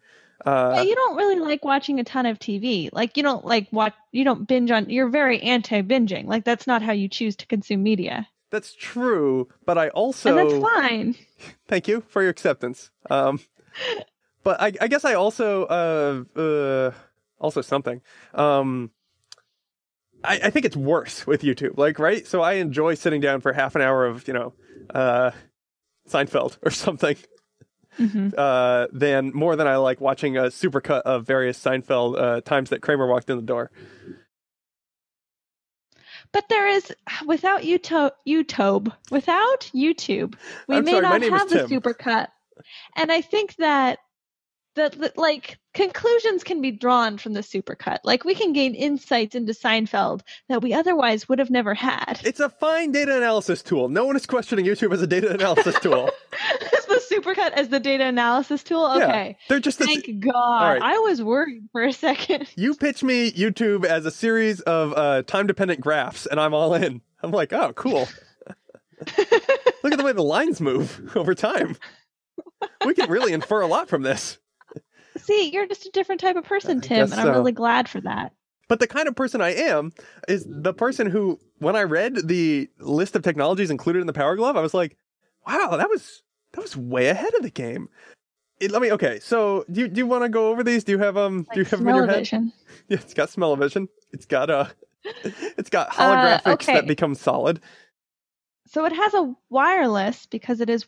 uh 0.47 0.83
you 0.87 0.95
don't 0.95 1.17
really 1.17 1.39
like 1.39 1.65
watching 1.65 1.99
a 1.99 2.05
ton 2.05 2.25
of 2.25 2.39
TV. 2.39 2.91
Like 2.93 3.17
you 3.17 3.25
don't 3.25 3.45
like 3.45 3.67
watch. 3.73 3.93
You 4.13 4.23
don't 4.23 4.47
binge 4.47 4.71
on. 4.71 4.89
You're 4.89 5.09
very 5.09 5.41
anti-binging. 5.43 6.27
Like 6.27 6.45
that's 6.45 6.65
not 6.65 6.81
how 6.81 6.93
you 6.93 7.09
choose 7.09 7.35
to 7.39 7.47
consume 7.49 7.83
media, 7.83 8.29
that's 8.51 8.75
true 8.75 9.49
but 9.65 9.77
i 9.77 9.89
also 9.91 10.37
and 10.37 10.51
that's 10.51 10.63
fine. 10.63 11.15
thank 11.69 11.89
you 11.89 12.03
for 12.09 12.23
your 12.23 12.31
acceptance. 12.31 12.91
Um, 13.11 13.41
but 14.45 14.61
I, 14.61 14.73
I 14.81 14.89
guess 14.89 15.05
I 15.05 15.15
also, 15.15 15.65
uh, 15.65 16.39
uh, 16.39 16.91
also 17.39 17.61
something. 17.61 18.01
Um, 18.35 18.91
I, 20.25 20.41
I 20.45 20.51
think 20.51 20.65
it's 20.67 20.77
worse 20.77 21.27
with 21.27 21.43
YouTube, 21.43 21.79
like, 21.79 21.99
right? 21.99 22.27
So 22.27 22.43
I 22.43 22.55
enjoy 22.55 22.95
sitting 22.95 23.21
down 23.21 23.41
for 23.41 23.53
half 23.53 23.77
an 23.77 23.83
hour 23.83 24.07
of, 24.07 24.27
you 24.27 24.35
know, 24.35 24.55
uh, 24.91 25.31
Seinfeld 26.09 26.59
or 26.63 26.71
something, 26.71 27.17
hmm 27.97 28.29
uh, 28.37 28.87
than 28.93 29.33
more 29.35 29.57
than 29.57 29.67
I 29.67 29.77
like 29.77 30.01
watching 30.01 30.37
a 30.37 30.45
supercut 30.45 31.03
of 31.03 31.27
various 31.27 31.59
Seinfeld, 31.59 32.21
uh, 32.21 32.41
times 32.41 32.71
that 32.71 32.81
Kramer 32.81 33.07
walked 33.07 33.29
in 33.29 33.37
the 33.37 33.43
door. 33.43 33.71
But 36.33 36.49
there 36.49 36.69
is 36.69 36.93
without 37.27 37.63
YouTube, 37.63 38.11
YouTube, 38.27 38.93
without 39.11 39.71
YouTube, 39.75 40.35
we 40.69 40.77
I'm 40.77 40.85
may 40.85 40.93
sorry, 40.93 41.03
not 41.03 41.23
have 41.23 41.49
the 41.49 41.61
supercut. 41.61 42.29
And 42.97 43.11
I 43.11 43.21
think 43.21 43.57
that 43.57 43.99
that 44.79 44.99
that, 45.01 45.17
like 45.19 45.59
conclusions 45.75 46.43
can 46.43 46.61
be 46.61 46.71
drawn 46.73 47.19
from 47.19 47.35
the 47.35 47.41
supercut. 47.41 47.99
Like 48.05 48.25
we 48.25 48.35
can 48.35 48.53
gain 48.53 48.75
insights 48.75 49.35
into 49.35 49.53
Seinfeld 49.53 50.23
that 50.49 50.63
we 50.63 50.75
otherwise 50.75 51.29
would 51.29 51.39
have 51.39 51.51
never 51.51 51.75
had. 51.75 52.21
It's 52.25 52.41
a 52.41 52.49
fine 52.49 52.91
data 52.91 53.17
analysis 53.17 53.63
tool. 53.63 53.89
No 53.89 54.05
one 54.05 54.17
is 54.17 54.27
questioning 54.27 54.65
YouTube 54.65 54.93
as 54.93 55.03
a 55.03 55.07
data 55.07 55.31
analysis 55.33 55.79
tool. 55.83 56.11
Is 56.73 56.85
the 56.87 57.03
supercut 57.15 57.53
as 57.53 57.69
the 57.69 57.79
data 57.79 58.05
analysis 58.05 58.63
tool? 58.65 58.99
Yeah. 58.99 59.05
Okay. 59.07 59.37
They're 59.49 59.61
just, 59.61 59.79
Thank 59.79 60.21
God. 60.21 60.63
right. 60.63 60.83
I 60.83 60.99
was 60.99 61.23
worried 61.23 61.69
for 61.73 61.85
a 61.85 61.93
second. 61.93 62.49
You 62.57 62.75
pitch 62.75 63.05
me 63.05 63.31
YouTube 63.31 63.85
as 63.85 64.05
a 64.05 64.11
series 64.11 64.61
of 64.63 64.93
uh, 64.97 65.23
time 65.23 65.47
dependent 65.47 65.81
graphs, 65.81 66.27
and 66.27 66.41
I'm 66.41 66.55
all 66.55 66.75
in. 66.75 67.03
I'm 67.23 67.31
like, 67.31 67.53
oh, 67.53 67.73
cool. 67.75 68.09
Look 69.19 69.93
at 69.93 69.97
the 69.99 70.03
way 70.05 70.13
the 70.13 70.23
lines 70.23 70.61
move 70.61 71.13
over 71.17 71.35
time. 71.35 71.77
We 72.85 72.95
can 72.95 73.09
really 73.09 73.33
infer 73.33 73.61
a 73.61 73.67
lot 73.67 73.89
from 73.89 74.03
this. 74.03 74.39
See, 75.29 75.51
you're 75.51 75.67
just 75.67 75.85
a 75.85 75.91
different 75.91 76.23
type 76.23 76.37
of 76.37 76.45
person, 76.45 76.81
Tim, 76.81 77.13
and 77.13 77.21
I'm 77.21 77.27
so. 77.27 77.33
really 77.33 77.53
glad 77.53 77.87
for 77.87 78.01
that. 78.01 78.33
But 78.67 78.81
the 78.81 78.87
kind 78.87 79.07
of 79.09 79.15
person 79.15 79.43
I 79.43 79.51
am 79.51 79.93
is 80.27 80.47
the 80.49 80.73
person 80.73 81.07
who, 81.07 81.39
when 81.59 81.77
I 81.77 81.83
read 81.83 82.27
the 82.29 82.71
list 82.79 83.15
of 83.15 83.21
technologies 83.23 83.71
included 83.71 84.01
in 84.01 84.07
the 84.07 84.15
Power 84.15 84.37
Glove, 84.37 84.57
I 84.57 84.63
was 84.63 84.73
like, 84.73 84.97
wow, 85.47 85.77
that 85.77 85.91
was 85.91 86.23
that 86.53 86.63
was 86.63 86.79
way 86.79 87.09
ahead 87.09 87.35
of 87.35 87.43
the 87.43 87.51
game. 87.51 87.91
It, 88.59 88.71
let 88.71 88.81
me 88.81 88.91
okay. 88.93 89.21
So 89.21 89.67
do 89.71 89.83
you 89.83 89.89
do 89.89 89.99
you 89.99 90.07
want 90.07 90.25
to 90.25 90.31
go 90.31 90.49
over 90.49 90.65
these? 90.65 90.83
Do 90.83 90.93
you 90.93 90.99
have 90.99 91.19
um 91.19 91.43
do 91.53 91.61
you 91.61 91.65
Like 91.65 91.71
have 91.73 91.81
them 91.81 91.89
in 91.91 91.95
your 91.97 92.07
head? 92.07 92.27
smell-o-vision. 92.27 92.53
Yeah, 92.89 92.97
it's 93.03 93.13
got 93.13 93.29
smell-o-vision. 93.29 93.89
It's 94.13 94.25
got 94.25 94.49
uh 94.49 94.67
it's 95.25 95.69
got 95.69 95.91
holographics 95.91 96.47
Uh, 96.47 96.53
okay. 96.55 96.75
that 96.75 96.87
become 96.87 97.15
solid. 97.15 97.61
So 98.67 98.87
it 98.87 98.95
has 98.95 99.13
a 99.13 99.35
wireless 99.51 100.25
because 100.25 100.63
it 100.63 100.71
is 100.71 100.87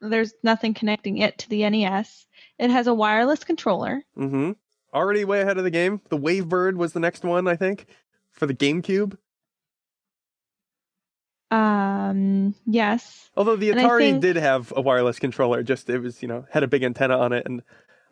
there's 0.00 0.32
nothing 0.44 0.74
connecting 0.74 1.18
it 1.18 1.38
to 1.38 1.48
the 1.48 1.68
NES. 1.68 2.26
It 2.60 2.70
has 2.70 2.86
a 2.86 2.94
wireless 2.94 3.42
controller. 3.42 4.02
Mm-hmm. 4.16 4.52
Already 4.94 5.24
way 5.24 5.40
ahead 5.40 5.56
of 5.58 5.64
the 5.64 5.70
game. 5.70 6.00
The 6.10 6.18
Wavebird 6.18 6.74
was 6.76 6.92
the 6.92 7.00
next 7.00 7.24
one, 7.24 7.48
I 7.48 7.56
think, 7.56 7.86
for 8.32 8.46
the 8.46 8.54
GameCube. 8.54 9.16
Um, 11.50 12.54
yes. 12.66 13.30
Although 13.36 13.56
the 13.56 13.70
Atari 13.70 13.98
think- 14.00 14.22
did 14.22 14.36
have 14.36 14.72
a 14.76 14.80
wireless 14.80 15.18
controller, 15.18 15.62
just 15.62 15.90
it 15.90 15.98
was 15.98 16.22
you 16.22 16.28
know 16.28 16.44
had 16.50 16.62
a 16.62 16.68
big 16.68 16.82
antenna 16.84 17.18
on 17.18 17.32
it, 17.32 17.44
and 17.46 17.62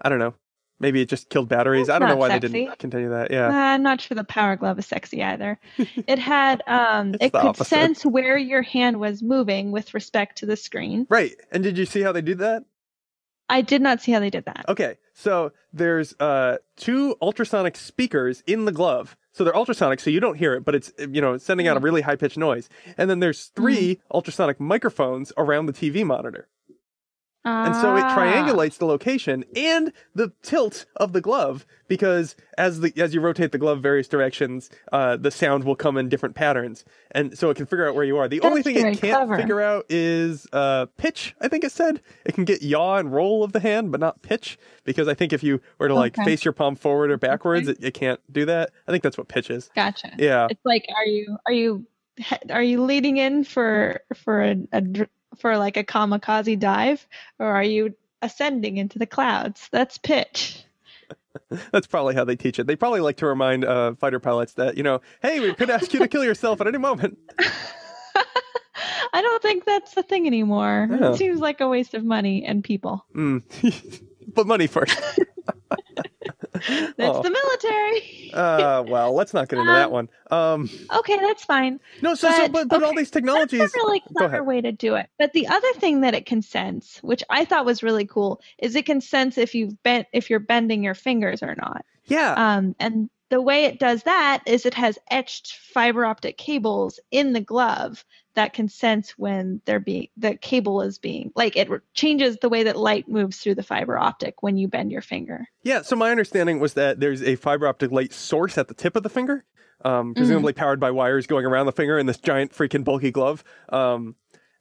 I 0.00 0.08
don't 0.08 0.18
know, 0.18 0.34
maybe 0.80 1.00
it 1.00 1.08
just 1.08 1.28
killed 1.30 1.48
batteries. 1.48 1.86
That's 1.86 1.96
I 1.96 1.98
don't 2.00 2.08
know 2.08 2.16
why 2.16 2.28
they 2.30 2.40
didn't 2.40 2.78
continue 2.78 3.10
that. 3.10 3.30
Yeah, 3.30 3.46
Uh, 3.48 3.52
I'm 3.52 3.82
not 3.82 4.00
sure 4.00 4.16
the 4.16 4.24
Power 4.24 4.56
Glove 4.56 4.78
is 4.78 4.86
sexy 4.86 5.22
either. 5.22 5.58
It 6.08 6.18
had 6.18 6.62
um, 6.66 7.14
it 7.20 7.32
could 7.32 7.36
opposite. 7.44 7.66
sense 7.68 8.02
where 8.04 8.36
your 8.36 8.62
hand 8.62 8.98
was 8.98 9.22
moving 9.22 9.70
with 9.70 9.94
respect 9.94 10.38
to 10.38 10.46
the 10.46 10.56
screen. 10.56 11.06
right. 11.08 11.34
And 11.52 11.62
did 11.62 11.78
you 11.78 11.86
see 11.86 12.00
how 12.00 12.10
they 12.12 12.22
did 12.22 12.38
that? 12.38 12.64
I 13.48 13.62
did 13.62 13.82
not 13.82 14.00
see 14.00 14.12
how 14.12 14.20
they 14.20 14.30
did 14.30 14.44
that. 14.44 14.64
Okay, 14.68 14.98
so 15.14 15.52
there's 15.72 16.14
uh 16.20 16.58
two 16.76 17.16
ultrasonic 17.22 17.76
speakers 17.76 18.42
in 18.46 18.64
the 18.64 18.72
glove. 18.72 19.16
So 19.32 19.44
they're 19.44 19.56
ultrasonic, 19.56 20.00
so 20.00 20.10
you 20.10 20.20
don't 20.20 20.36
hear 20.36 20.54
it, 20.54 20.64
but 20.64 20.74
it's 20.74 20.92
you 20.98 21.20
know 21.20 21.36
sending 21.38 21.68
out 21.68 21.76
a 21.76 21.80
really 21.80 22.02
high 22.02 22.16
pitched 22.16 22.36
noise. 22.38 22.68
And 22.96 23.08
then 23.08 23.20
there's 23.20 23.46
3 23.54 24.00
ultrasonic 24.12 24.58
microphones 24.58 25.32
around 25.36 25.66
the 25.66 25.72
TV 25.72 26.04
monitor. 26.04 26.48
And 27.48 27.74
so 27.76 27.96
it 27.96 28.02
Ah. 28.04 28.16
triangulates 28.16 28.78
the 28.78 28.86
location 28.86 29.44
and 29.56 29.92
the 30.14 30.32
tilt 30.42 30.84
of 30.96 31.12
the 31.12 31.20
glove 31.20 31.66
because 31.88 32.36
as 32.58 32.80
the 32.80 32.92
as 32.96 33.14
you 33.14 33.20
rotate 33.20 33.52
the 33.52 33.58
glove 33.58 33.80
various 33.82 34.08
directions, 34.08 34.68
uh, 34.92 35.16
the 35.16 35.30
sound 35.30 35.64
will 35.64 35.76
come 35.76 35.96
in 35.96 36.08
different 36.08 36.34
patterns, 36.34 36.84
and 37.12 37.36
so 37.38 37.48
it 37.50 37.56
can 37.56 37.66
figure 37.66 37.88
out 37.88 37.94
where 37.94 38.04
you 38.04 38.18
are. 38.18 38.28
The 38.28 38.40
only 38.42 38.62
thing 38.62 38.76
it 38.76 38.82
can't 38.82 38.98
clever. 39.00 39.36
figure 39.38 39.60
out 39.60 39.86
is 39.88 40.46
uh, 40.52 40.86
pitch. 40.98 41.34
I 41.40 41.48
think 41.48 41.64
it 41.64 41.72
said 41.72 42.00
it 42.24 42.34
can 42.34 42.44
get 42.44 42.62
yaw 42.62 42.96
and 42.96 43.12
roll 43.12 43.42
of 43.42 43.52
the 43.52 43.60
hand, 43.60 43.90
but 43.92 44.00
not 44.00 44.20
pitch 44.22 44.58
because 44.84 45.08
I 45.08 45.14
think 45.14 45.32
if 45.32 45.42
you 45.42 45.60
were 45.78 45.88
to 45.88 45.94
like 45.94 46.18
Okay. 46.18 46.24
face 46.24 46.44
your 46.44 46.52
palm 46.52 46.76
forward 46.76 47.10
or 47.10 47.16
backwards, 47.16 47.68
it, 47.68 47.78
it 47.82 47.94
can't 47.94 48.20
do 48.30 48.44
that. 48.46 48.70
I 48.86 48.90
think 48.92 49.02
that's 49.02 49.16
what 49.16 49.28
pitch 49.28 49.48
is. 49.50 49.70
Gotcha. 49.74 50.10
Yeah. 50.18 50.48
It's 50.50 50.64
like, 50.64 50.86
are 50.96 51.06
you 51.06 51.36
are 51.46 51.52
you 51.52 51.86
are 52.50 52.62
you 52.62 52.82
leading 52.82 53.16
in 53.16 53.44
for 53.44 54.00
for 54.14 54.42
a, 54.42 54.56
a 54.72 54.82
for 55.36 55.56
like 55.56 55.76
a 55.76 55.84
kamikaze 55.84 56.58
dive, 56.58 57.06
or 57.38 57.46
are 57.46 57.64
you 57.64 57.94
ascending 58.22 58.76
into 58.76 58.98
the 58.98 59.06
clouds? 59.06 59.68
That's 59.70 59.98
pitch. 59.98 60.64
That's 61.72 61.86
probably 61.86 62.14
how 62.14 62.24
they 62.24 62.36
teach 62.36 62.58
it. 62.58 62.66
They 62.66 62.76
probably 62.76 63.00
like 63.00 63.16
to 63.18 63.26
remind 63.26 63.64
uh, 63.64 63.94
fighter 63.94 64.20
pilots 64.20 64.54
that 64.54 64.76
you 64.76 64.82
know, 64.82 65.00
hey, 65.22 65.40
we 65.40 65.54
could 65.54 65.70
ask 65.70 65.92
you 65.92 66.00
to 66.00 66.08
kill 66.08 66.24
yourself 66.24 66.60
at 66.60 66.66
any 66.66 66.78
moment. 66.78 67.18
I 69.12 69.22
don't 69.22 69.42
think 69.42 69.64
that's 69.64 69.94
the 69.94 70.02
thing 70.02 70.26
anymore. 70.26 70.88
Yeah. 70.90 71.12
It 71.12 71.16
seems 71.16 71.40
like 71.40 71.60
a 71.60 71.68
waste 71.68 71.94
of 71.94 72.04
money 72.04 72.44
and 72.44 72.62
people. 72.62 73.04
Mm. 73.14 73.42
but 74.34 74.46
money 74.46 74.66
first. 74.66 74.98
That's 76.96 77.18
Oh. 77.18 77.22
the 77.22 77.30
military. 77.30 78.30
Uh, 78.32 78.82
well, 78.86 79.14
let's 79.14 79.32
not 79.34 79.48
get 79.48 79.58
into 79.58 79.72
that 79.72 79.90
one. 79.90 80.08
Um, 80.30 80.68
okay, 80.98 81.16
that's 81.16 81.44
fine. 81.44 81.80
no, 82.02 82.14
so, 82.14 82.30
so 82.30 82.48
But- 82.48 82.52
but, 82.52 82.68
but 82.68 82.82
all 82.82 82.94
these 82.94 83.10
technologies. 83.10 83.60
That's 83.60 83.74
a 83.74 83.78
really 83.78 84.02
clever 84.16 84.42
way 84.44 84.60
to 84.60 84.72
do 84.72 84.94
it. 84.96 85.08
But 85.18 85.32
the 85.32 85.46
other 85.46 85.72
thing 85.74 86.02
that 86.02 86.14
it 86.14 86.26
can 86.26 86.42
sense, 86.42 86.98
which 87.02 87.22
I 87.30 87.44
thought 87.44 87.64
was 87.64 87.82
really 87.82 88.04
cool, 88.06 88.40
is 88.58 88.76
it 88.76 88.84
can 88.86 89.00
sense 89.00 89.38
if 89.38 89.54
you've 89.54 89.82
bent 89.82 90.06
if 90.12 90.28
you're 90.30 90.40
bending 90.40 90.84
your 90.84 90.94
fingers 90.94 91.42
or 91.42 91.54
not. 91.56 91.84
Yeah, 92.06 92.34
Um, 92.56 92.74
and 92.78 93.08
the 93.30 93.40
way 93.42 93.64
it 93.64 93.78
does 93.78 94.02
that 94.04 94.42
is 94.46 94.64
it 94.66 94.74
has 94.74 94.98
etched 95.10 95.56
fiber 95.56 96.04
optic 96.04 96.38
cables 96.38 96.98
in 97.10 97.32
the 97.32 97.40
glove 97.40 98.04
that 98.34 98.52
can 98.52 98.68
sense 98.68 99.10
when 99.18 99.60
they're 99.64 99.80
being 99.80 100.08
the 100.16 100.36
cable 100.36 100.80
is 100.80 100.98
being 100.98 101.32
like 101.34 101.56
it 101.56 101.68
changes 101.94 102.36
the 102.40 102.48
way 102.48 102.62
that 102.62 102.76
light 102.76 103.08
moves 103.08 103.38
through 103.38 103.54
the 103.54 103.62
fiber 103.62 103.98
optic 103.98 104.42
when 104.42 104.56
you 104.56 104.68
bend 104.68 104.92
your 104.92 105.02
finger. 105.02 105.46
yeah. 105.62 105.82
So 105.82 105.96
my 105.96 106.10
understanding 106.10 106.60
was 106.60 106.74
that 106.74 107.00
there's 107.00 107.22
a 107.22 107.36
fiber 107.36 107.66
optic 107.66 107.90
light 107.90 108.12
source 108.12 108.56
at 108.56 108.68
the 108.68 108.74
tip 108.74 108.96
of 108.96 109.02
the 109.02 109.08
finger, 109.10 109.44
Mm. 109.84 109.90
um, 109.90 110.14
presumably 110.14 110.52
powered 110.52 110.80
by 110.80 110.90
wires 110.90 111.26
going 111.28 111.44
around 111.46 111.66
the 111.66 111.72
finger 111.72 111.98
in 111.98 112.06
this 112.06 112.18
giant 112.18 112.52
freaking 112.52 112.82
bulky 112.82 113.10
glove. 113.12 113.44
Um, 113.68 114.16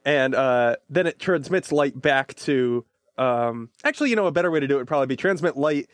and 0.06 0.36
uh, 0.36 0.76
then 0.90 1.08
it 1.08 1.20
transmits 1.20 1.72
light 1.72 2.00
back 2.00 2.36
to. 2.36 2.86
Um, 3.18 3.70
actually, 3.84 4.12
you 4.12 4.16
know, 4.16 4.28
a 4.28 4.32
better 4.32 4.52
way 4.52 4.60
to 4.60 4.68
do 4.68 4.76
it 4.76 4.78
would 4.78 4.88
probably 4.88 5.08
be 5.08 5.16
transmit 5.16 5.58
light 5.58 5.90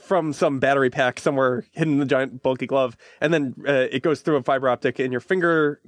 from 0.00 0.32
some 0.32 0.58
battery 0.58 0.90
pack 0.90 1.20
somewhere 1.20 1.64
hidden 1.72 1.94
in 1.94 1.98
the 1.98 2.06
giant 2.06 2.42
bulky 2.42 2.66
glove, 2.66 2.96
and 3.20 3.32
then 3.32 3.54
uh, 3.66 3.86
it 3.90 4.02
goes 4.02 4.20
through 4.20 4.36
a 4.36 4.42
fiber 4.42 4.68
optic 4.68 5.00
in 5.00 5.12
your 5.12 5.20
finger 5.20 5.80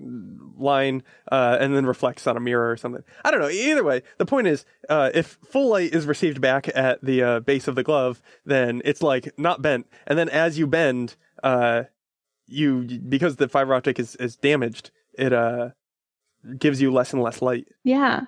line, 0.56 1.02
uh, 1.30 1.58
and 1.60 1.74
then 1.74 1.86
reflects 1.86 2.26
on 2.26 2.36
a 2.36 2.40
mirror 2.40 2.70
or 2.70 2.76
something. 2.76 3.02
I 3.24 3.30
don't 3.30 3.40
know. 3.40 3.48
Either 3.48 3.84
way, 3.84 4.02
the 4.18 4.26
point 4.26 4.46
is, 4.46 4.64
uh, 4.88 5.10
if 5.14 5.38
full 5.44 5.68
light 5.70 5.94
is 5.94 6.06
received 6.06 6.40
back 6.40 6.68
at 6.74 7.04
the 7.04 7.22
uh, 7.22 7.40
base 7.40 7.68
of 7.68 7.74
the 7.74 7.82
glove, 7.82 8.22
then 8.44 8.82
it's 8.84 9.02
like 9.02 9.38
not 9.38 9.62
bent, 9.62 9.86
and 10.06 10.18
then 10.18 10.28
as 10.28 10.58
you 10.58 10.66
bend, 10.66 11.16
uh, 11.42 11.84
you 12.46 12.82
because 13.08 13.36
the 13.36 13.48
fiber 13.48 13.74
optic 13.74 13.98
is 13.98 14.16
is 14.16 14.36
damaged, 14.36 14.90
it 15.18 15.32
uh 15.32 15.70
gives 16.58 16.80
you 16.80 16.92
less 16.92 17.12
and 17.12 17.22
less 17.22 17.42
light. 17.42 17.66
Yeah. 17.84 18.22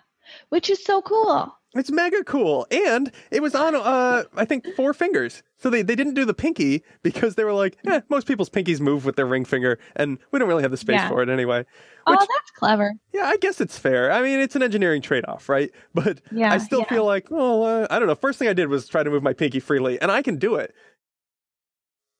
Which 0.48 0.68
is 0.70 0.82
so 0.84 1.00
cool. 1.02 1.54
It's 1.74 1.90
mega 1.90 2.24
cool. 2.24 2.66
And 2.70 3.12
it 3.30 3.42
was 3.42 3.54
on, 3.54 3.74
uh, 3.74 4.24
I 4.36 4.44
think, 4.44 4.66
four 4.74 4.92
fingers. 4.92 5.42
So 5.60 5.70
they, 5.70 5.82
they 5.82 5.96
didn't 5.96 6.14
do 6.14 6.24
the 6.24 6.34
pinky 6.34 6.84
because 7.02 7.34
they 7.34 7.42
were 7.42 7.52
like, 7.52 7.76
eh, 7.86 8.00
most 8.08 8.26
people's 8.28 8.48
pinkies 8.48 8.78
move 8.80 9.04
with 9.04 9.16
their 9.16 9.26
ring 9.26 9.44
finger, 9.44 9.78
and 9.96 10.18
we 10.30 10.38
don't 10.38 10.46
really 10.48 10.62
have 10.62 10.70
the 10.70 10.76
space 10.76 10.94
Yeah. 11.00 11.08
for 11.08 11.20
it 11.22 11.28
anyway. 11.28 11.64
oh, 12.06 12.12
that's 12.12 12.50
clever. 12.56 12.94
yeah, 13.12 13.24
I 13.24 13.36
guess 13.38 13.60
it's 13.60 13.76
fair. 13.76 14.12
I 14.12 14.22
mean, 14.22 14.38
it's 14.38 14.54
an 14.56 14.62
engineering 14.62 15.02
trade 15.02 15.24
off, 15.26 15.48
right? 15.48 15.70
But 15.94 16.20
Yeah. 16.30 16.52
I 16.52 16.58
still 16.58 16.80
yeah. 16.80 16.86
feel 16.88 17.04
like, 17.04 17.26
oh, 17.32 17.62
uh, 17.64 17.86
I 17.90 17.98
don't 17.98 18.06
know. 18.06 18.14
First 18.14 18.38
thing 18.38 18.46
I 18.48 18.52
did 18.52 18.68
was 18.68 18.86
try 18.88 19.02
to 19.02 19.10
move 19.10 19.22
my 19.24 19.32
pinky 19.32 19.58
freely, 19.60 20.00
and 20.00 20.10
I 20.12 20.22
can 20.22 20.36
do 20.36 20.54
it. 20.54 20.72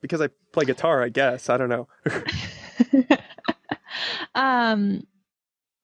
Because 0.03 0.21
I 0.21 0.29
play 0.53 0.65
guitar, 0.65 1.03
I 1.03 1.09
guess. 1.09 1.49
I 1.49 1.57
don't 1.57 1.69
know. 1.69 1.89
um 4.35 5.07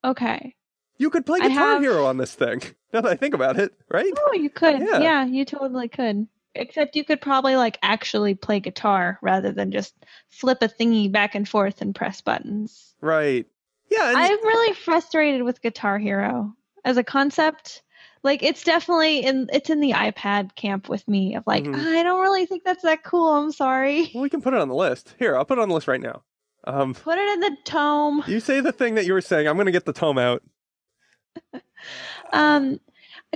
okay. 0.04 0.54
You 0.98 1.10
could 1.10 1.26
play 1.26 1.40
Guitar 1.40 1.74
have- 1.74 1.82
Hero 1.82 2.04
on 2.06 2.16
this 2.18 2.34
thing. 2.34 2.62
Now 2.94 3.00
that 3.00 3.10
I 3.10 3.16
think 3.16 3.34
about 3.34 3.58
it, 3.58 3.72
right? 3.90 4.12
Oh, 4.16 4.34
you 4.34 4.48
could. 4.48 4.78
Yeah. 4.80 5.00
Yeah. 5.00 5.24
you 5.24 5.44
totally 5.44 5.88
could. 5.88 6.28
Except 6.54 6.94
you 6.96 7.04
could 7.04 7.20
probably 7.20 7.56
like 7.56 7.78
actually 7.82 8.34
play 8.34 8.60
guitar 8.60 9.18
rather 9.22 9.50
than 9.52 9.72
just 9.72 9.94
flip 10.28 10.58
a 10.62 10.68
thingy 10.68 11.10
back 11.10 11.34
and 11.34 11.48
forth 11.48 11.80
and 11.82 11.94
press 11.94 12.20
buttons. 12.20 12.94
Right. 13.00 13.46
Yeah. 13.90 14.08
And 14.08 14.16
I'm 14.18 14.44
really 14.46 14.74
frustrated 14.74 15.42
with 15.42 15.60
Guitar 15.62 15.98
Hero 15.98 16.54
as 16.84 16.96
a 16.96 17.04
concept. 17.04 17.82
Like 18.22 18.42
it's 18.42 18.64
definitely 18.64 19.18
in 19.20 19.48
it's 19.52 19.68
in 19.68 19.80
the 19.80 19.90
iPad 19.92 20.54
camp 20.54 20.88
with 20.88 21.06
me 21.08 21.34
of 21.34 21.44
like 21.46 21.64
Mhm. 21.64 21.74
I 21.98 22.02
don't 22.02 22.20
really 22.22 22.46
think 22.46 22.64
that's 22.64 22.82
that 22.82 23.02
cool. 23.04 23.34
I'm 23.34 23.52
sorry. 23.52 24.10
well, 24.14 24.22
we 24.22 24.30
can 24.30 24.40
put 24.40 24.54
it 24.54 24.60
on 24.60 24.68
the 24.68 24.74
list. 24.74 25.14
Here, 25.18 25.36
I'll 25.36 25.44
put 25.44 25.58
it 25.58 25.62
on 25.62 25.68
the 25.68 25.74
list 25.74 25.88
right 25.88 26.00
now. 26.00 26.22
Um, 26.66 26.94
Put 26.94 27.18
it 27.18 27.28
in 27.34 27.40
the 27.40 27.56
tome. 27.64 28.24
you 28.26 28.40
say 28.40 28.60
the 28.60 28.72
thing 28.72 28.94
that 28.94 29.04
you 29.04 29.12
were 29.12 29.20
saying. 29.20 29.46
I'm 29.46 29.56
going 29.56 29.66
to 29.66 29.72
get 29.72 29.84
the 29.84 29.92
tome 29.92 30.16
out. 30.18 30.42
Um, 32.32 32.80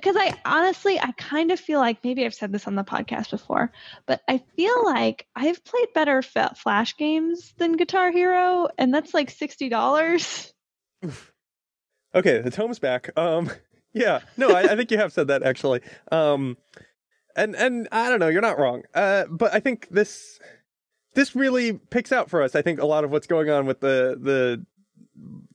because 0.01 0.17
I 0.17 0.35
honestly, 0.45 0.99
I 1.01 1.13
kind 1.13 1.51
of 1.51 1.59
feel 1.59 1.81
like 1.81 2.05
maybe 2.05 2.25
I've 2.25 2.35
said 2.35 2.53
this 2.53 2.67
on 2.67 2.75
the 2.75 2.85
podcast 2.85 3.31
before, 3.31 3.73
but 4.07 4.21
I 4.29 4.39
feel 4.57 4.85
like 4.85 5.27
I've 5.35 5.63
played 5.65 5.89
better 5.95 6.23
Flash 6.23 6.97
games 6.97 7.53
than 7.59 7.77
Guitar 7.77 8.13
Hero, 8.13 8.69
and 8.79 8.95
that's 8.95 9.13
like 9.13 9.31
sixty 9.31 9.69
dollars. 9.69 10.53
Okay, 12.15 12.41
the 12.41 12.51
tome's 12.51 12.79
back. 12.79 13.11
Um, 13.19 13.51
yeah, 13.93 14.21
no, 14.37 14.51
I, 14.51 14.73
I 14.73 14.77
think 14.77 14.91
you 14.91 14.99
have 14.99 15.13
said 15.13 15.29
that 15.29 15.43
actually. 15.43 15.81
Um, 16.11 16.57
and 17.37 17.55
and 17.55 17.89
I 17.93 18.09
don't 18.09 18.21
know, 18.21 18.29
you're 18.29 18.41
not 18.41 18.59
wrong. 18.59 18.83
Uh, 18.95 19.25
but 19.31 19.53
I 19.53 19.61
think 19.61 19.89
this 19.91 20.39
this 21.15 21.35
really 21.35 21.75
picks 21.75 22.13
out 22.13 22.31
for 22.31 22.43
us. 22.43 22.55
I 22.55 22.63
think 22.63 22.81
a 22.81 22.87
lot 22.87 23.05
of 23.05 23.11
what's 23.11 23.27
going 23.27 23.51
on 23.51 23.67
with 23.67 23.81
the 23.81 24.19
the 24.21 24.65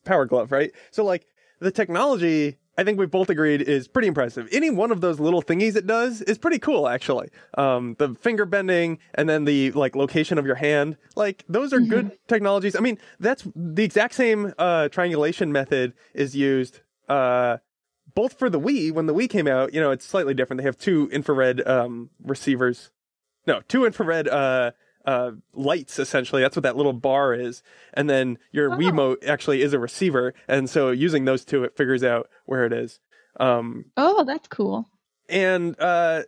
Power 0.05 0.25
Glove, 0.25 0.51
right? 0.51 0.71
So 0.91 1.03
like 1.03 1.25
the 1.59 1.71
technology. 1.71 2.57
I 2.77 2.83
think 2.83 2.97
we've 2.97 3.11
both 3.11 3.29
agreed 3.29 3.61
is 3.61 3.87
pretty 3.87 4.07
impressive. 4.07 4.47
Any 4.51 4.69
one 4.69 4.91
of 4.91 5.01
those 5.01 5.19
little 5.19 5.43
thingies 5.43 5.75
it 5.75 5.85
does 5.85 6.21
is 6.21 6.37
pretty 6.37 6.59
cool, 6.59 6.87
actually. 6.87 7.29
Um, 7.55 7.95
the 7.99 8.15
finger 8.15 8.45
bending 8.45 8.99
and 9.13 9.29
then 9.29 9.45
the 9.45 9.71
like 9.71 9.95
location 9.95 10.37
of 10.37 10.45
your 10.45 10.55
hand, 10.55 10.97
like 11.15 11.43
those 11.47 11.71
are 11.71 11.79
good 11.79 12.17
technologies. 12.27 12.75
I 12.75 12.79
mean, 12.79 12.97
that's 13.19 13.47
the 13.55 13.83
exact 13.83 14.15
same 14.15 14.53
uh, 14.57 14.89
triangulation 14.89 15.51
method 15.51 15.93
is 16.15 16.35
used 16.35 16.81
uh, 17.09 17.57
both 18.15 18.39
for 18.39 18.49
the 18.49 18.59
Wii. 18.59 18.91
When 18.91 19.05
the 19.05 19.13
Wii 19.13 19.29
came 19.29 19.47
out, 19.47 19.73
you 19.73 19.79
know, 19.79 19.91
it's 19.91 20.05
slightly 20.05 20.33
different. 20.33 20.59
They 20.59 20.65
have 20.65 20.77
two 20.77 21.09
infrared 21.11 21.65
um, 21.67 22.09
receivers, 22.23 22.91
no, 23.45 23.61
two 23.67 23.85
infrared 23.85 24.27
uh, 24.27 24.71
uh, 25.05 25.31
lights. 25.53 25.99
Essentially, 25.99 26.41
that's 26.41 26.55
what 26.55 26.63
that 26.63 26.77
little 26.77 26.93
bar 26.93 27.33
is. 27.33 27.61
And 27.93 28.09
then 28.09 28.37
your 28.51 28.73
Oh. 28.73 28.77
Wiimote 28.77 29.25
actually 29.27 29.61
is 29.61 29.73
a 29.73 29.79
receiver, 29.79 30.33
and 30.47 30.69
so 30.69 30.91
using 30.91 31.25
those 31.25 31.43
two, 31.45 31.63
it 31.63 31.75
figures 31.75 32.03
out 32.03 32.29
where 32.45 32.65
it 32.65 32.73
is. 32.73 32.99
Um, 33.39 33.85
Oh, 33.97 34.23
that's 34.23 34.47
cool. 34.47 34.87
and 35.29 35.79
uh 35.79 36.23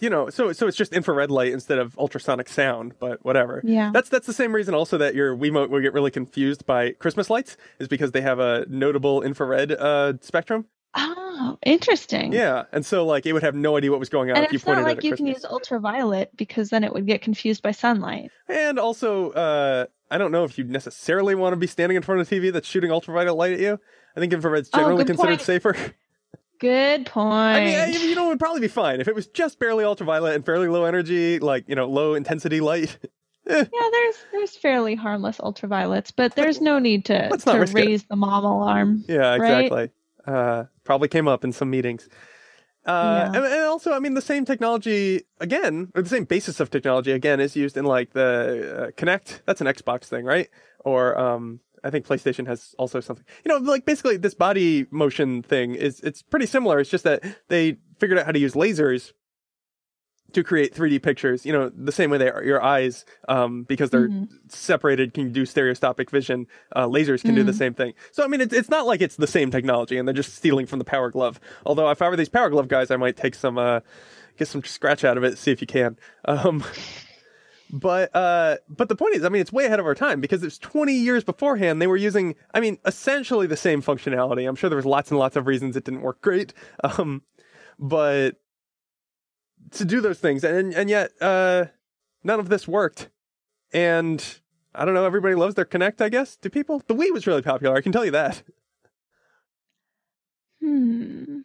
you 0.00 0.10
know, 0.10 0.30
so 0.30 0.52
so 0.52 0.66
it's 0.66 0.76
just 0.76 0.92
infrared 0.92 1.30
light 1.30 1.52
instead 1.52 1.78
of 1.78 1.96
ultrasonic 1.98 2.48
sound, 2.48 2.94
but 2.98 3.24
whatever. 3.24 3.60
Yeah. 3.64 3.90
That's 3.92 4.08
that's 4.08 4.26
the 4.26 4.32
same 4.32 4.52
reason 4.52 4.74
also 4.74 4.98
that 4.98 5.14
your 5.14 5.36
Wiimote 5.36 5.68
will 5.70 5.80
get 5.80 5.92
really 5.92 6.10
confused 6.10 6.66
by 6.66 6.92
Christmas 6.92 7.30
lights 7.30 7.56
is 7.78 7.86
because 7.88 8.10
they 8.10 8.20
have 8.22 8.38
a 8.40 8.64
notable 8.68 9.22
infrared 9.22 9.70
uh, 9.72 10.14
spectrum. 10.20 10.66
Oh, 10.94 11.58
interesting. 11.64 12.32
Yeah, 12.32 12.64
and 12.72 12.84
so 12.84 13.06
like 13.06 13.24
it 13.26 13.32
would 13.32 13.42
have 13.42 13.54
no 13.54 13.76
idea 13.76 13.90
what 13.90 13.98
was 14.00 14.08
going 14.10 14.30
on 14.30 14.36
And 14.36 14.44
if 14.44 14.52
you 14.52 14.56
it's 14.56 14.66
not 14.66 14.74
pointed 14.76 14.88
like 14.88 15.04
you 15.04 15.16
can 15.16 15.26
use 15.26 15.44
ultraviolet 15.44 16.36
because 16.36 16.68
then 16.70 16.84
it 16.84 16.92
would 16.92 17.06
get 17.06 17.22
confused 17.22 17.62
by 17.62 17.70
sunlight. 17.70 18.30
And 18.48 18.78
also, 18.78 19.30
uh, 19.30 19.86
I 20.10 20.18
don't 20.18 20.32
know 20.32 20.44
if 20.44 20.58
you 20.58 20.64
necessarily 20.64 21.34
want 21.34 21.52
to 21.54 21.56
be 21.56 21.66
standing 21.66 21.96
in 21.96 22.02
front 22.02 22.20
of 22.20 22.30
a 22.30 22.34
TV 22.34 22.52
that's 22.52 22.68
shooting 22.68 22.92
ultraviolet 22.92 23.36
light 23.36 23.52
at 23.54 23.60
you. 23.60 23.80
I 24.16 24.20
think 24.20 24.32
infrared's 24.34 24.68
Oh, 24.74 24.78
generally 24.78 25.04
good 25.04 25.06
considered 25.08 25.38
point. 25.38 25.40
safer. 25.40 25.76
Good 26.58 27.06
point. 27.06 27.26
I 27.26 27.64
mean, 27.64 27.78
I, 27.78 27.86
you 27.88 28.14
know, 28.14 28.26
it 28.26 28.28
would 28.28 28.38
probably 28.38 28.60
be 28.60 28.68
fine 28.68 29.00
if 29.00 29.08
it 29.08 29.14
was 29.16 29.26
just 29.26 29.58
barely 29.58 29.84
ultraviolet 29.84 30.36
and 30.36 30.44
fairly 30.46 30.68
low 30.68 30.84
energy, 30.84 31.40
like 31.40 31.68
you 31.68 31.74
know, 31.74 31.86
low 31.88 32.14
intensity 32.14 32.60
light. 32.60 32.98
Eh, 33.44 33.64
yeah, 33.72 33.88
there's 33.90 34.16
there's 34.30 34.56
fairly 34.56 34.94
harmless 34.94 35.38
ultraviolets, 35.38 36.12
but 36.14 36.36
there's 36.36 36.60
no 36.60 36.78
need 36.78 37.04
to, 37.06 37.28
to 37.28 37.58
risk 37.58 37.76
it. 37.76 37.86
raise 37.86 38.04
the 38.04 38.14
mom 38.14 38.44
alarm. 38.44 39.04
yeah, 39.08 39.34
Right? 39.36 39.90
Uh, 40.26 40.64
probably 40.84 41.08
came 41.08 41.28
up 41.28 41.44
in 41.44 41.52
some 41.52 41.70
meetings. 41.70 42.08
Uh, 42.84 42.90
Yeah. 42.90 43.26
and, 43.36 43.44
and 43.44 43.64
also, 43.64 43.92
I 43.92 43.98
mean, 44.00 44.14
the 44.14 44.20
same 44.20 44.44
technology 44.44 45.22
again, 45.40 45.90
or 45.94 46.02
the 46.02 46.08
same 46.08 46.24
basis 46.24 46.60
of 46.60 46.70
technology 46.70 47.12
again, 47.12 47.40
is 47.40 47.54
used 47.56 47.76
in 47.76 47.84
like 47.84 48.12
the 48.12 48.88
uh, 48.88 48.90
Kinect. 48.92 49.42
That's 49.46 49.60
an 49.60 49.66
Xbox 49.66 50.04
thing, 50.04 50.24
right? 50.24 50.48
Or 50.84 51.16
um, 51.18 51.60
I 51.84 51.90
think 51.90 52.06
PlayStation 52.06 52.46
has 52.46 52.74
also 52.78 53.00
something. 53.00 53.24
You 53.44 53.50
know, 53.50 53.58
like 53.58 53.84
basically 53.84 54.16
this 54.16 54.34
body 54.34 54.86
motion 54.90 55.42
thing 55.42 55.74
is 55.74 56.00
it's 56.00 56.22
pretty 56.22 56.46
similar. 56.46 56.80
It's 56.80 56.90
just 56.90 57.04
that 57.04 57.22
they 57.48 57.76
figured 57.98 58.18
out 58.18 58.26
how 58.26 58.32
to 58.32 58.38
use 58.38 58.54
lasers 58.54 59.12
to 60.34 60.42
create 60.44 60.74
3D 60.74 61.02
pictures. 61.02 61.44
You 61.46 61.52
know, 61.52 61.70
the 61.74 61.92
same 61.92 62.10
way 62.10 62.18
they 62.18 62.30
are 62.30 62.42
your 62.44 62.62
eyes, 62.62 63.04
um, 63.28 63.64
because 63.64 63.90
they're 63.90 64.08
Mhm. 64.08 64.28
separated, 64.48 65.14
can 65.14 65.32
do 65.32 65.44
stereoscopic 65.46 66.10
vision. 66.10 66.46
Uh, 66.74 66.86
lasers 66.86 67.22
can 67.22 67.34
do 67.34 67.42
the 67.44 67.52
Mm. 67.52 67.58
same 67.58 67.74
thing. 67.74 67.94
So 68.10 68.24
I 68.24 68.26
mean, 68.28 68.40
it's 68.40 68.54
it's 68.54 68.68
not 68.70 68.86
like 68.86 69.00
it's 69.00 69.16
the 69.16 69.26
same 69.26 69.50
technology, 69.50 69.96
and 69.98 70.06
they're 70.08 70.14
just 70.14 70.34
stealing 70.34 70.66
from 70.66 70.78
the 70.78 70.84
Power 70.84 71.10
Glove. 71.10 71.40
Although 71.66 71.90
if 71.90 72.00
I 72.02 72.08
were 72.08 72.16
these 72.16 72.28
Power 72.28 72.50
Glove 72.50 72.68
guys, 72.68 72.90
I 72.90 72.96
might 72.96 73.16
take 73.16 73.34
some 73.34 73.58
uh, 73.58 73.80
get 74.38 74.48
some 74.48 74.62
scratch 74.64 75.04
out 75.04 75.16
of 75.16 75.24
it, 75.24 75.38
see 75.38 75.50
if 75.52 75.60
you 75.60 75.66
can. 75.66 75.96
Um, 76.24 76.64
but 77.70 78.14
uh, 78.14 78.56
but 78.68 78.88
the 78.88 78.96
point 78.96 79.14
is, 79.16 79.24
I 79.24 79.28
mean, 79.28 79.40
it's 79.40 79.52
way 79.52 79.64
ahead 79.66 79.80
of 79.80 79.86
our 79.86 79.94
time 79.94 80.20
because 80.20 80.42
it's 80.42 80.58
20 80.58 80.92
years 80.92 81.24
beforehand. 81.24 81.80
They 81.80 81.86
were 81.86 81.96
using, 81.96 82.34
I 82.54 82.60
mean, 82.60 82.78
essentially 82.84 83.46
the 83.46 83.56
same 83.56 83.82
functionality. 83.82 84.46
I'm 84.48 84.56
sure 84.56 84.68
there 84.70 84.76
was 84.76 84.86
lots 84.86 85.10
and 85.10 85.18
lots 85.18 85.36
of 85.36 85.46
reasons 85.46 85.76
it 85.76 85.84
didn't 85.84 86.02
work 86.02 86.20
great. 86.20 86.52
Um, 86.84 87.22
but 87.78 88.36
to 89.72 89.84
do 89.84 90.00
those 90.00 90.18
things, 90.18 90.44
and 90.44 90.74
and 90.74 90.88
yet 90.90 91.12
uh, 91.20 91.66
none 92.24 92.40
of 92.40 92.48
this 92.48 92.66
worked. 92.68 93.08
And 93.72 94.22
I 94.74 94.84
don't 94.84 94.94
know, 94.94 95.04
everybody 95.04 95.34
loves 95.34 95.54
their 95.54 95.64
Kinect. 95.64 96.00
I 96.00 96.08
guess 96.08 96.36
do 96.36 96.48
people? 96.50 96.82
The 96.86 96.94
Wii 96.94 97.12
was 97.12 97.26
really 97.26 97.42
popular. 97.42 97.74
I 97.76 97.80
can 97.80 97.92
tell 97.92 98.04
you 98.04 98.10
that. 98.12 98.42
Hmm. 100.60 101.40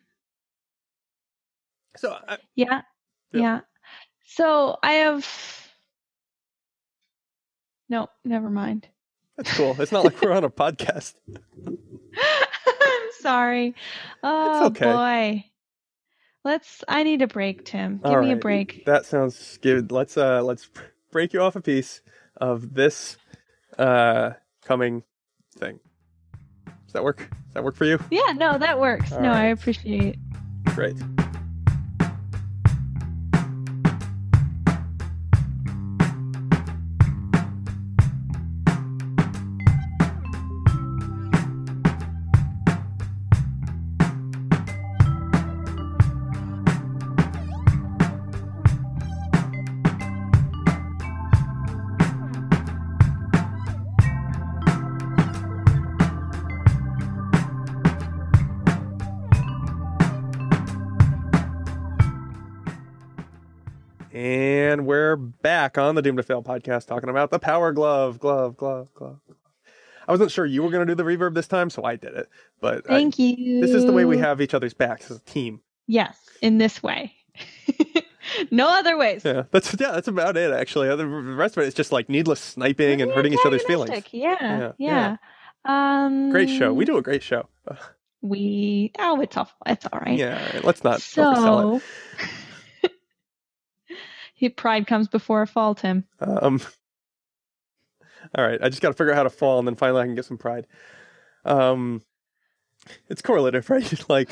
So 1.96 2.16
I, 2.28 2.38
Yeah. 2.56 2.82
Yeah. 3.32 3.42
Yeah. 3.42 3.60
So 4.26 4.78
I 4.84 4.94
have. 4.94 5.28
No, 7.90 8.08
never 8.26 8.50
mind. 8.50 8.88
that's 9.38 9.56
cool. 9.56 9.76
It's 9.82 9.92
not 9.92 10.04
like 10.04 10.22
we're 10.22 10.34
on 10.34 10.44
a 10.44 10.50
podcast. 10.64 11.14
I'm 12.18 13.10
sorry. 13.20 13.74
Oh 14.24 14.68
okay. 14.68 14.86
boy. 14.86 15.46
Let's. 16.48 16.82
I 16.88 17.04
need 17.04 17.22
a 17.22 17.28
break, 17.28 17.66
Tim. 17.66 17.98
Give 17.98 18.06
All 18.06 18.22
me 18.22 18.32
a 18.32 18.38
break. 18.38 18.86
That 18.86 19.06
sounds 19.06 19.60
good. 19.62 19.92
Let's 19.92 20.16
uh 20.16 20.42
let's 20.42 20.70
break 21.12 21.34
you 21.34 21.42
off 21.42 21.58
a 21.58 21.62
piece 21.62 22.02
of 22.38 22.74
this 22.74 23.18
uh 23.78 24.32
coming 24.64 25.04
thing. 25.58 25.82
Does 26.86 26.94
that 26.94 27.04
work? 27.04 27.18
Does 27.18 27.54
that 27.56 27.66
work 27.66 27.76
for 27.76 27.84
you? 27.84 28.00
Yeah. 28.10 28.32
No, 28.32 28.58
that 28.58 28.80
works. 28.80 29.12
All 29.12 29.20
no, 29.20 29.30
I 29.30 29.48
right. 29.48 29.50
appreciate. 29.50 30.18
Great. 30.74 30.96
Back 65.68 65.78
on 65.80 65.96
the 65.96 66.02
Doomed 66.02 66.16
to 66.16 66.24
Fail 66.24 66.42
podcast 66.42 66.88
talking 66.88 67.10
about 67.10 67.30
the 67.30 67.40
Power 67.40 67.74
Glove, 67.74 68.20
glove, 68.20 68.56
glove, 68.56 68.88
glove. 68.94 69.20
I 70.08 70.14
wasn't 70.14 70.32
sure 70.32 70.46
you 70.46 70.64
were 70.64 70.70
going 70.70 70.88
to 70.88 70.96
do 70.96 70.96
the 70.96 71.04
reverb 71.04 71.34
this 71.34 71.46
time, 71.50 71.70
so 71.70 71.84
I 71.84 71.98
did 71.98 72.14
it. 72.14 72.30
But 72.62 72.90
I- 72.90 72.94
Thank 72.94 73.20
you. 73.20 73.60
this 73.60 73.72
is 73.72 73.84
the 73.86 73.92
way 73.92 74.06
we 74.06 74.18
have 74.18 74.40
each 74.40 74.54
other's 74.54 74.74
backs 74.74 75.12
as 75.12 75.18
a 75.18 75.20
team. 75.26 75.60
Yes, 75.86 76.18
in 76.42 76.58
this 76.58 76.82
way. 76.82 77.12
no 78.52 78.70
other 78.70 78.98
ways. 78.98 79.26
Yeah, 79.26 79.44
that's 79.52 79.76
yeah, 79.78 79.92
that's 79.92 80.08
about 80.08 80.38
it. 80.38 80.54
Actually, 80.54 80.96
the 80.96 81.06
rest 81.06 81.58
of 81.58 81.64
it 81.64 81.68
is 81.68 81.74
just 81.74 81.92
like 81.92 82.08
needless 82.08 82.40
sniping 82.40 83.02
and 83.02 83.12
hurting 83.12 83.34
each 83.34 83.46
other's 83.46 83.64
feelings. 83.64 84.06
Yeah, 84.14 84.72
Yeah, 84.80 85.18
yeah. 85.66 86.06
Um, 86.06 86.30
Great 86.30 86.50
show. 86.50 86.72
We 86.74 86.86
do 86.86 86.96
a 86.96 87.02
great 87.02 87.24
show. 87.24 87.50
We 88.22 88.94
oh, 88.98 89.22
it's 89.22 89.38
all 89.38 89.50
it's 89.68 89.86
all 89.86 90.00
right. 90.00 90.18
Yeah, 90.18 90.62
let's 90.64 90.84
not 90.84 91.00
oversell 91.00 91.78
it. 91.78 91.84
He- 94.38 94.50
pride 94.50 94.86
comes 94.88 95.08
before 95.08 95.42
a 95.42 95.48
fall, 95.48 95.74
Tim. 95.76 96.06
Um, 96.20 96.62
all 98.38 98.46
right, 98.46 98.60
I 98.62 98.70
just 98.70 98.82
got 98.82 98.90
to 98.90 98.94
figure 98.94 99.12
out 99.12 99.18
how 99.18 99.24
to 99.24 99.30
fall, 99.32 99.60
and 99.60 99.68
then 99.68 99.76
finally 99.76 100.02
I 100.02 100.06
can 100.06 100.16
get 100.16 100.26
some 100.26 100.38
pride. 100.38 100.68
Um, 101.44 102.02
it's 103.10 103.22
correlative, 103.22 103.70
right? 103.70 104.10
like, 104.10 104.30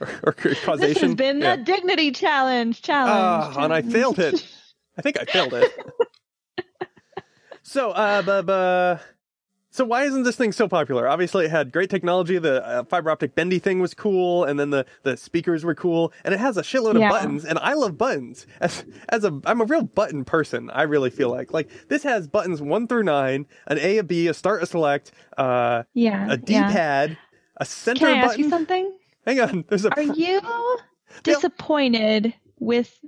or, 0.00 0.08
or 0.24 0.32
causation. 0.32 0.78
This 0.78 0.98
has 1.02 1.14
been 1.14 1.40
Yeah. 1.40 1.56
the 1.56 1.62
dignity 1.64 2.12
challenge. 2.12 2.80
Challenge. 2.82 3.56
Ah, 3.56 3.62
and 3.64 3.72
I 3.72 3.82
failed 3.82 4.18
it. 4.18 4.44
I 4.98 5.02
think 5.02 5.20
I 5.20 5.24
failed 5.26 5.52
it. 5.52 5.70
so, 7.62 7.90
uh, 7.90 8.98
so 9.76 9.84
why 9.84 10.04
isn't 10.04 10.22
this 10.22 10.36
thing 10.36 10.52
so 10.52 10.66
popular? 10.68 11.06
Obviously, 11.06 11.44
it 11.44 11.50
had 11.50 11.70
great 11.70 11.90
technology. 11.90 12.38
The 12.38 12.66
uh, 12.66 12.84
fiber 12.84 13.10
optic 13.10 13.34
bendy 13.34 13.58
thing 13.58 13.78
was 13.80 13.92
cool, 13.92 14.44
and 14.44 14.58
then 14.58 14.70
the, 14.70 14.86
the 15.02 15.16
speakers 15.18 15.64
were 15.64 15.74
cool, 15.74 16.14
and 16.24 16.32
it 16.32 16.40
has 16.40 16.56
a 16.56 16.62
shitload 16.62 16.98
Yeah. 16.98 17.08
of 17.08 17.10
buttons. 17.12 17.44
And 17.44 17.58
I 17.58 17.74
love 17.74 17.98
buttons. 17.98 18.46
As 18.60 18.84
as 19.10 19.24
a, 19.24 19.38
I'm 19.44 19.60
a 19.60 19.64
real 19.64 19.82
button 19.82 20.24
person. 20.24 20.70
I 20.70 20.82
really 20.82 21.10
feel 21.10 21.30
like 21.30 21.52
like 21.52 21.68
this 21.88 22.02
has 22.04 22.26
buttons 22.26 22.62
one 22.62 22.86
through 22.88 23.02
nine, 23.02 23.46
an 23.66 23.78
A, 23.78 23.98
a 23.98 24.02
B, 24.02 24.28
a 24.28 24.34
start, 24.34 24.62
a 24.62 24.66
select, 24.66 25.12
uh, 25.36 25.82
yeah. 25.92 26.24
a 26.26 26.30
yeah. 26.30 26.36
D-pad, 26.36 27.18
a 27.58 27.64
center 27.66 28.06
Can 28.06 28.08
I 28.08 28.18
ask 28.18 28.28
button. 28.28 28.44
you 28.44 28.50
something? 28.50 28.92
Hang 29.26 29.40
on, 29.40 29.64
there's 29.68 29.84
a 29.84 29.94
Are 29.94 30.02
you 30.02 30.40
disappointed 31.22 32.32
with 32.58 32.98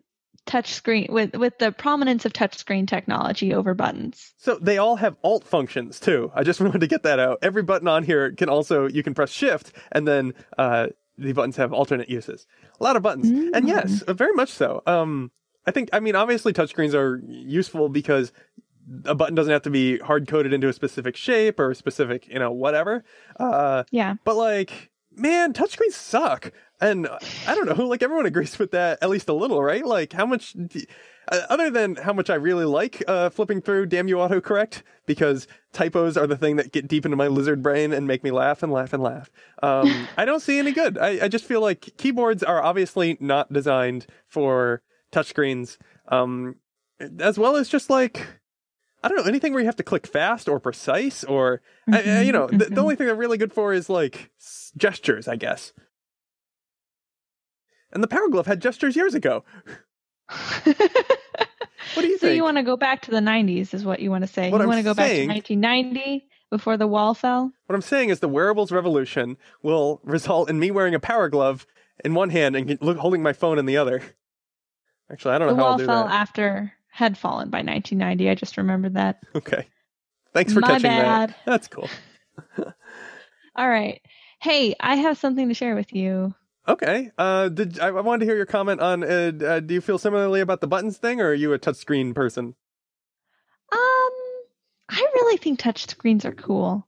touchscreen 0.48 1.10
with 1.10 1.36
with 1.36 1.58
the 1.58 1.70
prominence 1.70 2.24
of 2.24 2.32
touchscreen 2.32 2.88
technology 2.88 3.54
over 3.54 3.74
buttons? 3.74 4.32
So 4.38 4.58
they 4.60 4.78
all 4.78 4.96
have 4.96 5.16
alt 5.22 5.44
functions 5.44 6.00
too. 6.00 6.32
I 6.34 6.42
just 6.42 6.60
wanted 6.62 6.80
to 6.80 6.86
get 6.88 7.04
that 7.04 7.20
out. 7.20 7.38
Every 7.42 7.62
button 7.62 7.86
on 7.86 8.02
here 8.02 8.32
can 8.32 8.48
also 8.48 8.88
you 8.88 9.02
can 9.02 9.14
press 9.14 9.30
shift 9.30 9.72
and 9.92 10.08
then 10.08 10.34
uh, 10.56 10.88
the 11.16 11.32
buttons 11.32 11.56
have 11.56 11.72
alternate 11.72 12.08
uses. 12.08 12.46
A 12.80 12.84
lot 12.84 12.96
of 12.96 13.02
buttons, 13.02 13.28
and 13.54 13.68
yes, 13.68 14.02
uh, 14.02 14.12
very 14.12 14.32
much 14.34 14.50
so. 14.50 14.82
Um, 14.86 15.30
I 15.66 15.70
think 15.70 15.90
I 15.92 16.00
mean 16.00 16.16
obviously 16.16 16.52
touchscreens 16.52 16.94
are 16.94 17.20
useful 17.26 17.88
because 17.88 18.32
a 19.04 19.14
button 19.14 19.34
doesn't 19.34 19.52
have 19.52 19.62
to 19.62 19.70
be 19.70 19.98
hard 19.98 20.26
coded 20.28 20.52
into 20.54 20.66
a 20.68 20.72
specific 20.72 21.14
shape 21.14 21.60
or 21.60 21.70
a 21.72 21.74
specific 21.74 22.26
you 22.28 22.38
know 22.38 22.50
whatever. 22.52 23.04
Uh, 23.38 23.84
Yeah. 23.90 24.14
but 24.24 24.36
like, 24.36 24.90
man, 25.14 25.52
touchscreens 25.52 25.92
suck. 25.92 26.52
And 26.80 27.08
I 27.46 27.54
don't 27.54 27.66
know, 27.78 27.86
like 27.86 28.02
everyone 28.02 28.26
agrees 28.26 28.58
with 28.58 28.70
that 28.72 28.98
at 29.02 29.10
least 29.10 29.28
a 29.28 29.32
little, 29.34 29.62
right? 29.62 29.84
Like 29.84 30.12
how 30.12 30.26
much, 30.26 30.54
uh, 31.30 31.40
other 31.50 31.70
than 31.70 31.96
how 31.96 32.12
much 32.12 32.30
I 32.30 32.34
really 32.36 32.64
like 32.64 33.02
uh, 33.08 33.30
flipping 33.30 33.60
through 33.60 33.86
damn 33.86 34.06
you 34.08 34.16
autocorrect 34.16 34.82
because 35.06 35.46
typos 35.72 36.16
are 36.16 36.26
the 36.26 36.36
thing 36.36 36.56
that 36.56 36.72
get 36.72 36.86
deep 36.88 37.04
into 37.04 37.16
my 37.16 37.26
lizard 37.26 37.62
brain 37.62 37.92
and 37.92 38.06
make 38.06 38.22
me 38.22 38.30
laugh 38.30 38.62
and 38.62 38.72
laugh 38.72 38.92
and 38.92 39.02
laugh. 39.02 39.30
Um, 39.62 40.08
I 40.16 40.24
don't 40.24 40.40
see 40.40 40.58
any 40.58 40.72
good. 40.72 40.98
I, 40.98 41.24
I 41.24 41.28
just 41.28 41.44
feel 41.44 41.60
like 41.60 41.90
keyboards 41.96 42.42
are 42.42 42.62
obviously 42.62 43.16
not 43.20 43.52
designed 43.52 44.06
for 44.26 44.82
touchscreens, 45.12 45.78
um, 46.08 46.56
as 47.20 47.38
well 47.38 47.56
as 47.56 47.68
just 47.68 47.90
like, 47.90 48.26
I 49.02 49.08
don't 49.08 49.18
know, 49.18 49.24
anything 49.24 49.52
where 49.52 49.60
you 49.60 49.66
have 49.66 49.76
to 49.76 49.82
click 49.82 50.06
fast 50.06 50.48
or 50.48 50.58
precise 50.60 51.24
or, 51.24 51.60
I, 51.90 52.02
I- 52.02 52.20
you 52.22 52.32
know, 52.32 52.46
the, 52.48 52.66
the 52.66 52.80
only 52.80 52.94
thing 52.96 53.06
they're 53.06 53.16
really 53.16 53.38
good 53.38 53.52
for 53.52 53.72
is 53.72 53.88
like 53.88 54.30
s- 54.40 54.72
gestures, 54.76 55.26
I 55.28 55.36
guess. 55.36 55.72
And 57.92 58.02
the 58.02 58.08
Power 58.08 58.28
Glove 58.28 58.46
had 58.46 58.60
gestures 58.60 58.96
years 58.96 59.14
ago. 59.14 59.44
What 61.94 62.02
do 62.02 62.08
you 62.08 62.18
so 62.18 62.26
think? 62.26 62.36
you 62.36 62.42
want 62.42 62.58
to 62.58 62.62
go 62.62 62.76
back 62.76 63.02
to 63.02 63.10
the 63.10 63.18
90s 63.20 63.72
is 63.72 63.84
what 63.84 63.98
you 64.00 64.10
want 64.10 64.22
to 64.22 64.28
say. 64.28 64.50
What 64.50 64.60
you 64.60 64.66
want 64.68 64.78
to 64.78 64.82
go 64.84 64.92
saying- 64.92 65.28
back 65.28 65.44
to 65.44 65.54
1990 65.54 66.28
before 66.50 66.76
the 66.76 66.86
wall 66.86 67.14
fell? 67.14 67.50
What 67.66 67.74
I'm 67.74 67.80
saying 67.82 68.10
is 68.10 68.20
the 68.20 68.28
wearables 68.28 68.70
revolution 68.70 69.36
will 69.62 70.00
result 70.04 70.50
in 70.50 70.58
me 70.60 70.70
wearing 70.70 70.94
a 70.94 71.00
power 71.00 71.28
glove 71.28 71.66
in 72.04 72.14
one 72.14 72.30
hand 72.30 72.56
and 72.56 72.78
holding 72.98 73.22
my 73.22 73.32
phone 73.32 73.58
in 73.58 73.64
the 73.66 73.78
other. 73.78 74.02
Actually, 75.10 75.34
I 75.34 75.38
don't 75.38 75.48
The 75.48 75.54
know 75.54 75.62
how 75.62 75.68
I'll 75.70 75.78
wall 75.78 75.86
fell 75.86 76.08
after 76.08 76.72
had 76.90 77.16
fallen 77.16 77.48
by 77.48 77.58
1990. 77.58 78.28
I 78.28 78.34
just 78.34 78.56
remembered 78.58 78.94
that. 78.94 79.22
Okay. 79.34 79.66
Thanks 80.34 80.52
for 80.52 80.60
My 80.60 80.68
catching 80.68 80.82
bad. 80.90 81.30
that. 81.30 81.36
That's 81.46 81.68
cool. 81.68 81.88
All 83.56 83.68
right. 83.68 84.00
Hey, 84.40 84.74
I 84.78 84.96
have 84.96 85.16
something 85.18 85.48
to 85.48 85.54
share 85.54 85.74
with 85.74 85.92
you. 85.94 86.34
Okay. 86.68 87.10
Uh, 87.16 87.48
did 87.48 87.80
I, 87.80 87.86
I 87.88 88.00
wanted 88.02 88.20
to 88.20 88.26
hear 88.26 88.36
your 88.36 88.46
comment 88.46 88.80
on? 88.80 89.02
Uh, 89.02 89.32
uh, 89.42 89.60
do 89.60 89.74
you 89.74 89.80
feel 89.80 89.98
similarly 89.98 90.40
about 90.40 90.60
the 90.60 90.66
buttons 90.66 90.98
thing, 90.98 91.20
or 91.20 91.28
are 91.28 91.34
you 91.34 91.52
a 91.54 91.58
touchscreen 91.58 92.14
person? 92.14 92.54
Um, 93.72 94.12
I 94.90 95.06
really 95.14 95.38
think 95.38 95.58
touch 95.58 95.86
screens 95.86 96.24
are 96.24 96.32
cool. 96.32 96.86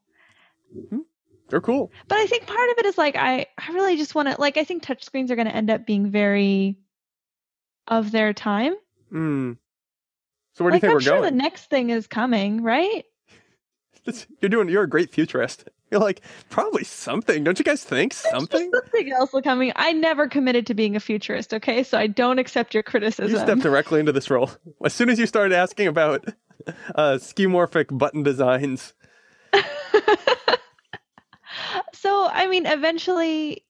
They're 1.49 1.61
cool. 1.61 1.91
But 2.09 2.19
I 2.19 2.27
think 2.27 2.47
part 2.47 2.71
of 2.71 2.79
it 2.79 2.87
is 2.87 2.99
like 2.99 3.17
I, 3.17 3.47
I 3.59 3.73
really 3.73 3.97
just 3.97 4.15
want 4.15 4.29
to 4.29 4.41
like 4.41 4.57
I 4.57 4.65
think 4.65 4.83
touch 4.83 5.03
screens 5.03 5.31
are 5.31 5.37
going 5.37 5.49
to 5.49 5.57
end 5.57 5.71
up 5.71 5.87
being 5.87 6.11
very 6.11 6.79
of 7.89 8.13
their 8.13 8.33
time. 8.33 8.75
Hmm. 9.11 9.53
So 10.55 10.65
where 10.65 10.71
do 10.71 10.75
like 10.75 10.83
you 10.83 10.89
think 10.89 10.91
I'm 10.91 10.97
we're 10.97 11.01
sure 11.01 11.21
going? 11.21 11.35
the 11.35 11.43
next 11.43 11.71
thing 11.71 11.91
is 11.91 12.07
coming, 12.07 12.63
right? 12.63 13.05
You're 14.41 14.49
doing. 14.49 14.69
You're 14.69 14.85
a 14.85 14.89
great 14.89 15.11
futurist. 15.11 15.69
You're 15.91 16.01
like 16.01 16.21
probably 16.51 16.85
something. 16.85 17.43
Don't 17.43 17.59
you 17.59 17.65
guys 17.65 17.83
think 17.83 18.13
something? 18.31 18.71
Something 18.73 19.13
else 19.13 19.35
is 19.35 19.41
coming. 19.43 19.73
I 19.75 19.93
never 19.93 20.29
committed 20.29 20.67
to 20.69 20.75
being 20.75 20.95
a 20.97 21.01
futurist, 21.01 21.53
okay? 21.55 21.83
So 21.83 21.99
I 21.99 22.07
don't 22.07 22.39
accept 22.39 22.75
your 22.75 22.83
criticism. 22.83 23.31
You 23.33 23.39
stepped 23.39 23.63
directly 23.63 24.01
into 24.01 24.13
this 24.13 24.31
role 24.31 24.51
as 24.85 24.93
soon 24.95 25.11
as 25.11 25.19
you 25.19 25.27
started 25.27 25.55
asking 25.55 25.89
about 25.89 26.25
uh, 26.95 27.19
skeuomorphic 27.21 27.97
button 27.97 28.23
designs. 28.23 28.93
so 31.93 32.29
I 32.33 32.47
mean, 32.47 32.67
eventually, 32.67 33.65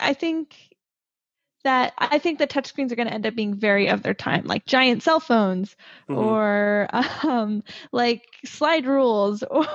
I 0.00 0.12
think 0.14 0.56
that 1.62 1.92
I 1.98 2.18
think 2.18 2.40
that 2.40 2.50
touchscreens 2.50 2.90
are 2.92 2.96
going 2.96 3.08
to 3.08 3.14
end 3.14 3.26
up 3.26 3.34
being 3.34 3.54
very 3.54 3.86
of 3.88 4.02
their 4.02 4.12
time, 4.14 4.44
like 4.44 4.66
giant 4.66 5.02
cell 5.02 5.20
phones 5.20 5.76
Mhm. 6.10 6.16
or 6.18 6.88
um, 7.22 7.62
like 7.92 8.24
slide 8.44 8.86
rules 8.86 9.42
or. 9.44 9.66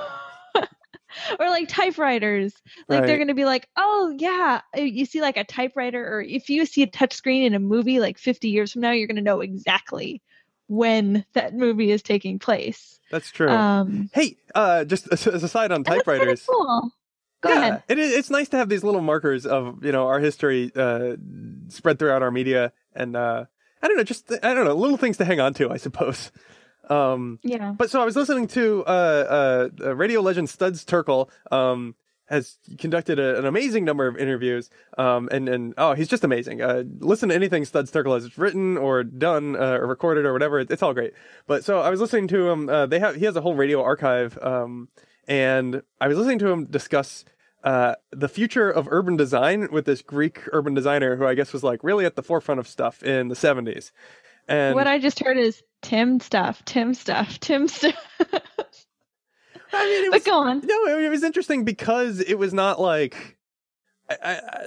Or 1.38 1.48
like 1.48 1.68
typewriters, 1.68 2.54
like 2.88 3.00
Right. 3.00 3.06
they're 3.06 3.18
gonna 3.18 3.34
be 3.34 3.44
like, 3.44 3.68
oh 3.76 4.14
yeah, 4.18 4.60
uh, 4.76 4.80
you 4.80 5.04
see 5.04 5.20
like 5.20 5.36
a 5.36 5.44
typewriter, 5.44 6.06
or 6.06 6.22
if 6.22 6.48
you 6.50 6.66
see 6.66 6.82
a 6.82 6.86
touchscreen 6.86 7.44
in 7.46 7.54
a 7.54 7.58
movie 7.58 8.00
like 8.00 8.18
50 8.18 8.48
years 8.48 8.72
from 8.72 8.82
now, 8.82 8.92
you're 8.92 9.08
gonna 9.08 9.20
know 9.20 9.40
exactly 9.40 10.22
when 10.68 11.24
that 11.32 11.54
movie 11.54 11.90
is 11.90 12.02
taking 12.02 12.38
place. 12.38 13.00
That's 13.10 13.30
true. 13.30 13.50
Um, 13.50 14.08
hey, 14.12 14.36
uh, 14.54 14.84
just 14.84 15.12
as 15.12 15.26
a 15.42 15.48
side 15.48 15.72
on 15.72 15.82
typewriters. 15.84 16.46
Cool. 16.48 16.92
Go 17.42 17.48
yeah, 17.48 17.58
ahead. 17.58 17.82
It 17.88 17.98
is, 17.98 18.12
it's 18.12 18.30
nice 18.30 18.48
to 18.50 18.58
have 18.58 18.68
these 18.68 18.84
little 18.84 19.00
markers 19.00 19.46
of 19.46 19.84
you 19.84 19.92
know 19.92 20.06
our 20.06 20.20
history 20.20 20.70
uh, 20.76 21.16
spread 21.68 21.98
throughout 21.98 22.22
our 22.22 22.30
media, 22.30 22.72
and 22.94 23.16
uh, 23.16 23.46
I 23.82 23.88
don't 23.88 23.96
know, 23.96 24.04
just 24.04 24.30
I 24.42 24.54
don't 24.54 24.64
know, 24.64 24.74
little 24.74 24.98
things 24.98 25.16
to 25.18 25.24
hang 25.24 25.40
on 25.40 25.54
to, 25.54 25.70
I 25.70 25.76
suppose. 25.76 26.30
Um, 26.90 27.38
Yeah. 27.42 27.72
but 27.78 27.88
so 27.90 28.02
I 28.02 28.04
was 28.04 28.16
listening 28.16 28.46
to 28.48 28.84
uh, 28.86 28.90
uh, 29.80 29.86
uh, 29.86 29.96
radio 29.96 30.20
legend 30.20 30.50
Studs 30.50 30.84
Terkel 30.84 31.30
um, 31.52 31.94
has 32.26 32.58
conducted 32.78 33.18
a, 33.18 33.38
an 33.38 33.46
amazing 33.46 33.84
number 33.84 34.06
of 34.06 34.16
interviews, 34.16 34.70
um, 34.98 35.28
and 35.32 35.48
and 35.48 35.74
oh, 35.78 35.94
he's 35.94 36.08
just 36.08 36.24
amazing. 36.24 36.60
Uh, 36.62 36.82
listen 36.98 37.28
to 37.28 37.34
anything 37.34 37.64
Studs 37.64 37.90
Terkel 37.90 38.14
has 38.14 38.36
written 38.36 38.76
or 38.76 39.04
done 39.04 39.56
uh, 39.56 39.78
or 39.80 39.86
recorded 39.86 40.24
or 40.26 40.32
whatever; 40.32 40.58
it's, 40.60 40.70
it's 40.72 40.82
all 40.82 40.94
great. 40.94 41.12
But 41.46 41.64
so 41.64 41.80
I 41.80 41.90
was 41.90 42.00
listening 42.00 42.28
to 42.28 42.48
him. 42.50 42.68
Uh, 42.68 42.86
they 42.86 42.98
have 42.98 43.16
he 43.16 43.24
has 43.24 43.36
a 43.36 43.40
whole 43.40 43.54
radio 43.54 43.82
archive, 43.82 44.36
um, 44.42 44.88
and 45.28 45.82
I 46.00 46.08
was 46.08 46.18
listening 46.18 46.40
to 46.40 46.48
him 46.48 46.64
discuss. 46.66 47.24
Uh, 47.62 47.94
the 48.10 48.26
future 48.28 48.70
of 48.70 48.88
urban 48.90 49.18
design 49.18 49.68
with 49.70 49.84
this 49.84 50.00
Greek 50.00 50.40
urban 50.50 50.72
designer 50.72 51.16
who 51.16 51.26
I 51.26 51.34
guess 51.34 51.52
was 51.52 51.62
like 51.62 51.84
really 51.84 52.06
at 52.06 52.16
the 52.16 52.22
forefront 52.22 52.58
of 52.58 52.66
stuff 52.66 53.02
in 53.02 53.28
the 53.28 53.34
70s. 53.34 53.90
And 54.50 54.74
what 54.74 54.86
I 54.86 54.98
just 54.98 55.20
heard 55.20 55.38
is 55.38 55.62
Tim 55.80 56.20
stuff, 56.20 56.64
Tim 56.64 56.92
stuff, 56.92 57.38
Tim 57.40 57.68
stuff. 57.68 57.94
I 59.72 59.84
mean, 59.84 60.04
it 60.04 60.10
but 60.10 60.16
was, 60.18 60.24
go 60.24 60.40
on. 60.40 60.60
No, 60.64 60.86
it, 60.86 61.04
it 61.04 61.08
was 61.08 61.22
interesting 61.22 61.64
because 61.64 62.20
it 62.20 62.34
was 62.34 62.52
not 62.52 62.80
like 62.80 63.38
I, 64.10 64.16
I, 64.22 64.32
I, 64.32 64.66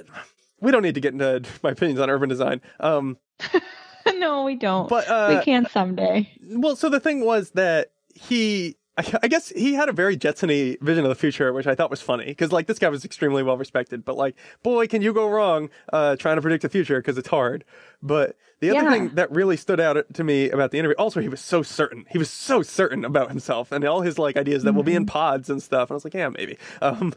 we 0.60 0.70
don't 0.70 0.82
need 0.82 0.94
to 0.94 1.00
get 1.00 1.12
into 1.12 1.42
my 1.62 1.70
opinions 1.70 2.00
on 2.00 2.08
urban 2.10 2.28
design. 2.28 2.62
Um, 2.80 3.18
no, 4.14 4.44
we 4.44 4.56
don't. 4.56 4.88
but 4.88 5.06
uh, 5.08 5.36
we 5.36 5.44
can 5.44 5.66
someday. 5.68 6.30
well, 6.42 6.76
so 6.76 6.88
the 6.88 7.00
thing 7.00 7.24
was 7.24 7.50
that 7.50 7.90
he, 8.14 8.76
I, 8.96 9.18
I 9.24 9.28
guess 9.28 9.48
he 9.50 9.74
had 9.74 9.88
a 9.88 9.92
very 9.92 10.16
Jetsony 10.16 10.80
vision 10.80 11.04
of 11.04 11.08
the 11.08 11.14
future, 11.14 11.52
which 11.52 11.66
I 11.66 11.74
thought 11.74 11.90
was 11.90 12.00
funny 12.00 12.26
because 12.26 12.52
like 12.52 12.66
this 12.66 12.78
guy 12.78 12.88
was 12.88 13.04
extremely 13.04 13.42
well 13.42 13.56
respected, 13.56 14.04
but 14.04 14.16
like, 14.16 14.36
boy, 14.62 14.86
can 14.86 15.02
you 15.02 15.12
go 15.12 15.28
wrong 15.28 15.70
uh, 15.92 16.16
trying 16.16 16.36
to 16.36 16.42
predict 16.42 16.62
the 16.62 16.68
future 16.68 16.98
because 17.00 17.18
it's 17.18 17.28
hard. 17.28 17.64
But 18.02 18.36
the 18.60 18.70
other 18.70 18.82
Yeah. 18.82 18.90
thing 18.92 19.08
that 19.16 19.30
really 19.30 19.56
stood 19.56 19.80
out 19.80 20.12
to 20.14 20.24
me 20.24 20.50
about 20.50 20.70
the 20.70 20.78
interview, 20.78 20.94
also 20.96 21.20
he 21.20 21.28
was 21.28 21.40
so 21.40 21.62
certain. 21.62 22.04
He 22.10 22.18
was 22.18 22.30
so 22.30 22.62
certain 22.62 23.04
about 23.04 23.30
himself 23.30 23.72
and 23.72 23.84
all 23.84 24.02
his 24.02 24.18
like 24.18 24.36
ideas 24.36 24.62
that 24.64 24.72
will 24.74 24.82
be 24.82 24.94
in 24.94 25.06
pods 25.06 25.50
and 25.50 25.62
stuff. 25.62 25.90
And 25.90 25.94
I 25.94 25.96
was 25.96 26.04
like, 26.04 26.14
yeah, 26.14 26.28
maybe. 26.28 26.58
Um, 26.82 27.14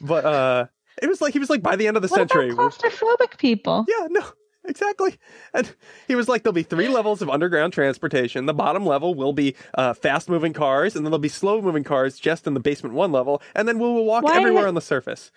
but 0.00 0.24
uh, 0.26 0.66
it 1.02 1.08
was 1.08 1.20
like 1.22 1.32
he 1.32 1.38
was 1.38 1.48
like 1.50 1.62
by 1.62 1.74
the 1.76 1.86
end 1.88 1.96
of 1.96 2.02
the 2.02 2.08
What 2.08 2.18
century. 2.18 2.50
about 2.50 2.72
claustrophobic 2.72 3.38
people? 3.38 3.86
Yeah, 3.88 4.08
no, 4.10 4.22
exactly. 4.68 5.16
And 5.54 5.74
he 6.06 6.14
was 6.14 6.28
like, 6.28 6.42
there'll 6.42 6.52
be 6.54 6.62
three 6.62 6.88
levels 6.88 7.22
of 7.22 7.30
underground 7.30 7.72
transportation. 7.72 8.46
The 8.46 8.54
bottom 8.54 8.84
level 8.84 9.14
will 9.14 9.32
be 9.32 9.54
uh, 9.74 9.94
fast 9.94 10.28
moving 10.28 10.52
cars, 10.52 10.96
and 10.96 11.04
then 11.04 11.10
there'll 11.10 11.18
be 11.18 11.28
slow 11.28 11.60
moving 11.62 11.84
cars 11.84 12.18
just 12.18 12.46
in 12.46 12.54
the 12.54 12.60
basement 12.60 12.94
one 12.94 13.12
level, 13.12 13.42
and 13.54 13.66
then 13.68 13.78
we 13.78 13.86
will 13.86 14.04
walk 14.04 14.24
Why- 14.24 14.36
everywhere 14.36 14.68
on 14.68 14.74
the 14.74 14.80
surface. 14.80 15.30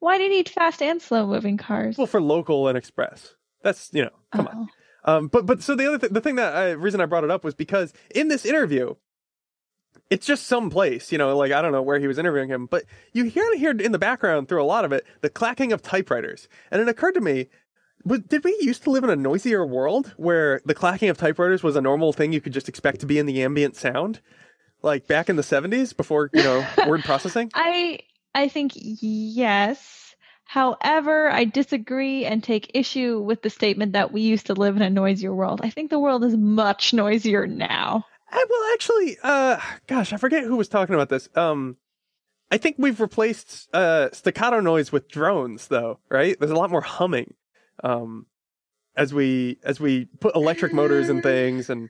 Why 0.00 0.16
do 0.16 0.24
you 0.24 0.30
need 0.30 0.48
fast 0.48 0.80
and 0.80 1.00
slow 1.02 1.26
moving 1.26 1.58
cars? 1.58 1.98
Well, 1.98 2.06
for 2.06 2.22
local 2.22 2.68
and 2.68 2.78
express. 2.78 3.34
That's, 3.62 3.90
you 3.92 4.04
know, 4.04 4.12
come 4.32 4.46
on. 4.48 4.68
Oh. 5.04 5.16
Um, 5.16 5.28
but 5.28 5.46
but 5.46 5.62
so 5.62 5.74
the 5.74 5.86
other 5.86 5.98
th- 5.98 6.12
the 6.12 6.20
thing 6.20 6.36
that 6.36 6.54
I, 6.54 6.70
reason 6.70 7.00
I 7.00 7.06
brought 7.06 7.24
it 7.24 7.30
up 7.30 7.44
was 7.44 7.54
because 7.54 7.92
in 8.14 8.28
this 8.28 8.44
interview, 8.44 8.94
it's 10.08 10.26
just 10.26 10.46
some 10.46 10.70
place, 10.70 11.12
you 11.12 11.18
know, 11.18 11.36
like 11.36 11.52
I 11.52 11.62
don't 11.62 11.72
know 11.72 11.82
where 11.82 11.98
he 11.98 12.06
was 12.06 12.18
interviewing 12.18 12.48
him, 12.48 12.66
but 12.66 12.84
you 13.12 13.24
hear 13.24 13.56
hear 13.56 13.70
in 13.70 13.92
the 13.92 13.98
background 13.98 14.48
through 14.48 14.62
a 14.62 14.64
lot 14.64 14.84
of 14.84 14.92
it 14.92 15.06
the 15.20 15.30
clacking 15.30 15.72
of 15.72 15.82
typewriters, 15.82 16.48
and 16.70 16.80
it 16.80 16.88
occurred 16.88 17.12
to 17.12 17.20
me. 17.20 17.48
But 18.04 18.28
did 18.28 18.44
we 18.44 18.56
used 18.60 18.82
to 18.84 18.90
live 18.90 19.04
in 19.04 19.10
a 19.10 19.16
noisier 19.16 19.64
world 19.66 20.14
where 20.16 20.60
the 20.64 20.74
clacking 20.74 21.08
of 21.08 21.18
typewriters 21.18 21.62
was 21.62 21.76
a 21.76 21.80
normal 21.80 22.12
thing 22.12 22.32
you 22.32 22.40
could 22.40 22.52
just 22.52 22.68
expect 22.68 23.00
to 23.00 23.06
be 23.06 23.18
in 23.18 23.26
the 23.26 23.42
ambient 23.42 23.76
sound? 23.76 24.20
Like 24.82 25.06
back 25.06 25.28
in 25.28 25.36
the 25.36 25.42
70s 25.42 25.94
before, 25.94 26.30
you 26.32 26.42
know, 26.42 26.66
word 26.86 27.04
processing? 27.04 27.50
I 27.54 28.00
I 28.34 28.48
think 28.48 28.72
yes. 28.74 30.14
However, 30.44 31.30
I 31.30 31.44
disagree 31.44 32.24
and 32.24 32.42
take 32.42 32.72
issue 32.74 33.20
with 33.20 33.42
the 33.42 33.50
statement 33.50 33.92
that 33.92 34.12
we 34.12 34.22
used 34.22 34.46
to 34.46 34.54
live 34.54 34.74
in 34.74 34.82
a 34.82 34.90
noisier 34.90 35.32
world. 35.32 35.60
I 35.62 35.70
think 35.70 35.90
the 35.90 35.98
world 36.00 36.24
is 36.24 36.36
much 36.36 36.92
noisier 36.92 37.46
now. 37.46 38.04
Uh, 38.32 38.38
well, 38.48 38.72
actually, 38.72 39.16
uh, 39.22 39.60
gosh, 39.86 40.12
I 40.12 40.16
forget 40.16 40.42
who 40.42 40.56
was 40.56 40.68
talking 40.68 40.94
about 40.94 41.08
this. 41.08 41.28
Um, 41.36 41.76
I 42.50 42.58
think 42.58 42.76
we've 42.78 43.00
replaced 43.00 43.68
uh, 43.72 44.08
staccato 44.12 44.60
noise 44.60 44.90
with 44.90 45.08
drones, 45.08 45.68
though. 45.68 46.00
Right? 46.08 46.36
There's 46.38 46.50
a 46.50 46.56
lot 46.56 46.70
more 46.70 46.80
humming, 46.80 47.34
um, 47.82 48.26
as 48.96 49.12
we 49.14 49.58
as 49.64 49.80
we 49.80 50.06
put 50.06 50.34
electric 50.36 50.72
motors 50.72 51.08
in 51.08 51.22
things, 51.22 51.70
and 51.70 51.88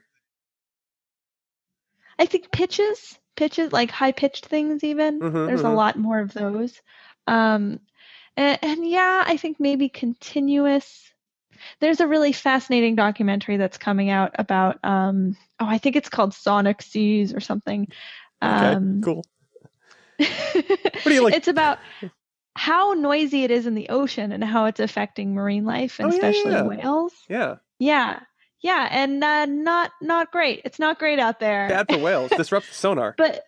I 2.19 2.27
think 2.27 2.51
pitches, 2.53 3.19
pitches 3.37 3.73
like 3.73 3.91
high 3.91 4.13
pitched 4.13 4.47
things 4.47 4.85
even. 4.85 5.21
Mhm, 5.21 5.47
There's 5.47 5.63
mhm. 5.63 5.73
a 5.73 5.75
lot 5.75 5.97
more 5.97 6.21
of 6.21 6.33
those. 6.33 6.81
Um 7.27 7.81
and, 8.37 8.59
and 8.63 8.89
yeah, 8.89 9.25
I 9.27 9.37
think 9.37 9.59
maybe 9.59 9.89
continuous. 9.89 11.13
There's 11.81 12.01
a 12.01 12.07
really 12.07 12.33
fascinating 12.33 12.95
documentary 12.95 13.57
that's 13.57 13.79
coming 13.79 14.11
out 14.11 14.33
about 14.35 14.79
um 14.85 15.37
oh, 15.59 15.67
I 15.67 15.79
think 15.79 15.97
it's 15.97 16.09
called 16.11 16.35
Sonic 16.35 16.83
Seas 16.83 17.33
or 17.35 17.41
something. 17.41 17.89
okay, 18.43 18.73
Um 18.75 19.01
cool. 19.03 19.25
do 20.19 20.27
you 21.15 21.25
like- 21.25 21.35
It's 21.35 21.49
about 21.49 21.79
how 22.57 22.93
noisy 22.95 23.45
it 23.45 23.51
is 23.51 23.67
in 23.67 23.75
the 23.75 23.89
ocean 23.89 24.33
and 24.33 24.43
how 24.45 24.67
it's 24.67 24.81
affecting 24.81 25.35
marine 25.35 25.65
life 25.65 25.99
and 26.01 26.11
Oh, 26.11 26.15
especially 26.15 26.53
yeah. 26.53 26.63
whales. 26.63 27.13
Yeah, 27.29 27.57
Yeah. 27.79 28.21
Yeah, 28.63 28.87
and 28.91 29.25
uh, 29.25 29.47
not 29.47 29.91
not 30.03 30.31
great. 30.33 30.61
It's 30.67 30.79
not 30.79 30.99
great 30.99 31.19
out 31.19 31.41
there. 31.41 31.67
bad 31.69 31.89
for 31.89 31.97
whales. 31.97 32.31
Disrupts 32.37 32.69
the 32.69 32.75
sonar. 32.75 33.15
But 33.17 33.43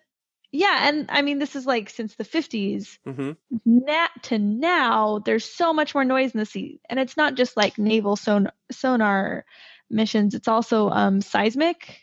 yeah, 0.51 0.87
and 0.87 1.05
I 1.11 1.21
mean 1.21 1.37
this 1.37 1.55
is 1.55 1.67
like 1.67 1.89
since 1.91 2.15
the 2.15 2.23
50s 2.23 2.97
hmm 3.05 3.31
na- 3.65 4.07
to 4.23 4.39
now 4.39 5.19
there's 5.19 5.45
so 5.45 5.71
much 5.73 5.93
more 5.93 6.03
noise 6.03 6.33
in 6.33 6.39
the 6.39 6.45
sea. 6.47 6.79
And 6.89 6.99
it's 6.99 7.15
not 7.15 7.35
just 7.35 7.55
like 7.55 7.77
naval 7.77 8.15
son- 8.15 8.51
sonar 8.71 9.45
missions, 9.91 10.33
it's 10.33 10.47
also 10.47 10.89
um 10.89 11.21
seismic 11.21 11.99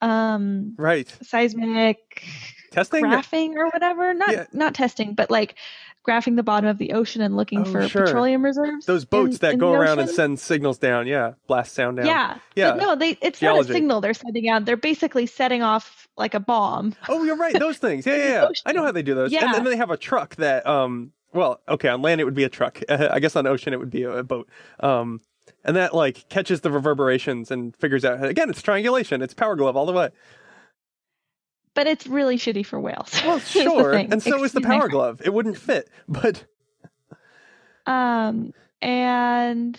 um 0.00 0.74
Right. 0.78 1.12
seismic 1.22 2.22
testing. 2.74 3.04
graphing 3.04 3.54
or 3.56 3.66
whatever. 3.68 4.12
Not 4.14 4.32
Yeah. 4.32 4.44
not 4.52 4.74
testing, 4.74 5.14
but 5.14 5.30
like 5.30 5.54
graphing 6.06 6.36
the 6.36 6.42
bottom 6.42 6.68
of 6.68 6.76
the 6.76 6.92
ocean 6.92 7.22
and 7.22 7.34
looking 7.36 7.60
Oh, 7.60 7.64
for 7.64 7.88
sure. 7.88 8.04
petroleum 8.04 8.44
reserves. 8.44 8.84
Those 8.84 9.04
boats 9.06 9.36
in- 9.36 9.38
that 9.40 9.52
in 9.54 9.58
go 9.58 9.72
around 9.72 10.00
and 10.00 10.10
send 10.10 10.38
signals 10.38 10.76
down. 10.78 11.06
Yeah, 11.06 11.32
blast 11.46 11.74
sound 11.74 11.96
down. 11.96 12.06
Yeah. 12.06 12.36
Yeah. 12.54 12.72
But 12.72 12.76
no, 12.82 12.94
they 12.96 13.16
it's 13.22 13.38
Geology. 13.40 13.68
not 13.68 13.70
a 13.70 13.72
signal 13.72 14.00
they're 14.02 14.14
sending 14.14 14.48
out. 14.48 14.64
They're 14.66 14.76
basically 14.76 15.24
setting 15.26 15.62
off 15.62 16.06
like 16.18 16.34
a 16.34 16.40
bomb. 16.40 16.94
Oh, 17.08 17.24
you're 17.24 17.36
right. 17.36 17.58
Those 17.58 17.78
things. 17.78 18.04
Yeah, 18.06 18.16
yeah, 18.16 18.28
yeah. 18.42 18.48
I 18.66 18.72
know 18.72 18.82
how 18.84 18.92
they 18.92 19.02
do 19.02 19.14
those. 19.14 19.32
Yeah. 19.32 19.40
And 19.44 19.48
Yeah. 19.48 19.52
then 19.60 19.64
they 19.64 19.76
have 19.76 19.90
a 19.90 19.96
truck 19.96 20.36
that, 20.36 20.66
um, 20.66 21.12
well, 21.32 21.60
okay, 21.68 21.88
on 21.88 22.02
land 22.02 22.20
it 22.20 22.24
would 22.24 22.34
be 22.34 22.44
a 22.44 22.48
truck. 22.50 22.80
I 22.88 23.18
guess 23.18 23.34
on 23.34 23.46
ocean 23.46 23.72
it 23.72 23.78
would 23.80 23.90
be 23.90 24.02
a, 24.02 24.10
a 24.18 24.22
boat. 24.22 24.48
Um, 24.80 25.20
and 25.64 25.74
that 25.76 25.94
like 25.94 26.28
catches 26.28 26.60
the 26.60 26.70
reverberations 26.70 27.50
and 27.50 27.74
figures 27.76 28.04
out. 28.04 28.22
Again, 28.22 28.50
it's 28.50 28.60
triangulation. 28.60 29.22
It's 29.22 29.32
power 29.34 29.56
glove 29.56 29.74
all 29.76 29.86
the 29.86 29.92
way. 29.92 30.10
But 31.74 31.86
it's 31.86 32.06
really 32.06 32.36
shitty 32.36 32.64
for 32.64 32.78
whales. 32.80 33.10
Well, 33.24 33.38
sure. 33.40 33.92
And 33.94 34.22
so 34.22 34.44
is 34.44 34.52
the 34.52 34.60
Excuse 34.60 34.64
power 34.64 34.88
glove. 34.88 35.20
It 35.24 35.32
wouldn't 35.34 35.58
fit, 35.58 35.90
but 36.08 36.44
Um, 37.86 38.52
and 38.80 39.78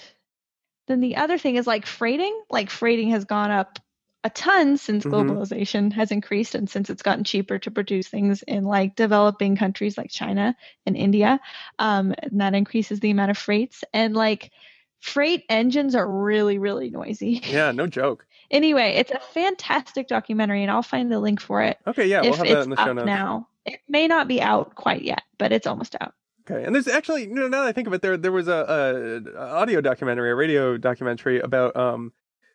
then 0.88 1.02
the 1.02 1.16
other 1.16 1.38
thing 1.38 1.56
is 1.56 1.66
like 1.68 1.86
freighting. 1.86 2.40
Like 2.50 2.70
freighting 2.70 3.10
has 3.12 3.26
gone 3.26 3.52
up 3.52 3.80
a 4.24 4.30
ton 4.30 4.78
since 4.78 5.06
Mhm. 5.06 5.12
globalization 5.12 5.94
has 5.94 6.12
increased 6.12 6.56
and 6.56 6.70
since 6.70 6.90
it's 6.90 7.04
gotten 7.04 7.24
cheaper 7.24 7.60
to 7.60 7.72
produce 7.72 8.08
things 8.08 8.42
in 8.44 8.64
like 8.64 8.96
developing 8.96 9.56
countries 9.56 9.98
like 9.98 10.10
China 10.10 10.56
and 10.86 10.98
India. 10.98 11.40
Um, 11.80 12.14
and 12.20 12.42
that 12.42 12.56
increases 12.56 13.00
the 13.00 13.12
amount 13.12 13.32
of 13.32 13.38
freights. 13.38 13.84
And 13.94 14.16
like 14.16 14.52
freight 15.00 15.44
engines 15.50 15.94
are 15.96 16.08
really, 16.10 16.58
really 16.58 16.90
noisy. 16.90 17.42
yeah, 17.46 17.72
no 17.72 17.86
joke. 17.88 18.26
Anyway, 18.52 18.96
it's 18.98 19.12
a 19.12 19.20
fantastic 19.34 20.08
documentary, 20.08 20.62
and 20.62 20.72
I'll 20.72 20.84
find 20.84 21.12
the 21.12 21.20
link 21.20 21.42
for 21.42 21.62
it 21.62 21.78
Okay, 21.88 22.08
yeah, 22.08 22.22
we'll 22.22 22.34
have 22.34 22.48
that 22.48 22.64
in 22.64 22.70
the 22.70 22.76
show 22.78 22.94
notes. 22.94 23.06
now. 23.06 23.48
It 23.66 23.80
may 23.90 24.08
not 24.08 24.28
be 24.28 24.42
out 24.42 24.76
quite 24.76 25.02
yet, 25.02 25.24
but 25.38 25.52
it's 25.52 25.66
almost 25.68 25.96
out. 26.00 26.14
Okay, 26.50 26.64
and 26.64 26.76
there's 26.76 26.88
actually 26.88 27.24
you 27.24 27.34
know, 27.34 27.48
now 27.48 27.62
that 27.62 27.68
I 27.68 27.72
think 27.72 27.88
of 27.88 27.94
it, 27.94 28.02
there 28.04 28.18
there 28.18 28.32
was 28.32 28.48
a, 28.48 29.24
a, 29.36 29.38
a 29.40 29.48
audio 29.56 29.82
documentary, 29.82 30.30
a 30.30 30.36
radio 30.36 30.78
documentary 30.78 31.40
about 31.40 31.76
um 31.76 32.14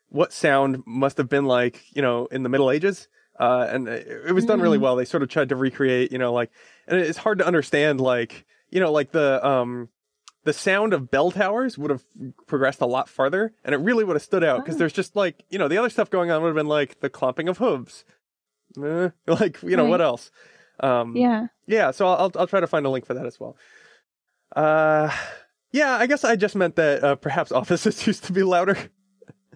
what 0.08 0.32
sound 0.32 0.82
must 0.86 1.16
have 1.18 1.28
been 1.28 1.44
like, 1.46 1.82
you 1.94 2.02
know, 2.02 2.26
in 2.26 2.42
the 2.42 2.48
Middle 2.48 2.70
Ages. 2.70 3.08
Uh, 3.38 3.66
and 3.70 3.88
it 3.88 4.06
it 4.28 4.32
was 4.32 4.44
done 4.44 4.60
really 4.60 4.78
Mm. 4.78 4.82
well. 4.82 4.96
They 4.96 5.04
sort 5.04 5.22
of 5.22 5.28
tried 5.28 5.48
to 5.48 5.56
recreate, 5.56 6.12
you 6.12 6.18
know, 6.18 6.32
like, 6.32 6.50
and 6.86 7.00
it's 7.00 7.18
hard 7.18 7.38
to 7.38 7.46
understand, 7.46 8.00
like, 8.00 8.44
you 8.70 8.78
know, 8.80 8.92
like 8.92 9.10
the 9.12 9.44
um 9.46 9.88
the 10.44 10.52
sound 10.52 10.94
of 10.94 11.10
bell 11.10 11.30
towers 11.30 11.76
would 11.76 11.90
have 11.90 12.04
progressed 12.46 12.80
a 12.80 12.86
lot 12.86 13.08
farther, 13.08 13.52
and 13.64 13.74
it 13.74 13.78
really 13.78 14.04
would 14.04 14.14
have 14.16 14.22
stood 14.22 14.42
out 14.44 14.60
because 14.64 14.76
Oh. 14.76 14.78
there's 14.78 14.92
just 14.92 15.14
like, 15.16 15.44
you 15.50 15.58
know, 15.58 15.68
the 15.68 15.76
other 15.78 15.90
stuff 15.90 16.08
going 16.10 16.30
on 16.30 16.40
would 16.42 16.48
have 16.48 16.56
been 16.56 16.66
like 16.66 17.00
the 17.00 17.10
clomping 17.10 17.48
of 17.48 17.58
hooves, 17.58 18.04
Eh, 18.82 19.10
like, 19.26 19.62
you 19.62 19.76
know, 19.76 19.86
what 19.86 20.00
else? 20.00 20.30
Um, 20.80 21.14
Yeah. 21.16 21.48
yeah, 21.66 21.90
so 21.90 22.06
I'll 22.06 22.16
I'll- 22.16 22.32
I'll 22.40 22.46
try 22.46 22.60
to 22.60 22.66
find 22.66 22.86
a 22.86 22.90
link 22.90 23.04
for 23.04 23.14
that 23.14 23.26
as 23.26 23.38
well. 23.38 23.56
Uh, 24.54 25.10
yeah, 25.72 25.92
I 25.96 26.06
guess 26.06 26.24
I 26.24 26.36
just 26.36 26.56
meant 26.56 26.76
that 26.76 27.04
uh, 27.04 27.14
perhaps 27.16 27.52
offices 27.60 28.06
used 28.06 28.24
to 28.24 28.32
be 28.32 28.42
louder. 28.42 28.76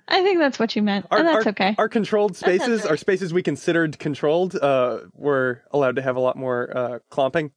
I 0.06 0.22
think 0.22 0.38
that's 0.38 0.58
what 0.58 0.76
you 0.76 0.82
meant, 0.82 1.06
Our, 1.10 1.18
and 1.18 1.28
that's 1.28 1.46
our, 1.46 1.50
okay. 1.52 1.74
Our 1.78 1.88
controlled 1.88 2.36
spaces, 2.36 2.84
our 2.84 2.98
spaces 2.98 3.32
we 3.32 3.42
considered 3.42 3.98
controlled, 3.98 4.54
uh, 4.54 4.98
were 5.14 5.62
allowed 5.70 5.96
to 5.96 6.02
have 6.02 6.16
a 6.16 6.20
lot 6.20 6.36
more 6.36 6.76
uh, 6.76 6.98
clomping. 7.08 7.52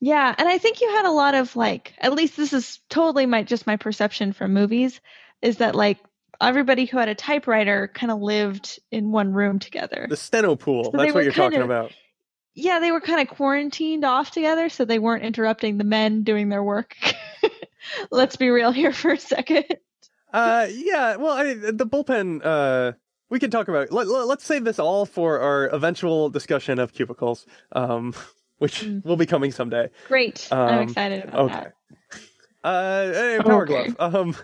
Yeah, 0.00 0.34
and 0.36 0.48
I 0.48 0.58
think 0.58 0.80
you 0.80 0.88
had 0.90 1.04
a 1.04 1.10
lot 1.10 1.34
of 1.34 1.54
like 1.56 1.92
at 1.98 2.14
least 2.14 2.36
this 2.36 2.52
is 2.52 2.80
totally 2.88 3.26
my 3.26 3.42
just 3.42 3.66
my 3.66 3.76
perception 3.76 4.32
from 4.32 4.54
movies 4.54 5.00
is 5.42 5.58
that 5.58 5.74
like 5.74 5.98
everybody 6.40 6.86
who 6.86 6.98
had 6.98 7.08
a 7.08 7.14
typewriter 7.14 7.90
kind 7.92 8.10
of 8.10 8.20
lived 8.20 8.80
in 8.90 9.12
one 9.12 9.32
room 9.32 9.58
together. 9.58 10.06
The 10.08 10.16
steno 10.16 10.56
pool. 10.56 10.84
So 10.84 10.92
that's 10.94 11.14
what 11.14 11.24
you're 11.24 11.32
talking 11.32 11.60
kinda- 11.60 11.64
about. 11.66 11.92
yeah, 12.54 12.80
they 12.80 12.92
were 12.92 13.00
kind 13.00 13.20
of 13.20 13.34
quarantined 13.34 14.04
off 14.04 14.30
together 14.30 14.68
so 14.68 14.84
they 14.84 14.98
weren't 14.98 15.22
interrupting 15.22 15.76
the 15.76 15.84
men 15.84 16.22
doing 16.22 16.48
their 16.48 16.62
work. 16.62 16.96
Let's 18.10 18.36
be 18.36 18.50
real 18.50 18.72
here 18.72 18.92
for 18.92 19.12
a 19.12 19.18
second. 19.18 19.64
Uh, 20.32 20.68
yeah, 20.70 21.16
well, 21.16 21.32
I, 21.32 21.54
the 21.54 21.86
bullpen, 21.86 22.40
uh, 22.44 22.92
we 23.30 23.38
can 23.38 23.50
talk 23.50 23.68
about. 23.68 23.90
Let, 23.90 24.06
let, 24.06 24.38
us 24.38 24.44
save 24.44 24.64
this 24.64 24.78
all 24.78 25.04
for 25.04 25.40
our 25.40 25.66
eventual 25.66 26.30
discussion 26.30 26.78
of 26.78 26.92
cubicles, 26.92 27.46
um, 27.72 28.14
which 28.60 28.82
Mm. 28.82 29.04
will 29.04 29.16
be 29.16 29.26
coming 29.26 29.50
someday. 29.50 29.88
Great. 30.06 30.46
Um, 30.52 30.58
I'm 30.58 30.80
excited 30.82 31.24
about 31.24 31.40
Okay. 31.40 31.54
that. 31.54 31.74
Uh, 32.62 33.12
hey, 33.12 33.38
Power 33.42 33.62
Okay. 33.64 33.88
Glove. 33.90 34.14
Um, 34.14 34.36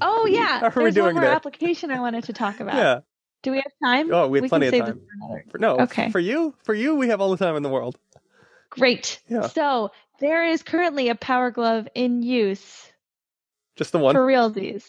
Oh 0.00 0.26
yeah, 0.26 0.58
How 0.60 0.66
are 0.66 0.72
we 0.76 0.82
there's 0.82 0.94
doing 0.94 1.14
one 1.14 1.22
more 1.24 1.32
application 1.32 1.90
I 1.90 2.00
wanted 2.00 2.24
to 2.24 2.32
talk 2.32 2.60
about. 2.60 2.76
yeah. 2.76 3.00
Do 3.42 3.52
we 3.52 3.56
have 3.58 3.72
time? 3.82 4.12
Oh, 4.12 4.28
we 4.28 4.40
have 4.40 4.48
plenty 4.48 4.70
can 4.70 4.80
of 4.80 4.86
time. 4.86 5.00
For. 5.28 5.44
For, 5.52 5.58
no, 5.58 5.80
Okay. 5.80 6.10
for 6.10 6.18
you, 6.20 6.54
for 6.64 6.74
you, 6.74 6.94
we 6.96 7.08
have 7.08 7.20
all 7.20 7.30
the 7.30 7.36
time 7.44 7.56
in 7.56 7.62
the 7.62 7.68
world. 7.68 7.96
Great. 8.70 9.20
Yeah. 9.28 9.48
So 9.48 9.90
there 10.20 10.44
is 10.46 10.62
currently 10.62 11.08
a 11.08 11.14
Power 11.14 11.50
Glove 11.50 11.88
in 11.94 12.22
use 12.22 12.90
Just 13.76 13.92
the 13.92 13.98
one. 13.98 14.14
for 14.14 14.26
realsies. 14.26 14.84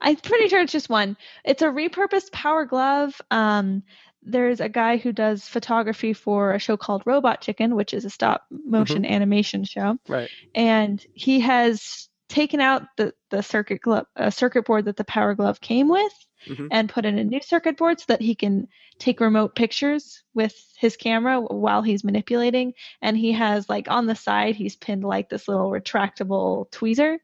I'm 0.00 0.16
pretty 0.16 0.48
sure 0.48 0.60
it's 0.62 0.72
just 0.72 0.88
one. 0.88 1.16
It's 1.44 1.62
a 1.62 1.66
repurposed 1.66 2.32
Power 2.32 2.64
Glove. 2.64 3.20
Um, 3.30 3.82
there's 4.22 4.60
a 4.60 4.68
guy 4.68 4.96
who 4.98 5.12
does 5.12 5.48
photography 5.48 6.12
for 6.12 6.52
a 6.52 6.58
show 6.58 6.76
called 6.76 7.02
Robot 7.06 7.40
Chicken, 7.40 7.74
which 7.74 7.94
is 7.94 8.04
a 8.04 8.10
stop 8.10 8.46
motion 8.50 9.02
Mm-hmm. 9.02 9.12
animation 9.14 9.64
show, 9.64 9.98
right. 10.08 10.28
and 10.54 11.04
he 11.14 11.40
has 11.40 12.08
taken 12.28 12.60
out 12.60 12.82
the 12.96 13.12
the 13.30 13.42
circuit 13.42 13.80
glove 13.80 14.06
uh, 14.16 14.30
circuit 14.30 14.64
board 14.66 14.84
that 14.84 14.96
the 14.96 15.04
Power 15.04 15.34
Glove 15.34 15.60
came 15.60 15.88
with. 15.88 16.12
Mhm. 16.46 16.68
And 16.70 16.88
put 16.88 17.04
in 17.04 17.18
a 17.18 17.24
new 17.24 17.42
circuit 17.42 17.76
board 17.76 18.00
so 18.00 18.06
that 18.08 18.22
he 18.22 18.34
can 18.34 18.68
take 18.98 19.20
remote 19.20 19.54
pictures 19.54 20.22
with 20.32 20.54
his 20.78 20.96
camera 20.96 21.38
while 21.38 21.82
he's 21.82 22.02
manipulating. 22.02 22.72
And 23.02 23.14
he 23.14 23.32
has 23.32 23.68
like 23.68 23.90
on 23.90 24.06
the 24.06 24.14
side, 24.14 24.56
he's 24.56 24.74
pinned 24.74 25.04
like 25.04 25.28
this 25.28 25.48
little 25.48 25.70
retractable 25.70 26.70
tweezer 26.70 27.18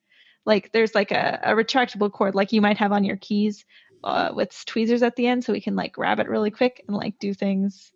like 0.44 0.70
there's 0.72 0.94
like 0.94 1.10
a, 1.12 1.40
a 1.42 1.52
retractable 1.54 2.12
cord 2.12 2.34
like 2.34 2.52
you 2.52 2.60
might 2.60 2.76
have 2.78 2.92
on 2.92 3.04
your 3.04 3.16
keys 3.16 3.64
uh, 4.04 4.30
with 4.34 4.64
tweezers 4.66 5.02
at 5.02 5.16
the 5.16 5.26
end 5.26 5.44
so 5.44 5.52
he 5.52 5.60
can 5.60 5.76
like 5.76 5.92
grab 5.92 6.20
it 6.20 6.28
really 6.28 6.50
quick 6.50 6.82
and 6.86 6.96
like 6.96 7.18
do 7.18 7.34
things 7.34 7.90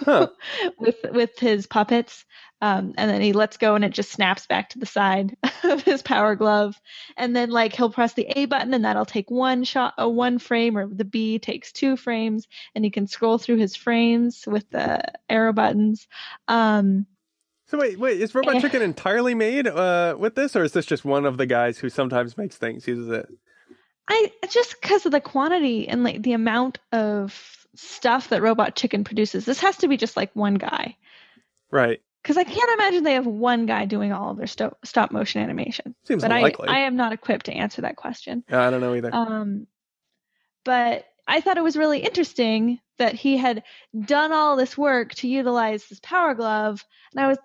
Huh. 0.00 0.28
with 0.78 0.96
with 1.12 1.38
his 1.38 1.66
puppets 1.66 2.24
um, 2.62 2.94
and 2.96 3.10
then 3.10 3.20
he 3.20 3.32
lets 3.34 3.58
go 3.58 3.74
and 3.74 3.84
it 3.84 3.92
just 3.92 4.10
snaps 4.10 4.46
back 4.46 4.70
to 4.70 4.78
the 4.78 4.86
side 4.86 5.36
of 5.64 5.82
his 5.82 6.00
power 6.02 6.34
glove 6.36 6.80
and 7.18 7.36
then 7.36 7.50
like 7.50 7.74
he'll 7.74 7.90
press 7.90 8.14
the 8.14 8.26
a 8.34 8.46
button 8.46 8.72
and 8.72 8.84
that'll 8.86 9.04
take 9.04 9.30
one 9.30 9.64
shot 9.64 9.92
a 9.98 10.08
one 10.08 10.38
frame 10.38 10.76
or 10.78 10.86
the 10.86 11.04
b 11.04 11.38
takes 11.38 11.70
two 11.72 11.96
frames 11.98 12.48
and 12.74 12.82
he 12.84 12.90
can 12.90 13.06
scroll 13.06 13.36
through 13.36 13.56
his 13.58 13.76
frames 13.76 14.44
with 14.46 14.68
the 14.70 15.02
arrow 15.28 15.52
buttons 15.52 16.08
um, 16.48 17.06
So 17.66 17.78
wait, 17.78 17.98
wait, 17.98 18.20
is 18.20 18.34
Robot 18.34 18.56
Eh. 18.56 18.60
Chicken 18.60 18.80
entirely 18.82 19.34
made 19.34 19.66
uh, 19.66 20.16
with 20.18 20.34
this, 20.34 20.56
or 20.56 20.64
is 20.64 20.72
this 20.72 20.86
just 20.86 21.04
one 21.04 21.26
of 21.26 21.36
the 21.36 21.46
guys 21.46 21.78
who 21.78 21.90
sometimes 21.90 22.38
makes 22.38 22.56
things 22.56 22.86
uses 22.88 23.08
it? 23.10 23.28
I 24.08 24.32
just 24.50 24.80
because 24.80 25.06
of 25.06 25.12
the 25.12 25.20
quantity 25.20 25.88
and 25.88 26.02
like 26.02 26.22
the 26.22 26.32
amount 26.32 26.78
of 26.92 27.66
stuff 27.74 28.30
that 28.30 28.42
Robot 28.42 28.74
Chicken 28.74 29.04
produces, 29.04 29.44
this 29.44 29.60
has 29.60 29.76
to 29.78 29.88
be 29.88 29.96
just 29.96 30.16
like 30.16 30.30
one 30.34 30.54
guy. 30.54 30.96
Right. 31.70 32.00
Because 32.22 32.36
I 32.36 32.44
can't 32.44 32.80
imagine 32.80 33.04
they 33.04 33.14
have 33.14 33.26
one 33.26 33.66
guy 33.66 33.84
doing 33.84 34.12
all 34.12 34.30
of 34.30 34.36
their 34.36 34.46
sto- 34.46 34.76
stop 34.84 35.12
motion 35.12 35.42
animation. 35.42 35.94
Seems 36.04 36.22
but 36.22 36.32
I, 36.32 36.38
unlikely. 36.38 36.68
I 36.68 36.80
am 36.80 36.96
not 36.96 37.12
equipped 37.12 37.46
to 37.46 37.52
answer 37.52 37.82
that 37.82 37.96
question. 37.96 38.44
I 38.50 38.70
don't 38.70 38.80
know 38.80 38.94
either. 38.94 39.14
Um, 39.14 39.66
but 40.64 41.06
I 41.26 41.40
thought 41.40 41.58
it 41.58 41.62
was 41.62 41.76
really 41.76 42.00
interesting 42.00 42.80
that 42.98 43.14
he 43.14 43.36
had 43.36 43.62
done 43.98 44.32
all 44.32 44.56
this 44.56 44.76
work 44.76 45.14
to 45.16 45.28
utilize 45.28 45.86
this 45.86 46.00
power 46.00 46.34
glove, 46.34 46.84
and 47.12 47.24
I 47.24 47.28
was 47.28 47.38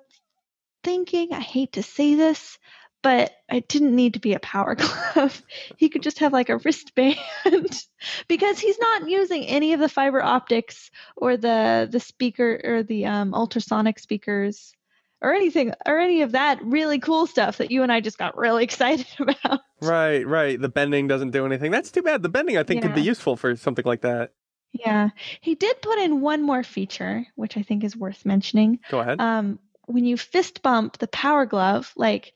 thinking, 0.84 1.34
I 1.34 1.40
hate 1.40 1.74
to 1.74 1.84
say 1.84 2.16
this, 2.16 2.58
but 3.04 3.34
it 3.50 3.68
didn't 3.68 3.96
need 3.96 4.16
to 4.16 4.20
be 4.20 4.34
a 4.34 4.40
power 4.40 4.76
glove. 5.14 5.44
he 5.78 5.90
could 5.90 6.02
just 6.02 6.20
have 6.20 6.34
like 6.34 6.50
a 6.50 6.58
wristband 6.58 7.18
because 8.28 8.60
he's 8.60 8.80
not 8.80 9.08
using 9.08 9.46
any 9.46 9.74
of 9.74 9.80
the 9.80 9.90
fiber 9.90 10.24
optics 10.24 10.90
or 11.16 11.38
the 11.38 11.88
the 11.92 12.00
speaker 12.00 12.60
or 12.64 12.82
the 12.82 13.06
um, 13.06 13.36
ultrasonic 13.36 14.00
speakers 14.00 14.74
or 15.22 15.34
anything 15.34 15.74
or 15.86 16.00
any 16.00 16.22
of 16.24 16.32
that 16.32 16.60
really 16.64 17.00
cool 17.00 17.28
stuff 17.28 17.58
that 17.58 17.70
you 17.70 17.84
and 17.84 17.92
I 17.92 18.00
just 18.00 18.18
got 18.18 18.38
really 18.38 18.64
excited 18.70 19.08
about. 19.20 19.60
right, 19.82 20.26
right. 20.26 20.60
The 20.60 20.70
bending 20.70 21.08
doesn't 21.08 21.32
do 21.32 21.46
anything. 21.46 21.72
That's 21.72 21.92
too 21.92 22.02
bad. 22.02 22.24
The 22.24 22.30
bending, 22.30 22.58
I 22.58 22.64
think, 22.64 22.82
could 22.82 22.96
be 22.96 23.02
useful 23.02 23.36
for 23.38 23.56
something 23.56 23.86
like 23.86 24.02
that. 24.02 24.32
Yeah, 24.74 25.10
he 25.40 25.54
did 25.54 25.82
put 25.84 26.00
in 26.00 26.22
one 26.22 26.42
more 26.42 26.64
feature, 26.64 27.28
which 27.36 27.58
I 27.58 27.62
think 27.62 27.84
is 27.84 27.96
worth 27.96 28.26
mentioning. 28.26 28.80
Go 28.90 29.02
ahead. 29.02 29.22
Um, 29.22 29.60
when 29.86 30.06
you 30.06 30.18
fist 30.18 30.64
bump 30.64 30.98
the 30.98 31.08
power 31.08 31.46
glove, 31.46 31.94
like 31.96 32.34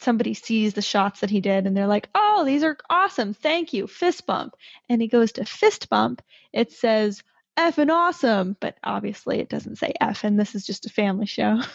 somebody 0.00 0.34
sees 0.34 0.74
the 0.74 0.82
shots 0.82 1.20
that 1.20 1.30
he 1.30 1.40
did 1.40 1.66
and 1.66 1.76
they're 1.76 1.86
like, 1.86 2.08
oh, 2.14 2.44
these 2.44 2.62
are 2.62 2.76
awesome. 2.90 3.34
Thank 3.34 3.72
you. 3.72 3.86
Fist 3.86 4.26
bump. 4.26 4.54
And 4.88 5.00
he 5.00 5.08
goes 5.08 5.32
to 5.32 5.44
fist 5.44 5.88
bump. 5.88 6.22
It 6.52 6.72
says 6.72 7.22
F 7.56 7.78
and 7.78 7.90
awesome, 7.90 8.56
but 8.60 8.76
obviously 8.84 9.40
it 9.40 9.48
doesn't 9.48 9.76
say 9.76 9.92
F, 10.00 10.24
and 10.24 10.38
this 10.38 10.54
is 10.54 10.66
just 10.66 10.86
a 10.86 10.90
family 10.90 11.26
show. 11.26 11.60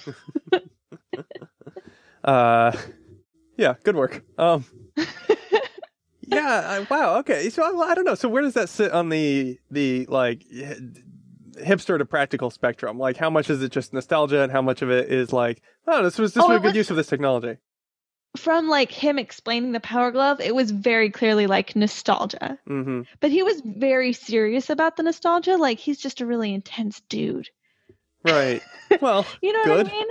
Uh, 2.23 2.71
yeah, 3.57 3.73
good 3.83 3.95
work. 3.95 4.23
Um, 4.37 4.63
yeah, 6.27 6.61
I, 6.67 6.87
wow. 6.87 7.17
Okay, 7.17 7.49
so 7.49 7.63
I, 7.63 7.89
I 7.89 7.95
don't 7.95 8.05
know. 8.05 8.13
So 8.13 8.29
where 8.29 8.43
does 8.43 8.53
that 8.53 8.69
sit 8.69 8.91
on 8.91 9.09
the 9.09 9.59
the 9.71 10.05
like? 10.07 10.45
hipster 11.57 11.97
to 11.97 12.05
practical 12.05 12.49
spectrum. 12.49 12.97
Like, 12.97 13.17
how 13.17 13.29
much 13.29 13.49
is 13.49 13.61
it 13.61 13.71
just 13.71 13.93
nostalgia, 13.93 14.41
and 14.41 14.51
how 14.51 14.61
much 14.61 14.81
of 14.81 14.89
it 14.89 15.11
is 15.11 15.33
like, 15.33 15.61
oh, 15.87 16.03
this 16.03 16.17
was 16.17 16.33
this 16.33 16.43
Oh, 16.43 16.47
was 16.47 16.57
a 16.57 16.59
good 16.59 16.75
use 16.75 16.89
of 16.89 16.95
this 16.95 17.07
technology. 17.07 17.57
From 18.37 18.69
like 18.69 18.91
him 18.91 19.19
explaining 19.19 19.73
the 19.73 19.79
Power 19.81 20.09
Glove, 20.11 20.39
it 20.39 20.55
was 20.55 20.71
very 20.71 21.09
clearly 21.09 21.47
like 21.47 21.75
nostalgia. 21.75 22.57
hmm 22.65 23.01
But 23.19 23.31
he 23.31 23.43
was 23.43 23.61
very 23.65 24.13
serious 24.13 24.69
about 24.69 24.95
the 24.95 25.03
nostalgia. 25.03 25.57
Like 25.57 25.79
he's 25.79 25.97
just 25.99 26.21
a 26.21 26.25
really 26.25 26.53
intense 26.53 27.01
dude. 27.09 27.49
Right. 28.23 28.61
Well, 29.01 29.25
You 29.41 29.53
know 29.53 29.63
Good. 29.63 29.77
what 29.85 29.87
I 29.87 29.91
mean? 29.91 30.07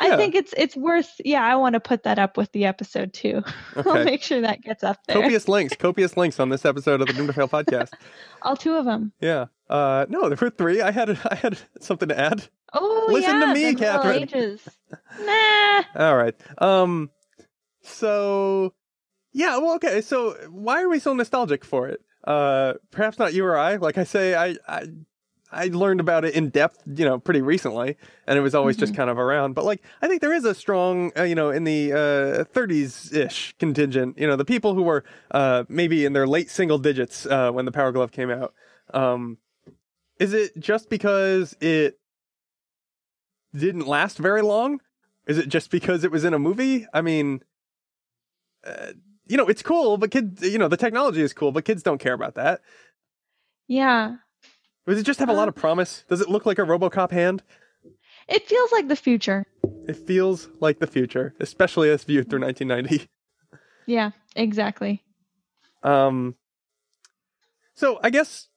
Yeah. 0.00 0.14
I 0.14 0.16
think 0.16 0.34
it's 0.36 0.54
it's 0.56 0.76
worth. 0.76 1.10
Yeah, 1.24 1.44
I 1.44 1.56
want 1.56 1.74
to 1.74 1.80
put 1.80 2.04
that 2.04 2.18
up 2.18 2.36
with 2.36 2.50
the 2.52 2.64
episode 2.66 3.12
too. 3.12 3.42
I'll 3.76 4.04
make 4.04 4.22
sure 4.22 4.40
that 4.40 4.62
gets 4.62 4.82
up 4.84 4.98
there. 5.06 5.20
copious 5.20 5.48
links, 5.48 5.74
copious 5.76 6.16
links 6.16 6.38
on 6.40 6.48
this 6.48 6.64
episode 6.64 7.00
of 7.00 7.08
the 7.08 7.12
Doomed 7.14 7.28
to 7.28 7.32
Fail 7.34 7.48
podcast. 7.48 7.92
All 8.42 8.56
two 8.56 8.74
of 8.74 8.84
them. 8.84 9.12
Yeah. 9.20 9.46
Uh, 9.68 10.06
no, 10.08 10.28
there 10.28 10.38
were 10.40 10.50
three. 10.50 10.80
I 10.80 10.90
had 10.92 11.10
I 11.30 11.34
had 11.34 11.58
something 11.80 12.08
to 12.08 12.18
add. 12.18 12.48
Oh 12.72 13.06
Listen 13.12 13.40
to 13.40 13.52
me, 13.54 13.72
the 13.72 13.78
Catherine. 13.80 14.22
Ages. 14.22 14.66
Nah. 15.20 15.82
All 15.96 16.16
right. 16.16 16.34
Um. 16.58 17.10
So, 17.82 18.74
yeah. 19.32 19.58
Well, 19.58 19.74
okay. 19.74 20.00
So, 20.00 20.36
why 20.50 20.82
are 20.82 20.88
we 20.88 20.98
so 20.98 21.12
nostalgic 21.12 21.64
for 21.64 21.88
it? 21.88 22.00
Uh, 22.24 22.74
perhaps 22.90 23.18
not 23.18 23.34
you 23.34 23.44
or 23.44 23.56
I. 23.58 23.76
Like 23.76 23.98
I 23.98 24.04
say, 24.04 24.34
I 24.34 24.56
I 24.68 24.86
I 25.52 25.66
learned 25.66 26.00
about 26.00 26.24
it 26.24 26.34
in 26.34 26.48
depth, 26.48 26.82
you 26.86 27.04
know, 27.04 27.18
pretty 27.18 27.42
recently, 27.42 27.96
and 28.26 28.38
it 28.38 28.42
was 28.42 28.54
always 28.54 28.76
just 28.76 28.94
kind 28.94 29.10
of 29.10 29.18
around. 29.18 29.54
But 29.54 29.64
like, 29.64 29.82
I 30.00 30.08
think 30.08 30.22
there 30.22 30.32
is 30.32 30.44
a 30.44 30.54
strong, 30.54 31.12
uh, 31.16 31.24
you 31.24 31.34
know, 31.34 31.50
in 31.50 31.64
the 31.64 31.92
uh, 31.92 32.44
30s 32.54 33.14
ish 33.14 33.54
contingent. 33.58 34.18
You 34.18 34.26
know, 34.26 34.36
the 34.36 34.44
people 34.46 34.74
who 34.74 34.82
were 34.82 35.04
uh 35.30 35.64
maybe 35.68 36.04
in 36.04 36.14
their 36.14 36.26
late 36.26 36.50
single 36.50 36.78
digits 36.78 37.26
uh, 37.26 37.50
when 37.50 37.64
the 37.66 37.72
Power 37.72 37.92
Glove 37.92 38.12
came 38.12 38.30
out. 38.30 38.54
Um, 38.94 39.38
is 40.18 40.32
it 40.32 40.58
just 40.58 40.88
because 40.88 41.56
it 41.60 41.98
didn't 43.54 43.86
last 43.86 44.18
very 44.18 44.42
long? 44.42 44.80
Is 45.26 45.38
it 45.38 45.48
just 45.48 45.70
because 45.70 46.04
it 46.04 46.10
was 46.10 46.24
in 46.24 46.34
a 46.34 46.38
movie? 46.38 46.86
I 46.94 47.00
mean, 47.02 47.42
uh, 48.66 48.92
you 49.26 49.36
know, 49.36 49.46
it's 49.46 49.62
cool, 49.62 49.96
but 49.96 50.10
kids, 50.10 50.42
you 50.42 50.58
know, 50.58 50.68
the 50.68 50.76
technology 50.76 51.22
is 51.22 51.32
cool, 51.32 51.52
but 51.52 51.64
kids 51.64 51.82
don't 51.82 51.98
care 51.98 52.12
about 52.12 52.34
that. 52.34 52.60
Yeah. 53.68 54.16
Does 54.86 54.98
it 54.98 55.04
just 55.04 55.20
have 55.20 55.28
a 55.28 55.32
lot 55.32 55.48
of 55.48 55.54
promise? 55.54 56.04
Does 56.08 56.20
it 56.20 56.28
look 56.28 56.44
like 56.44 56.58
a 56.58 56.62
RoboCop 56.62 57.12
hand? 57.12 57.42
It 58.28 58.46
feels 58.46 58.72
like 58.72 58.88
the 58.88 58.96
future. 58.96 59.46
It 59.88 59.96
feels 59.96 60.48
like 60.60 60.78
the 60.78 60.86
future, 60.86 61.34
especially 61.40 61.90
as 61.90 62.04
viewed 62.04 62.28
through 62.28 62.40
1990. 62.40 63.08
Yeah, 63.86 64.12
exactly. 64.36 65.02
Um, 65.82 66.36
so 67.74 67.98
I 68.02 68.10
guess 68.10 68.48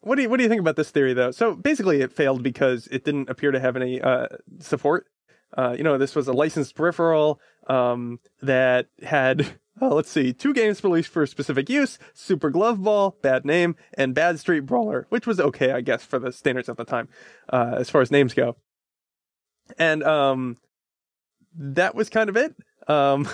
what 0.00 0.16
do 0.16 0.22
you 0.22 0.28
what 0.28 0.36
do 0.36 0.44
you 0.44 0.48
think 0.48 0.60
about 0.60 0.76
this 0.76 0.90
theory 0.90 1.12
though? 1.12 1.30
So 1.30 1.54
basically, 1.54 2.02
it 2.02 2.12
failed 2.12 2.42
because 2.42 2.86
it 2.88 3.04
didn't 3.04 3.28
appear 3.28 3.50
to 3.50 3.58
have 3.58 3.76
any 3.76 4.00
uh, 4.00 4.28
support. 4.60 5.06
Uh, 5.56 5.74
you 5.76 5.84
know, 5.84 5.98
this 5.98 6.14
was 6.14 6.28
a 6.28 6.32
licensed 6.32 6.74
peripheral 6.74 7.40
um, 7.68 8.20
that 8.42 8.86
had. 9.02 9.58
Uh, 9.82 9.88
let's 9.88 10.08
see, 10.08 10.32
two 10.32 10.54
games 10.54 10.84
released 10.84 11.08
for 11.08 11.26
specific 11.26 11.68
use: 11.68 11.98
Super 12.12 12.48
Glove 12.48 12.80
Ball, 12.80 13.18
bad 13.22 13.44
name, 13.44 13.74
and 13.94 14.14
Bad 14.14 14.38
Street 14.38 14.60
Brawler, 14.60 15.08
which 15.08 15.26
was 15.26 15.40
okay, 15.40 15.72
I 15.72 15.80
guess, 15.80 16.04
for 16.04 16.20
the 16.20 16.30
standards 16.30 16.68
at 16.68 16.76
the 16.76 16.84
time, 16.84 17.08
uh, 17.52 17.74
as 17.76 17.90
far 17.90 18.00
as 18.00 18.08
names 18.08 18.34
go. 18.34 18.54
And 19.76 20.04
um, 20.04 20.58
that 21.56 21.94
was 21.94 22.08
kind 22.08 22.28
of 22.28 22.36
it. 22.36 22.54
Um, 22.88 23.28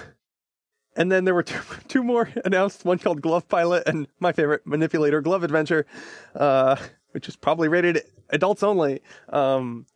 and 0.97 1.11
then 1.11 1.25
there 1.25 1.35
were 1.35 1.43
two, 1.43 1.61
two 1.89 2.03
more 2.03 2.31
announced, 2.45 2.85
one 2.85 2.99
called 2.99 3.23
Glove 3.23 3.49
Pilot 3.49 3.85
and 3.87 4.07
my 4.19 4.33
favorite, 4.33 4.67
Manipulator 4.67 5.21
Glove 5.23 5.45
Adventure, 5.45 5.87
uh, 6.35 6.77
which 7.13 7.29
is 7.29 7.37
probably 7.37 7.69
rated 7.69 8.03
adults 8.31 8.63
only. 8.63 9.03
Um, 9.29 9.87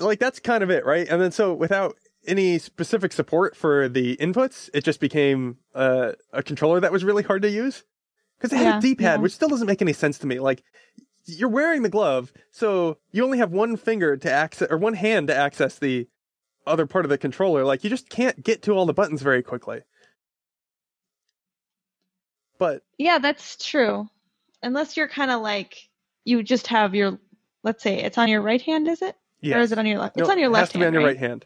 like 0.00 0.18
that's 0.18 0.40
kind 0.40 0.62
of 0.62 0.70
it, 0.70 0.84
right? 0.84 1.06
And 1.08 1.20
then 1.20 1.32
so 1.32 1.52
without 1.54 1.96
any 2.26 2.58
specific 2.58 3.12
support 3.12 3.56
for 3.56 3.88
the 3.88 4.16
inputs, 4.16 4.68
it 4.74 4.84
just 4.84 5.00
became 5.00 5.58
uh, 5.74 6.12
a 6.32 6.42
controller 6.42 6.80
that 6.80 6.92
was 6.92 7.04
really 7.04 7.22
hard 7.22 7.42
to 7.42 7.50
use 7.50 7.84
because 8.38 8.52
it 8.52 8.56
had 8.56 8.66
Yeah, 8.66 8.78
a 8.78 8.80
D-pad, 8.80 9.18
yeah. 9.18 9.22
which 9.22 9.32
still 9.34 9.48
doesn't 9.48 9.66
make 9.66 9.82
any 9.82 9.92
sense 9.92 10.18
to 10.18 10.26
me. 10.26 10.40
Like 10.40 10.62
you're 11.26 11.48
wearing 11.48 11.82
the 11.82 11.88
glove, 11.88 12.32
so 12.50 12.98
you 13.12 13.24
only 13.24 13.38
have 13.38 13.52
one 13.52 13.76
finger 13.76 14.16
to 14.16 14.30
access 14.30 14.68
or 14.70 14.76
one 14.78 14.94
hand 14.94 15.28
to 15.28 15.34
access 15.34 15.78
the 15.78 16.08
other 16.66 16.86
part 16.86 17.04
of 17.04 17.10
the 17.10 17.18
controller. 17.18 17.64
Like 17.64 17.84
you 17.84 17.90
just 17.90 18.08
can't 18.08 18.42
get 18.42 18.62
to 18.62 18.72
all 18.72 18.86
the 18.86 18.92
buttons 18.94 19.22
very 19.22 19.42
quickly. 19.42 19.82
But 22.58 22.82
Yeah, 22.98 23.18
that's 23.18 23.56
true. 23.56 24.08
Unless 24.62 24.96
you're 24.96 25.08
kind 25.08 25.30
of 25.30 25.42
like 25.42 25.76
you 26.24 26.42
just 26.42 26.68
have 26.68 26.94
your, 26.94 27.18
let's 27.62 27.82
say 27.82 28.02
it's 28.02 28.18
on 28.18 28.28
your 28.28 28.40
right 28.40 28.62
hand, 28.62 28.88
is 28.88 29.02
it? 29.02 29.14
Yeah, 29.40 29.58
Or 29.58 29.60
is 29.60 29.72
it 29.72 29.78
on 29.78 29.86
your 29.86 29.98
left? 29.98 30.18
It's 30.18 30.28
on 30.28 30.38
your 30.38 30.48
it 30.48 30.52
left 30.52 30.60
has 30.60 30.72
to 30.72 30.78
be 30.78 30.84
on 30.86 30.92
your 30.92 31.02
right? 31.02 31.08
right 31.08 31.18
hand. 31.18 31.44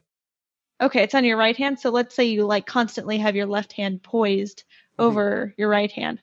Okay, 0.81 1.03
it's 1.03 1.15
on 1.15 1.25
your 1.25 1.37
right 1.37 1.57
hand. 1.57 1.79
So 1.79 1.91
let's 1.91 2.15
say 2.15 2.25
you 2.25 2.45
like 2.47 2.67
constantly 2.67 3.19
have 3.19 3.37
your 3.37 3.47
left 3.47 3.73
hand 3.73 4.03
poised 4.03 4.65
Mm-hmm. 4.99 5.07
over 5.09 5.55
your 5.57 5.69
right 5.71 5.91
hand. 5.91 6.21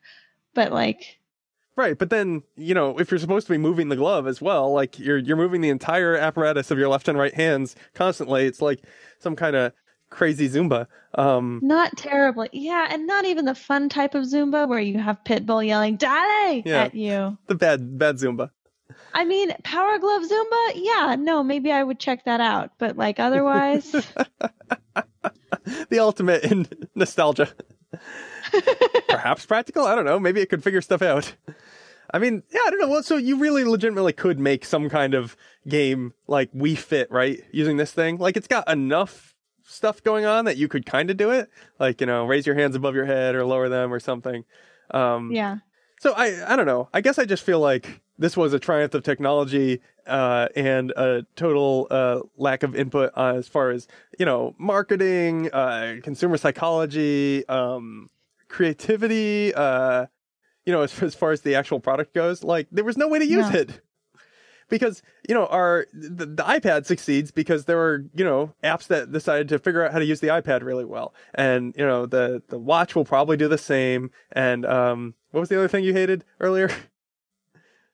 But 0.53 0.72
like, 0.72 1.18
Right, 1.76 1.97
but 1.97 2.09
then 2.11 2.41
you 2.55 2.74
know 2.74 2.99
if 2.99 3.09
you're 3.11 3.20
supposed 3.20 3.47
to 3.47 3.53
be 3.53 3.57
moving 3.57 3.89
the 3.89 3.95
glove 3.95 4.28
as 4.28 4.41
well, 4.41 4.72
like 4.72 4.97
you're 4.99 5.18
you're 5.18 5.38
moving 5.38 5.61
the 5.61 5.70
entire 5.70 6.15
apparatus 6.15 6.70
of 6.72 6.78
your 6.80 6.88
left 6.89 7.07
and 7.07 7.18
right 7.18 7.34
hands 7.34 7.76
constantly. 7.95 8.45
It's 8.45 8.61
like 8.61 8.82
some 9.20 9.36
kind 9.36 9.55
of 9.55 9.74
crazy 10.09 10.47
Zumba. 10.49 10.88
Um, 11.15 11.59
not 11.63 11.95
terribly. 11.97 12.49
Yeah, 12.51 12.88
and 12.91 13.05
not 13.07 13.26
even 13.26 13.45
the 13.45 13.53
fun 13.55 13.89
type 13.89 14.15
of 14.15 14.24
Zumba 14.26 14.68
where 14.68 14.80
you 14.80 14.97
have 14.99 15.24
Pitbull 15.24 15.65
yelling 15.65 15.95
"Dale" 15.97 16.63
Yeah. 16.65 16.84
at 16.84 16.95
you. 16.95 17.38
the 17.47 17.55
bad 17.55 17.97
bad 17.99 18.15
Zumba. 18.18 18.49
I 19.13 19.25
mean, 19.25 19.51
Power 19.63 19.97
Glove 19.97 20.23
Zumba. 20.23 20.71
Yeah, 20.75 21.15
no, 21.17 21.43
maybe 21.43 21.71
I 21.71 21.83
would 21.83 21.99
check 21.99 22.25
that 22.25 22.39
out. 22.39 22.71
But 22.77 22.97
like 22.97 23.19
otherwise, 23.19 23.91
the 25.89 25.99
ultimate 25.99 26.43
in 26.43 26.67
nostalgia. 26.95 27.49
Perhaps 29.09 29.45
practical. 29.45 29.85
I 29.85 29.95
don't 29.95 30.05
know. 30.05 30.19
Maybe 30.19 30.41
it 30.41 30.49
could 30.49 30.63
figure 30.63 30.81
stuff 30.81 31.01
out. 31.01 31.33
I 32.13 32.19
mean, 32.19 32.43
yeah, 32.51 32.61
I 32.65 32.69
don't 32.69 32.79
know. 32.79 32.89
Well, 32.89 33.03
so 33.03 33.17
you 33.17 33.38
really 33.38 33.65
legitimately 33.65 34.13
could 34.13 34.39
make 34.39 34.63
some 34.63 34.89
kind 34.89 35.13
of 35.13 35.35
game 35.67 36.13
like 36.27 36.51
Wii 36.53 36.77
Fit, 36.77 37.11
right? 37.11 37.43
Using 37.51 37.77
this 37.77 37.91
thing. 37.91 38.17
Like 38.17 38.38
it's 38.38 38.47
got 38.47 38.69
enough 38.69 39.35
stuff 39.63 40.01
going 40.03 40.25
on 40.25 40.45
that 40.45 40.57
you 40.57 40.67
could 40.67 40.85
kind 40.85 41.09
of 41.09 41.17
do 41.17 41.31
it. 41.31 41.49
Like, 41.79 41.99
you 41.99 42.07
know, 42.07 42.25
raise 42.25 42.45
your 42.45 42.55
hands 42.55 42.75
above 42.75 42.95
your 42.95 43.05
head 43.05 43.35
or 43.35 43.45
lower 43.45 43.67
them 43.67 43.93
or 43.93 43.99
something. 43.99 44.45
Um, 44.91 45.31
yeah. 45.33 45.57
so 45.99 46.13
I 46.13 46.53
I 46.53 46.55
don't 46.55 46.65
know. 46.65 46.88
I 46.93 47.01
guess 47.01 47.19
I 47.19 47.25
just 47.25 47.43
feel 47.43 47.59
like 47.59 48.01
this 48.18 48.36
was 48.36 48.53
a 48.53 48.59
triumph 48.59 48.93
of 48.93 49.03
technology 49.03 49.82
uh, 50.05 50.47
and 50.55 50.91
a 50.91 51.26
total 51.36 51.88
uh, 51.91 52.20
lack 52.38 52.63
of 52.63 52.76
input 52.76 53.11
uh, 53.15 53.34
as 53.36 53.47
far 53.47 53.72
as 53.72 53.88
you 54.20 54.26
know 54.26 54.55
marketing, 54.57 55.49
uh, 55.51 55.97
consumer 56.03 56.38
psychology, 56.38 57.47
um, 57.47 58.09
creativity. 58.47 59.53
Uh, 59.53 60.07
you 60.65 60.74
know, 60.74 60.82
as, 60.82 61.01
as 61.01 61.15
far 61.15 61.32
as 61.32 61.41
the 61.41 61.55
actual 61.55 61.80
product 61.80 62.13
goes, 62.13 62.43
like 62.43 62.68
there 62.72 62.84
was 62.84 62.97
no 62.97 63.07
way 63.07 63.20
to 63.20 63.26
use 63.26 63.49
No. 63.51 63.59
it 63.59 63.82
because 64.70 65.01
you 65.28 65.34
know 65.34 65.45
our 65.47 65.86
the, 65.93 66.26
the 66.26 66.43
iPad 66.43 66.86
succeeds 66.86 67.32
because 67.32 67.65
there 67.65 67.78
were 67.78 68.05
you 68.13 68.26
know 68.26 68.53
apps 68.63 68.88
that 68.88 69.11
decided 69.11 69.47
to 69.49 69.59
figure 69.59 69.86
out 69.86 69.93
how 69.93 69.99
to 69.99 70.05
use 70.05 70.20
the 70.20 70.28
iPad 70.28 70.63
really 70.63 70.86
well, 70.86 71.13
and 71.36 71.74
you 71.78 71.86
know 71.86 72.05
the 72.05 72.41
the 72.49 72.57
watch 72.59 72.95
will 72.95 73.05
probably 73.05 73.38
do 73.38 73.47
the 73.47 73.57
same. 73.57 74.11
And 74.32 74.65
um, 74.65 75.13
what 75.32 75.39
was 75.41 75.49
the 75.49 75.57
other 75.57 75.68
thing 75.68 75.84
you 75.84 75.93
hated 75.93 76.24
earlier? 76.39 76.70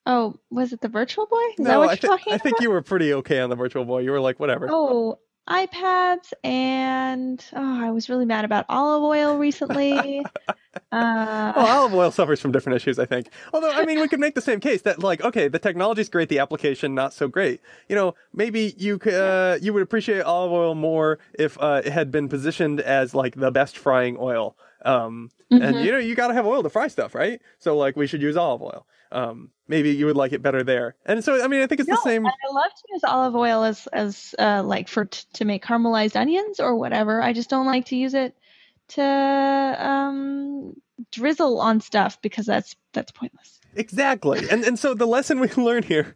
Oh, 0.06 0.36
was 0.49 0.74
it 0.74 0.82
the 0.82 0.89
Virtual 0.89 1.26
Boy? 1.28 1.38
Is 1.58 1.66
that 1.66 1.66
no, 1.70 1.80
what 1.80 1.89
I, 1.89 1.95
talking 1.95 2.34
I 2.34 2.36
about? 2.36 2.43
think 2.43 2.60
you 2.60 2.70
were 2.70 2.82
pretty 2.82 3.14
okay 3.14 3.39
on 3.39 3.49
the 3.49 3.56
Virtual 3.56 3.86
Boy. 3.86 3.99
You 3.99 4.12
were 4.12 4.20
like 4.20 4.39
whatever. 4.39 4.68
Oh, 4.70 5.20
iPads 5.49 6.32
and 6.43 7.43
oh, 7.54 7.84
I 7.86 7.91
was 7.91 8.10
really 8.10 8.26
mad 8.26 8.45
about 8.45 8.66
olive 8.70 9.04
oil 9.04 9.38
recently. 9.38 10.20
uh, 10.91 11.54
Well, 11.56 11.68
olive 11.68 11.93
oil 11.93 12.12
suffers 12.12 12.39
from 12.41 12.51
different 12.51 12.76
issues, 12.78 12.97
I 12.99 13.06
think. 13.06 13.30
Although, 13.54 13.72
I 13.72 13.86
mean, 13.86 13.99
we 13.99 14.08
could 14.08 14.20
make 14.20 14.36
the 14.36 14.41
same 14.41 14.60
case 14.60 14.82
that, 14.84 14.99
like, 14.99 15.22
okay, 15.24 15.47
the 15.47 15.60
technology's 15.60 16.10
great, 16.10 16.30
the 16.30 16.39
application 16.39 16.95
not 16.95 17.14
so 17.14 17.28
great. 17.28 17.62
You 17.88 17.95
know, 17.95 18.16
maybe 18.34 18.74
you 18.78 18.97
could, 18.97 19.14
uh, 19.14 19.58
you 19.62 19.74
would 19.74 19.84
appreciate 19.84 20.22
olive 20.22 20.51
oil 20.51 20.76
more 20.76 21.20
if 21.38 21.58
uh, 21.62 21.82
it 21.86 21.91
had 21.91 22.12
been 22.12 22.28
positioned 22.28 22.80
as 22.82 23.14
like 23.14 23.36
the 23.36 23.51
best 23.51 23.78
frying 23.78 24.18
oil. 24.20 24.58
Um, 24.84 25.30
and 25.51 25.76
Mhm. 25.76 25.84
you 25.84 25.91
know, 25.91 25.97
you 25.99 26.16
gotta 26.16 26.34
have 26.34 26.45
oil 26.47 26.64
to 26.64 26.70
fry 26.70 26.88
stuff, 26.88 27.14
right? 27.16 27.41
So, 27.60 27.78
like, 27.78 27.95
we 27.95 28.08
should 28.08 28.22
use 28.22 28.36
olive 28.36 28.62
oil. 28.64 28.88
Um, 29.14 29.51
maybe 29.68 29.91
you 29.91 30.07
would 30.07 30.18
like 30.18 30.34
it 30.34 30.41
better 30.41 30.64
there. 30.64 30.95
And 31.05 31.24
so, 31.24 31.43
I 31.43 31.47
mean, 31.47 31.61
I 31.61 31.68
think 31.68 31.80
it's 31.80 31.89
no, 31.89 31.95
the 31.95 32.01
same. 32.01 32.26
I 32.26 32.32
love 32.51 32.72
to 32.72 32.84
use 32.93 33.03
olive 33.03 33.36
oil 33.36 33.64
as 33.64 33.88
as 33.88 34.36
uh, 34.39 34.64
like 34.64 34.88
for 34.88 35.05
t- 35.05 35.26
to 35.34 35.45
make 35.45 35.64
caramelized 35.64 36.16
onions 36.16 36.59
or 36.59 36.76
whatever. 36.76 37.22
I 37.22 37.32
just 37.32 37.49
don't 37.49 37.68
like 37.68 37.86
to 37.86 37.95
use 37.95 38.16
it 38.16 38.36
to 38.89 39.03
um, 39.03 40.74
drizzle 41.11 41.61
on 41.61 41.80
stuff 41.80 42.22
because 42.22 42.45
that's 42.45 42.76
that's 42.91 43.11
pointless. 43.11 43.59
Exactly. 43.76 44.47
And 44.49 44.63
and 44.63 44.78
so 44.78 44.93
the 44.93 45.05
lesson 45.05 45.39
we 45.41 45.49
learn 45.49 45.84
here 45.84 46.15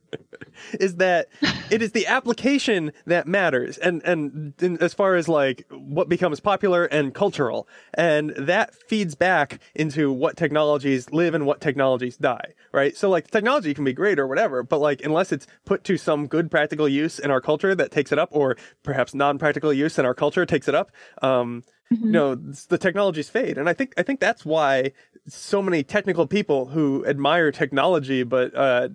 is 0.73 0.95
that 0.95 1.27
it 1.69 1.81
is 1.81 1.91
the 1.91 2.07
application 2.07 2.91
that 3.05 3.27
matters 3.27 3.77
and, 3.77 4.01
and 4.03 4.53
and 4.59 4.81
as 4.81 4.93
far 4.93 5.15
as 5.15 5.27
like 5.27 5.65
what 5.69 6.09
becomes 6.09 6.39
popular 6.39 6.85
and 6.85 7.13
cultural 7.13 7.67
and 7.93 8.31
that 8.31 8.73
feeds 8.73 9.15
back 9.15 9.59
into 9.75 10.11
what 10.11 10.35
technologies 10.35 11.09
live 11.11 11.33
and 11.33 11.45
what 11.45 11.61
technologies 11.61 12.17
die, 12.17 12.53
right? 12.71 12.95
So 12.97 13.09
like 13.09 13.29
technology 13.29 13.73
can 13.73 13.83
be 13.83 13.93
great 13.93 14.19
or 14.19 14.27
whatever, 14.27 14.63
but 14.63 14.79
like 14.79 15.01
unless 15.03 15.31
it's 15.31 15.47
put 15.65 15.83
to 15.85 15.97
some 15.97 16.27
good 16.27 16.49
practical 16.49 16.87
use 16.89 17.19
in 17.19 17.31
our 17.31 17.41
culture 17.41 17.75
that 17.75 17.91
takes 17.91 18.11
it 18.11 18.19
up 18.19 18.29
or 18.31 18.57
perhaps 18.83 19.13
non-practical 19.13 19.73
use 19.73 19.99
in 19.99 20.05
our 20.05 20.15
culture 20.15 20.45
takes 20.45 20.67
it 20.67 20.75
up, 20.75 20.91
um 21.21 21.63
you 21.89 22.11
know 22.11 22.35
the 22.35 22.77
technologies 22.77 23.29
fade 23.29 23.57
and 23.57 23.69
i 23.69 23.73
think 23.73 23.93
i 23.97 24.03
think 24.03 24.19
that's 24.19 24.45
why 24.45 24.91
so 25.27 25.61
many 25.61 25.83
technical 25.83 26.25
people 26.27 26.67
who 26.67 27.05
admire 27.05 27.51
technology 27.51 28.23
but 28.23 28.55
uh 28.55 28.89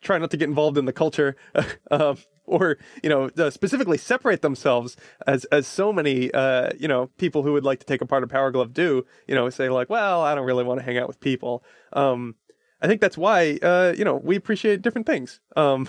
try 0.00 0.18
not 0.18 0.30
to 0.30 0.36
get 0.36 0.48
involved 0.48 0.78
in 0.78 0.84
the 0.84 0.92
culture 0.92 1.36
um, 1.90 2.16
or 2.46 2.78
you 3.02 3.08
know 3.08 3.30
uh, 3.38 3.50
specifically 3.50 3.98
separate 3.98 4.42
themselves 4.42 4.96
as 5.26 5.44
as 5.46 5.66
so 5.66 5.92
many 5.92 6.32
uh 6.32 6.70
you 6.78 6.88
know 6.88 7.08
people 7.18 7.42
who 7.42 7.52
would 7.52 7.64
like 7.64 7.80
to 7.80 7.86
take 7.86 8.00
apart 8.00 8.22
a 8.22 8.26
part 8.26 8.30
of 8.30 8.30
power 8.30 8.50
glove 8.50 8.72
do 8.72 9.04
you 9.26 9.34
know 9.34 9.48
say 9.50 9.68
like 9.68 9.88
well 9.90 10.22
i 10.22 10.34
don't 10.34 10.44
really 10.44 10.64
want 10.64 10.78
to 10.78 10.84
hang 10.84 10.98
out 10.98 11.08
with 11.08 11.20
people. 11.20 11.64
Um 11.92 12.34
i 12.82 12.86
think 12.86 13.00
that's 13.00 13.18
why 13.18 13.58
uh 13.62 13.94
you 13.96 14.04
know 14.04 14.16
we 14.16 14.36
appreciate 14.36 14.82
different 14.82 15.06
things. 15.06 15.40
Um 15.56 15.88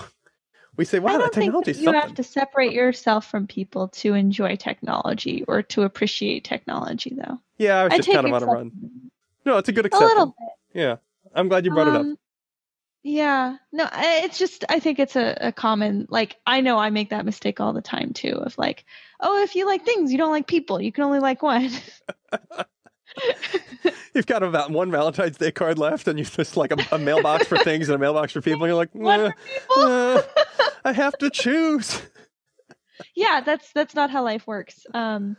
we 0.78 0.86
say 0.86 1.00
wow 1.00 1.14
that 1.14 1.20
don't 1.20 1.34
technology 1.34 1.72
that 1.74 1.80
you 1.80 1.86
something. 1.86 2.02
have 2.02 2.14
to 2.16 2.24
separate 2.24 2.74
yourself 2.74 3.26
from 3.28 3.48
people 3.48 3.88
to 3.90 4.14
enjoy 4.14 4.56
technology 4.56 5.44
or 5.48 5.62
to 5.62 5.84
appreciate 5.84 6.44
technology, 6.44 7.14
though. 7.16 7.40
yeah 7.58 7.80
i 7.80 7.84
was 7.86 7.94
I 7.94 7.98
just 7.98 8.12
kind 8.12 8.28
of 8.28 8.34
on 8.34 8.44
a 8.44 8.46
run 8.46 8.72
no 9.46 9.58
it's 9.58 9.70
a 9.70 9.72
good 9.72 9.92
A 9.94 9.98
little 10.00 10.28
bit. 10.28 10.36
yeah 10.82 10.96
i'm 11.34 11.48
glad 11.48 11.66
you 11.66 11.72
brought 11.72 11.88
it 11.88 11.96
up 11.96 12.02
Um, 12.02 12.18
Yeah, 13.04 13.58
no, 13.72 13.88
it's 13.94 14.40
just 14.40 14.66
I 14.68 14.80
think 14.80 14.98
it's 14.98 15.16
a, 15.16 15.38
a 15.40 15.52
common 15.52 16.08
like 16.10 16.38
I 16.48 16.62
know 16.62 16.78
I 16.80 16.90
make 16.90 17.12
that 17.12 17.24
mistake 17.26 17.60
all 17.60 17.72
the 17.74 17.82
time 17.82 18.14
too 18.14 18.32
of 18.34 18.58
like, 18.58 18.84
oh, 19.20 19.44
if 19.44 19.54
you 19.56 19.68
like 19.68 19.86
things, 19.86 20.12
you 20.12 20.18
don't 20.18 20.32
like 20.32 20.48
people. 20.48 20.82
You 20.82 20.92
can 20.92 21.04
only 21.04 21.20
like 21.20 21.44
one. 21.44 21.70
You've 24.16 24.26
got 24.26 24.42
about 24.44 24.72
one 24.72 24.90
Valentine's 24.92 25.38
Day 25.38 25.52
card 25.52 25.78
left, 25.78 26.08
and 26.08 26.18
you're 26.18 26.26
just 26.26 26.58
like 26.58 26.72
a, 26.72 26.96
a 26.96 26.98
mailbox 26.98 27.46
for 27.48 27.58
things 27.60 27.90
and 27.90 27.96
a 27.96 28.00
mailbox 28.00 28.34
for 28.34 28.42
people. 28.42 28.64
And 28.64 28.70
you're 28.70 28.76
like, 28.78 28.90
One 28.96 29.20
"Eh, 29.22 29.30
for 29.30 30.24
people. 30.24 30.24
I 30.86 30.92
have 30.94 31.18
to 31.20 31.30
choose. 31.30 32.02
yeah, 33.16 33.42
that's 33.46 33.72
that's 33.74 33.94
not 33.94 34.10
how 34.10 34.24
life 34.24 34.48
works. 34.48 34.86
Um, 34.94 35.38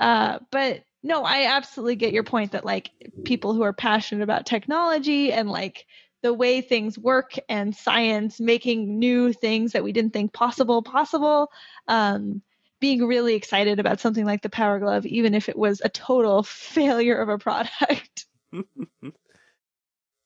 uh, 0.00 0.38
but 0.50 0.82
no, 1.04 1.22
I 1.22 1.44
absolutely 1.44 1.96
get 1.96 2.14
your 2.14 2.24
point 2.24 2.52
that 2.52 2.64
like 2.64 2.90
people 3.24 3.52
who 3.54 3.62
are 3.62 3.74
passionate 3.74 4.24
about 4.24 4.46
technology 4.46 5.30
and 5.30 5.50
like 5.50 5.86
the 6.22 6.32
way 6.32 6.62
things 6.62 6.98
work 6.98 7.34
and 7.50 7.76
science, 7.76 8.40
making 8.40 8.98
new 8.98 9.34
things 9.34 9.72
that 9.72 9.84
we 9.84 9.92
didn't 9.92 10.14
think 10.14 10.32
possible 10.32 10.82
possible. 10.82 11.50
Um, 11.86 12.40
being 12.80 13.06
really 13.06 13.34
excited 13.34 13.78
about 13.78 14.00
something 14.00 14.24
like 14.24 14.42
the 14.42 14.48
Power 14.48 14.78
Glove, 14.78 15.06
even 15.06 15.34
if 15.34 15.48
it 15.48 15.56
was 15.56 15.80
a 15.84 15.90
total 15.90 16.42
failure 16.42 17.16
of 17.16 17.28
a 17.28 17.38
product. 17.38 18.26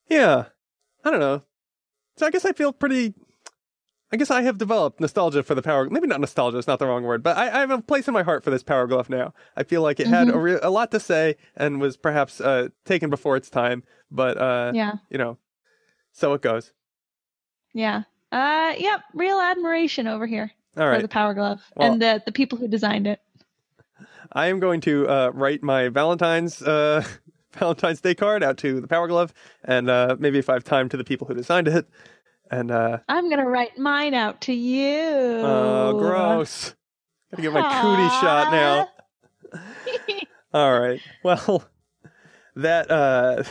Yeah, 0.09 0.47
I 1.05 1.11
don't 1.11 1.21
know. 1.21 1.43
So 2.17 2.27
I 2.27 2.31
guess 2.31 2.47
I 2.47 2.53
feel 2.53 2.73
pretty. 2.73 3.13
I 4.11 4.17
guess 4.17 4.31
I 4.31 4.41
have 4.43 4.57
developed 4.57 5.01
nostalgia 5.01 5.43
for 5.43 5.55
the 5.55 5.61
Power. 5.63 5.89
Maybe 5.91 6.07
not 6.07 6.21
nostalgia; 6.21 6.57
it's 6.59 6.67
not 6.67 6.79
the 6.79 6.87
wrong 6.87 7.03
word, 7.05 7.23
but 7.23 7.37
I, 7.37 7.49
I 7.49 7.61
have 7.61 7.71
a 7.71 7.83
place 7.83 8.09
in 8.09 8.15
my 8.15 8.23
heart 8.23 8.43
for 8.43 8.51
this 8.51 8.63
Power 8.63 8.87
Glove 8.87 9.11
now. 9.11 9.35
I 9.57 9.65
feel 9.65 9.83
like 9.83 10.01
it 10.01 10.07
had 10.07 10.29
a, 10.29 10.33
Mhm. 10.33 10.43
re- 10.43 10.59
a 10.63 10.71
lot 10.71 10.91
to 10.93 11.01
say 11.01 11.37
and 11.57 11.81
was 11.81 11.97
perhaps 11.99 12.41
uh, 12.41 12.69
taken 12.87 13.11
before 13.11 13.37
its 13.37 13.51
time. 13.51 13.83
But 14.11 14.39
uh, 14.39 14.73
yeah, 14.75 14.93
you 15.11 15.19
know, 15.19 15.37
so 16.13 16.33
it 16.35 16.41
goes. 16.43 16.73
yeah. 17.75 18.03
Uh, 18.33 18.75
yep. 18.79 19.01
Real 19.15 19.41
admiration 19.41 20.07
over 20.07 20.27
here 20.27 20.51
All 20.77 20.83
for 20.85 20.91
right. 20.91 21.03
the 21.03 21.09
Power 21.09 21.33
Glove 21.35 21.61
Well- 21.77 21.93
and 21.93 22.03
the 22.03 22.23
the 22.25 22.33
people 22.33 22.59
who 22.59 22.69
designed 22.69 23.07
it. 23.07 23.21
I 24.33 24.47
am 24.49 24.61
going 24.61 24.81
to 24.83 25.09
uh, 25.09 25.31
write 25.33 25.63
my 25.63 25.89
Valentine's 25.89 26.61
uh, 26.63 27.03
Valentine's 27.53 28.01
Day 28.03 28.15
card 28.15 28.43
out 28.43 28.59
to 28.59 28.81
the 28.81 28.87
Power 28.87 29.09
Glove, 29.09 29.33
and 29.65 29.89
uh, 29.89 30.17
maybe 30.19 30.39
if 30.39 30.49
I 30.51 30.53
have 30.55 30.65
time 30.65 30.89
to 30.91 30.97
the 30.99 31.05
people 31.05 31.27
who 31.27 31.35
designed 31.35 31.69
it. 31.69 31.89
And 32.51 32.71
uh, 32.71 32.99
I'm 33.09 33.29
gonna 33.29 33.49
write 33.49 33.79
mine 33.79 34.15
out 34.15 34.41
to 34.43 34.53
you. 34.53 34.99
oh, 35.43 35.97
gross! 35.99 36.75
Gotta 37.31 37.43
get 37.43 37.53
my 37.53 37.61
cootie 37.61 38.09
shot 38.21 38.53
now. 38.53 38.89
All 40.55 40.81
right. 40.81 41.01
Well, 41.23 41.65
that 42.57 42.91
uh, 42.91 43.45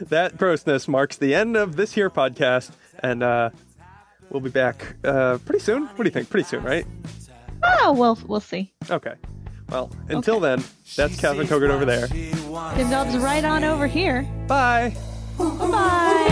that 0.00 0.38
grossness 0.38 0.88
marks 0.88 1.16
the 1.18 1.34
end 1.34 1.56
of 1.56 1.76
this 1.76 1.92
here 1.92 2.08
podcast, 2.08 2.70
and 3.00 3.22
uh, 3.22 3.50
we'll 4.30 4.40
be 4.40 4.50
back 4.50 4.96
uh, 5.04 5.38
pretty 5.44 5.60
soon. 5.60 5.84
What 5.88 5.98
do 5.98 6.04
you 6.04 6.10
think? 6.10 6.30
Pretty 6.30 6.48
soon, 6.48 6.64
right? 6.64 6.86
Oh, 7.62 7.92
we'll 7.92 8.18
we'll 8.26 8.40
see. 8.40 8.72
Okay. 8.90 9.14
Well, 9.68 9.90
until 10.08 10.40
then, 10.40 10.64
that's 10.96 11.20
Calvin 11.20 11.46
Kogan 11.46 11.68
over 11.68 11.84
there. 11.84 12.06
Tim 12.08 12.88
Dobbs 12.90 13.16
right 13.18 13.44
on 13.44 13.64
over 13.64 13.86
here. 13.86 14.22
Bye. 14.46 14.96
Bye. 15.36 16.24